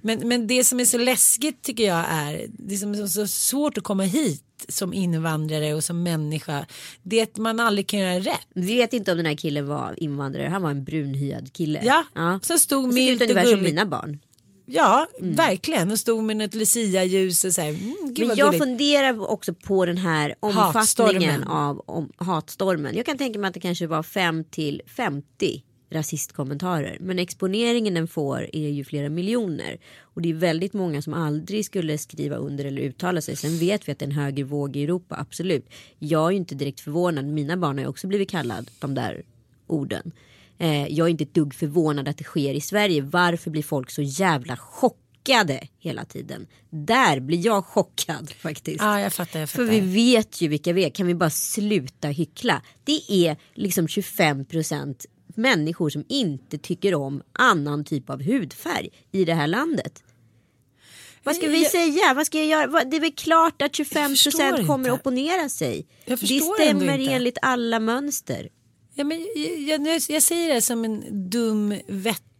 Men, 0.00 0.28
men 0.28 0.46
det 0.46 0.64
som 0.64 0.80
är 0.80 0.84
så 0.84 0.98
läskigt 0.98 1.62
tycker 1.62 1.84
jag 1.84 2.04
är, 2.08 2.46
det 2.48 2.76
som 2.76 2.92
är 2.92 3.06
så 3.06 3.26
svårt 3.26 3.78
att 3.78 3.84
komma 3.84 4.02
hit 4.02 4.44
som 4.68 4.92
invandrare 4.94 5.74
och 5.74 5.84
som 5.84 6.02
människa, 6.02 6.66
det 7.02 7.36
man 7.36 7.60
aldrig 7.60 7.86
kan 7.86 8.00
göra 8.00 8.18
rätt. 8.18 8.46
Vi 8.54 8.76
vet 8.76 8.92
inte 8.92 9.10
om 9.10 9.16
den 9.16 9.26
här 9.26 9.34
killen 9.34 9.66
var 9.66 9.94
invandrare. 10.02 10.48
Han 10.48 10.62
var 10.62 10.70
en 10.70 10.84
brunhyad 10.84 11.52
kille. 11.52 11.80
Ja, 12.14 12.40
så 12.42 12.58
stod 12.58 12.78
Och 12.78 12.84
såg 12.84 12.94
milt 12.94 13.22
och 13.22 13.28
ungefär 13.28 13.44
som 13.44 13.50
gulligt. 13.54 13.74
mina 13.74 13.86
barn. 13.86 14.18
Ja, 14.70 15.06
verkligen. 15.20 15.90
Och 15.90 15.98
stod 15.98 16.24
med 16.24 16.36
något 16.36 16.54
Lucia-ljus 16.54 17.44
och 17.44 17.52
så 17.52 17.60
här, 17.60 17.68
mm, 17.68 17.94
Men 18.18 18.28
jag 18.28 18.36
gulligt. 18.36 18.58
funderar 18.64 19.30
också 19.30 19.54
på 19.54 19.86
den 19.86 19.96
här 19.98 20.34
omfattningen 20.40 20.72
Hatstormen. 20.74 21.44
av 21.44 21.78
om, 21.86 22.12
hatstormen. 22.16 22.96
Jag 22.96 23.06
kan 23.06 23.18
tänka 23.18 23.38
mig 23.38 23.48
att 23.48 23.54
det 23.54 23.60
kanske 23.60 23.86
var 23.86 24.02
5 24.02 24.44
till 24.44 24.82
50 24.96 25.62
rasistkommentarer. 25.90 26.98
Men 27.00 27.18
exponeringen 27.18 27.94
den 27.94 28.08
får 28.08 28.56
är 28.56 28.68
ju 28.68 28.84
flera 28.84 29.08
miljoner. 29.08 29.78
Och 30.00 30.22
det 30.22 30.30
är 30.30 30.34
väldigt 30.34 30.72
många 30.72 31.02
som 31.02 31.14
aldrig 31.14 31.64
skulle 31.64 31.98
skriva 31.98 32.36
under 32.36 32.64
eller 32.64 32.82
uttala 32.82 33.20
sig. 33.20 33.36
Sen 33.36 33.58
vet 33.58 33.88
vi 33.88 33.92
att 33.92 33.98
det 33.98 34.04
är 34.04 34.08
en 34.08 34.16
högre 34.16 34.44
våg 34.44 34.76
i 34.76 34.84
Europa, 34.84 35.16
absolut. 35.18 35.68
Jag 35.98 36.26
är 36.26 36.30
ju 36.30 36.36
inte 36.36 36.54
direkt 36.54 36.80
förvånad. 36.80 37.24
Mina 37.24 37.56
barn 37.56 37.78
har 37.78 37.82
ju 37.82 37.88
också 37.88 38.06
blivit 38.06 38.30
kallad 38.30 38.70
de 38.78 38.94
där 38.94 39.22
orden. 39.66 40.12
Eh, 40.58 40.86
jag 40.86 41.06
är 41.06 41.10
inte 41.10 41.24
ett 41.24 41.34
dugg 41.34 41.54
förvånad 41.54 42.08
att 42.08 42.18
det 42.18 42.24
sker 42.24 42.54
i 42.54 42.60
Sverige. 42.60 43.02
Varför 43.02 43.50
blir 43.50 43.62
folk 43.62 43.90
så 43.90 44.02
jävla 44.02 44.56
chockade 44.56 45.68
hela 45.78 46.04
tiden? 46.04 46.46
Där 46.70 47.20
blir 47.20 47.46
jag 47.46 47.64
chockad 47.64 48.30
faktiskt. 48.30 48.80
Ja, 48.80 49.00
jag 49.00 49.12
fattar. 49.12 49.40
Jag 49.40 49.50
fattar. 49.50 49.64
För 49.64 49.70
vi 49.70 49.80
vet 49.80 50.40
ju 50.40 50.48
vilka 50.48 50.72
vi 50.72 50.84
är. 50.84 50.90
Kan 50.90 51.06
vi 51.06 51.14
bara 51.14 51.30
sluta 51.30 52.08
hyckla? 52.08 52.62
Det 52.84 53.12
är 53.12 53.36
liksom 53.54 53.88
25 53.88 54.44
procent 54.44 55.06
människor 55.38 55.90
som 55.90 56.04
inte 56.08 56.58
tycker 56.58 56.94
om 56.94 57.22
annan 57.32 57.84
typ 57.84 58.10
av 58.10 58.22
hudfärg 58.22 58.88
i 59.12 59.24
det 59.24 59.34
här 59.34 59.46
landet. 59.46 60.02
Vad 61.22 61.36
ska 61.36 61.48
vi 61.48 61.62
Jag- 61.62 61.70
säga? 61.70 62.14
Vad 62.14 62.26
ska 62.26 62.38
jag 62.38 62.46
göra? 62.46 62.84
Det 62.84 62.96
är 62.96 63.00
väl 63.00 63.12
klart 63.12 63.62
att 63.62 63.76
25 63.76 64.10
förstår 64.10 64.30
procent 64.30 64.66
kommer 64.66 64.88
att 64.90 65.00
opponera 65.00 65.48
sig. 65.48 65.86
Jag 66.04 66.18
Det 66.18 66.40
stämmer 66.40 67.08
enligt 67.08 67.38
alla 67.42 67.80
mönster. 67.80 68.48
Ja, 68.94 69.04
men 69.04 69.26
jag, 69.36 69.86
jag, 69.86 70.00
jag 70.08 70.22
säger 70.22 70.54
det 70.54 70.60
som 70.60 70.84
en 70.84 71.30
dum 71.30 71.74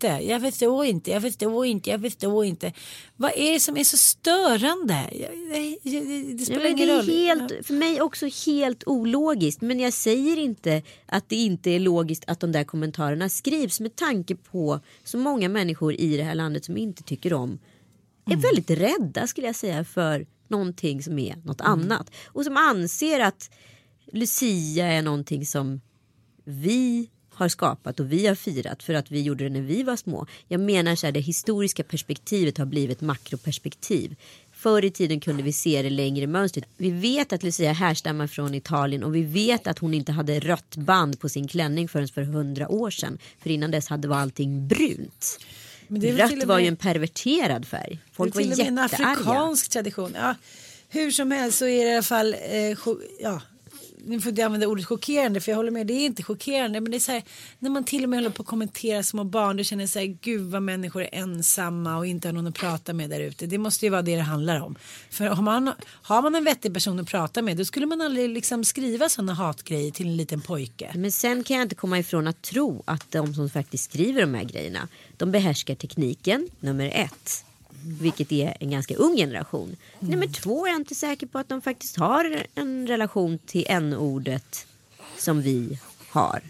vette. 0.02 0.24
Jag 0.24 0.40
förstår 0.42 0.84
inte, 0.84 1.10
jag 1.10 1.22
förstår 1.22 1.66
inte, 1.66 1.90
jag 1.90 2.00
förstår 2.00 2.44
inte. 2.44 2.72
Vad 3.16 3.32
är 3.36 3.52
det 3.52 3.60
som 3.60 3.76
är 3.76 3.84
så 3.84 3.96
störande? 3.96 5.08
Det 5.10 5.78
Ja, 5.82 6.44
spelar 6.44 6.62
men 6.62 6.72
ingen 6.72 6.88
det 6.88 6.92
är 6.94 6.96
roll. 6.96 7.06
helt, 7.08 7.66
för 7.66 7.74
mig 7.74 8.00
också 8.00 8.26
helt 8.46 8.84
ologiskt. 8.86 9.60
Men 9.60 9.80
jag 9.80 9.92
säger 9.92 10.38
inte 10.38 10.82
att 11.06 11.28
det 11.28 11.36
inte 11.36 11.70
är 11.70 11.80
logiskt 11.80 12.24
att 12.26 12.40
de 12.40 12.52
där 12.52 12.64
kommentarerna 12.64 13.28
skrivs 13.28 13.80
med 13.80 13.96
tanke 13.96 14.34
på 14.36 14.80
så 15.04 15.18
många 15.18 15.48
människor 15.48 15.94
i 15.94 16.16
det 16.16 16.22
här 16.22 16.34
landet 16.34 16.64
som 16.64 16.76
inte 16.76 17.02
tycker 17.02 17.32
om 17.32 17.58
är 18.26 18.32
Mm. 18.32 18.40
väldigt 18.40 18.70
rädda 18.70 19.26
skulle 19.26 19.46
jag 19.46 19.56
säga 19.56 19.84
för 19.84 20.26
någonting 20.48 21.02
som 21.02 21.18
är 21.18 21.36
något 21.44 21.60
Mm. 21.60 21.72
annat. 21.72 22.10
Och 22.26 22.44
som 22.44 22.56
anser 22.56 23.20
att 23.20 23.50
Lucia 24.12 24.86
är 24.86 25.02
någonting 25.02 25.46
som 25.46 25.80
vi 26.44 27.10
har 27.38 27.48
skapat 27.48 28.00
och 28.00 28.12
vi 28.12 28.26
har 28.26 28.34
firat 28.34 28.82
för 28.82 28.94
att 28.94 29.10
vi 29.10 29.22
gjorde 29.22 29.44
det 29.44 29.50
när 29.50 29.60
vi 29.60 29.82
var 29.82 29.96
små. 29.96 30.26
Jag 30.48 30.60
menar 30.60 30.96
så 30.96 31.06
här, 31.06 31.12
det 31.12 31.20
historiska 31.20 31.84
perspektivet 31.84 32.58
har 32.58 32.66
blivit 32.66 33.00
makroperspektiv. 33.00 34.16
Förr 34.52 34.84
i 34.84 34.90
tiden 34.90 35.20
kunde 35.20 35.42
vi 35.42 35.52
se 35.52 35.82
det 35.82 35.90
längre 35.90 36.26
mönstret. 36.26 36.64
Vi 36.76 36.90
vet 36.90 37.32
att 37.32 37.42
Lucia 37.42 37.72
härstammar 37.72 38.26
från 38.26 38.54
Italien 38.54 39.04
och 39.04 39.14
vi 39.14 39.22
vet 39.22 39.66
att 39.66 39.78
hon 39.78 39.94
inte 39.94 40.12
hade 40.12 40.40
rött 40.40 40.76
band 40.76 41.20
på 41.20 41.28
sin 41.28 41.48
klänning 41.48 41.88
förrän 41.88 42.08
för 42.08 42.22
hundra 42.22 42.68
år 42.68 42.90
sedan. 42.90 43.18
För 43.42 43.50
innan 43.50 43.70
dess 43.70 43.88
hade 43.88 44.08
var 44.08 44.16
allting 44.16 44.68
brunt. 44.68 45.38
Rött 45.88 46.44
var 46.44 46.58
ju 46.58 46.66
en 46.66 46.76
perverterad 46.76 47.66
färg. 47.66 47.98
Folk 48.12 48.34
det 48.34 48.42
är 48.42 48.48
var 48.48 48.54
till 48.54 48.68
och 48.68 48.72
med 48.72 48.82
en 48.82 48.90
jättearga. 48.90 49.12
afrikansk 49.12 49.70
tradition. 49.70 50.12
Ja, 50.14 50.34
hur 50.88 51.10
som 51.10 51.30
helst 51.30 51.58
så 51.58 51.66
är 51.66 51.84
det 51.84 51.90
i 51.90 51.94
alla 51.94 52.02
fall, 52.02 52.34
eh, 52.34 52.78
ja, 53.20 53.40
nu 54.08 54.20
får 54.20 54.32
jag 54.38 54.40
använda 54.40 54.66
ordet 54.66 54.86
chockerande 54.86 55.40
för 55.40 55.52
jag 55.52 55.56
håller 55.56 55.70
med, 55.70 55.86
det 55.86 55.92
är 55.92 56.06
inte 56.06 56.22
chockerande 56.22 56.80
men 56.80 56.90
det 56.90 56.96
är 56.96 57.00
så 57.00 57.12
här, 57.12 57.22
när 57.58 57.70
man 57.70 57.84
till 57.84 58.02
och 58.02 58.08
med 58.08 58.18
håller 58.18 58.30
på 58.30 58.42
att 58.42 58.48
kommentera 58.48 59.02
små 59.02 59.24
barn 59.24 59.56
då 59.56 59.64
känner 59.64 59.82
jag 59.82 59.90
så 59.90 59.98
här, 59.98 60.06
gud 60.06 60.50
vad 60.50 60.62
människor 60.62 61.02
är 61.02 61.08
ensamma 61.12 61.98
och 61.98 62.06
inte 62.06 62.28
har 62.28 62.32
någon 62.32 62.46
att 62.46 62.54
prata 62.54 62.92
med 62.92 63.10
där 63.10 63.20
ute. 63.20 63.46
Det 63.46 63.58
måste 63.58 63.86
ju 63.86 63.90
vara 63.90 64.02
det 64.02 64.16
det 64.16 64.22
handlar 64.22 64.60
om. 64.60 64.76
För 65.10 65.30
om 65.30 65.44
man, 65.44 65.72
har 66.02 66.22
man 66.22 66.34
en 66.34 66.44
vettig 66.44 66.74
person 66.74 67.00
att 67.00 67.08
prata 67.08 67.42
med 67.42 67.56
då 67.56 67.64
skulle 67.64 67.86
man 67.86 68.00
aldrig 68.00 68.28
liksom 68.28 68.64
skriva 68.64 69.08
sådana 69.08 69.34
hatgrejer 69.34 69.90
till 69.90 70.06
en 70.06 70.16
liten 70.16 70.40
pojke. 70.40 70.92
Men 70.94 71.12
sen 71.12 71.44
kan 71.44 71.56
jag 71.56 71.64
inte 71.64 71.74
komma 71.74 71.98
ifrån 71.98 72.26
att 72.26 72.42
tro 72.42 72.82
att 72.84 73.10
de 73.10 73.34
som 73.34 73.50
faktiskt 73.50 73.84
skriver 73.84 74.20
de 74.20 74.34
här 74.34 74.44
grejerna, 74.44 74.88
de 75.16 75.32
behärskar 75.32 75.74
tekniken, 75.74 76.48
nummer 76.60 76.90
ett. 76.94 77.44
Vilket 77.82 78.32
är 78.32 78.56
en 78.60 78.70
ganska 78.70 78.94
ung 78.94 79.16
generation. 79.16 79.76
Nummer 80.00 80.26
två 80.26 80.66
är 80.66 80.70
jag 80.70 80.80
inte 80.80 80.94
säker 80.94 81.26
på 81.26 81.38
att 81.38 81.48
de 81.48 81.62
faktiskt 81.62 81.96
har 81.96 82.46
en 82.54 82.86
relation 82.86 83.38
till 83.46 83.64
n-ordet 83.68 84.66
som 85.18 85.42
vi 85.42 85.78
har. 86.10 86.42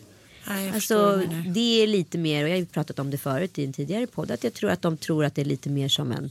Vad 0.47 0.75
Alltså, 0.75 1.23
det 1.47 1.83
är 1.83 1.87
lite 1.87 2.19
mer, 2.19 2.45
och 2.45 2.51
jag 2.51 2.59
har 2.59 2.65
pratat 2.65 2.99
om 2.99 3.11
det 3.11 3.19
förut 3.19 3.59
i 3.59 3.65
en 3.65 3.73
tidigare 3.73 4.07
podd, 4.07 4.31
att 4.31 4.45
jag 4.45 4.55
tror 4.55 4.71
att 4.71 4.83
de 4.83 4.97
tror 4.97 5.25
att 5.25 5.35
det 5.35 5.41
är 5.41 5.45
lite 5.45 5.71
mer 5.71 5.89
som 5.89 6.13
en 6.13 6.31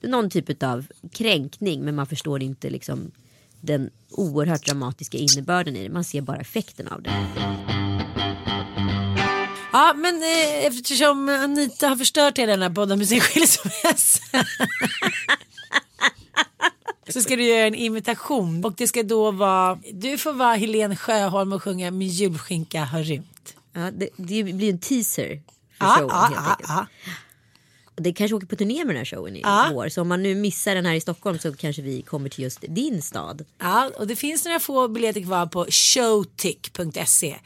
någon 0.00 0.30
typ 0.30 0.62
av 0.62 0.86
kränkning 1.12 1.84
men 1.84 1.94
man 1.94 2.06
förstår 2.06 2.42
inte 2.42 2.70
liksom 2.70 3.10
den 3.60 3.90
oerhört 4.10 4.66
dramatiska 4.66 5.18
innebörden 5.18 5.76
i 5.76 5.82
det. 5.82 5.92
Man 5.92 6.04
ser 6.04 6.20
bara 6.20 6.40
effekten 6.40 6.88
av 6.88 7.02
det. 7.02 7.67
Ja 9.78 9.94
men 9.96 10.22
eh, 10.22 10.66
eftersom 10.66 11.28
Anita 11.28 11.88
har 11.88 11.96
förstört 11.96 12.38
hela 12.38 12.52
den 12.52 12.62
här 12.62 12.70
podden 12.70 12.98
med 12.98 13.08
sin 13.08 13.20
skilsmässa. 13.20 14.22
Så 17.08 17.20
ska 17.20 17.36
du 17.36 17.44
göra 17.44 17.66
en 17.66 17.74
imitation 17.74 18.64
och 18.64 18.72
det 18.76 18.88
ska 18.88 19.02
då 19.02 19.30
vara, 19.30 19.78
du 19.92 20.18
får 20.18 20.32
vara 20.32 20.54
Helene 20.54 20.96
Sjöholm 20.96 21.52
och 21.52 21.62
sjunga 21.62 21.90
Min 21.90 22.08
julskinka 22.08 22.84
har 22.84 23.02
rymt. 23.02 23.54
Ja, 23.72 23.90
det, 23.90 24.08
det 24.16 24.44
blir 24.44 24.70
en 24.70 24.78
teaser 24.78 25.42
för 25.78 25.84
Ja, 25.86 25.96
showen 25.98 26.10
ja, 26.12 26.20
helt 26.20 26.34
ja, 26.34 26.50
enkelt. 26.50 26.88
Det 28.00 28.12
kanske 28.12 28.34
åker 28.34 28.46
på 28.46 28.56
turné 28.56 28.84
med 28.84 28.86
den 28.86 28.96
här 28.96 29.04
showen 29.04 29.36
i 29.36 29.40
Ja. 29.40 29.70
år. 29.72 29.88
Så 29.88 30.00
om 30.00 30.08
man 30.08 30.22
nu 30.22 30.34
missar 30.34 30.74
den 30.74 30.86
här 30.86 30.94
i 30.94 31.00
Stockholm 31.00 31.38
så 31.38 31.52
kanske 31.54 31.82
vi 31.82 32.02
kommer 32.02 32.28
till 32.28 32.44
just 32.44 32.58
din 32.68 33.02
stad. 33.02 33.44
Ja, 33.58 33.90
och 33.98 34.06
det 34.06 34.16
finns 34.16 34.44
några 34.44 34.60
få 34.60 34.88
biljetter 34.88 35.20
kvar 35.20 35.46
på 35.46 35.66
showtick.se. 35.70 37.36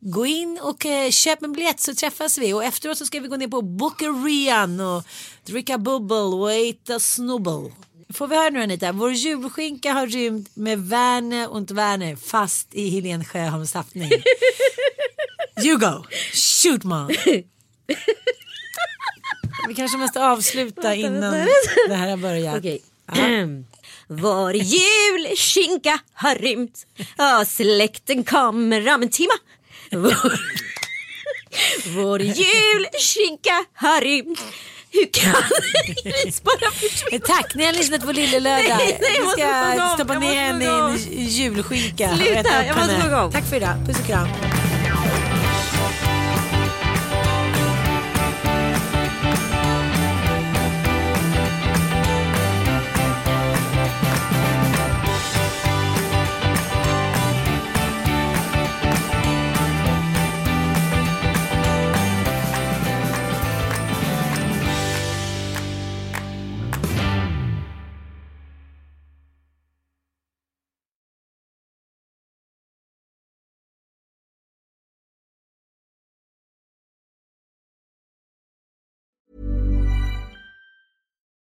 Gå 0.00 0.26
in 0.26 0.58
och 0.62 0.86
eh, 0.86 1.10
köp 1.10 1.42
en 1.42 1.52
biljett 1.52 1.80
så 1.80 1.94
träffas 1.94 2.38
vi 2.38 2.52
och 2.52 2.64
efteråt 2.64 2.98
så 2.98 3.06
ska 3.06 3.20
vi 3.20 3.28
gå 3.28 3.36
ner 3.36 3.48
på 3.48 3.62
Bookerian 3.62 4.80
och 4.80 5.02
dricka 5.44 5.78
bubbel 5.78 6.34
och 6.34 6.52
äta 6.52 7.00
snubbel. 7.00 7.72
Får 8.14 8.28
vi 8.28 8.36
höra 8.36 8.50
nu 8.50 8.62
Anita, 8.62 8.92
vår 8.92 9.12
julskinka 9.12 9.92
har 9.92 10.06
rymt 10.06 10.56
med 10.56 10.78
Werner 10.88 11.50
och 11.52 11.70
Werner 11.70 12.16
fast 12.16 12.74
i 12.74 12.88
Helene 12.88 13.24
Sjöholms 13.24 13.72
tappning. 13.72 14.10
You 15.64 15.78
go, 15.78 16.04
shoot 16.32 16.84
mom. 16.84 17.08
Vi 19.68 19.74
kanske 19.74 19.98
måste 19.98 20.26
avsluta 20.26 20.94
innan 20.94 21.46
det 21.88 21.94
här 21.94 22.08
har 22.10 22.16
börjat. 22.16 22.58
Okej. 22.58 22.82
Vår 24.08 24.54
julskinka 24.56 25.98
har 26.14 26.34
rymt. 26.34 26.86
Ja, 27.16 27.44
släkten 27.46 28.24
kommer 28.24 28.94
om 28.94 29.02
en 29.02 29.10
timma. 29.10 29.34
Vår, 29.90 30.40
vår 31.96 32.22
julskinka 32.22 33.64
har 33.74 34.00
rymt. 34.00 34.42
Hur 34.90 35.06
kan 35.12 35.34
gris 36.04 36.42
bara 36.42 36.70
försvinna? 36.70 37.24
Tack, 37.26 37.54
ni 37.54 37.64
har 37.64 37.72
lyssnat 37.72 38.02
på 38.04 38.12
Lille 38.12 38.40
Lördag. 38.40 38.76
Nej, 38.78 38.98
nej, 39.00 39.12
jag 39.16 39.24
måste 39.24 39.40
ska 39.76 39.94
stoppa 39.94 40.18
ner 40.18 40.34
henne 40.34 40.64
i 40.64 40.68
en 40.68 41.26
julskinka. 41.28 42.10
och 42.10 42.16
Sluta, 42.16 42.66
jag 42.66 42.76
måste 42.76 43.00
sjunga 43.00 43.22
om. 43.22 43.32
Tack 43.32 43.48
för 43.48 43.56
idag. 43.56 43.76
Puss 43.86 43.98
och 44.00 44.06
kram. 44.06 44.28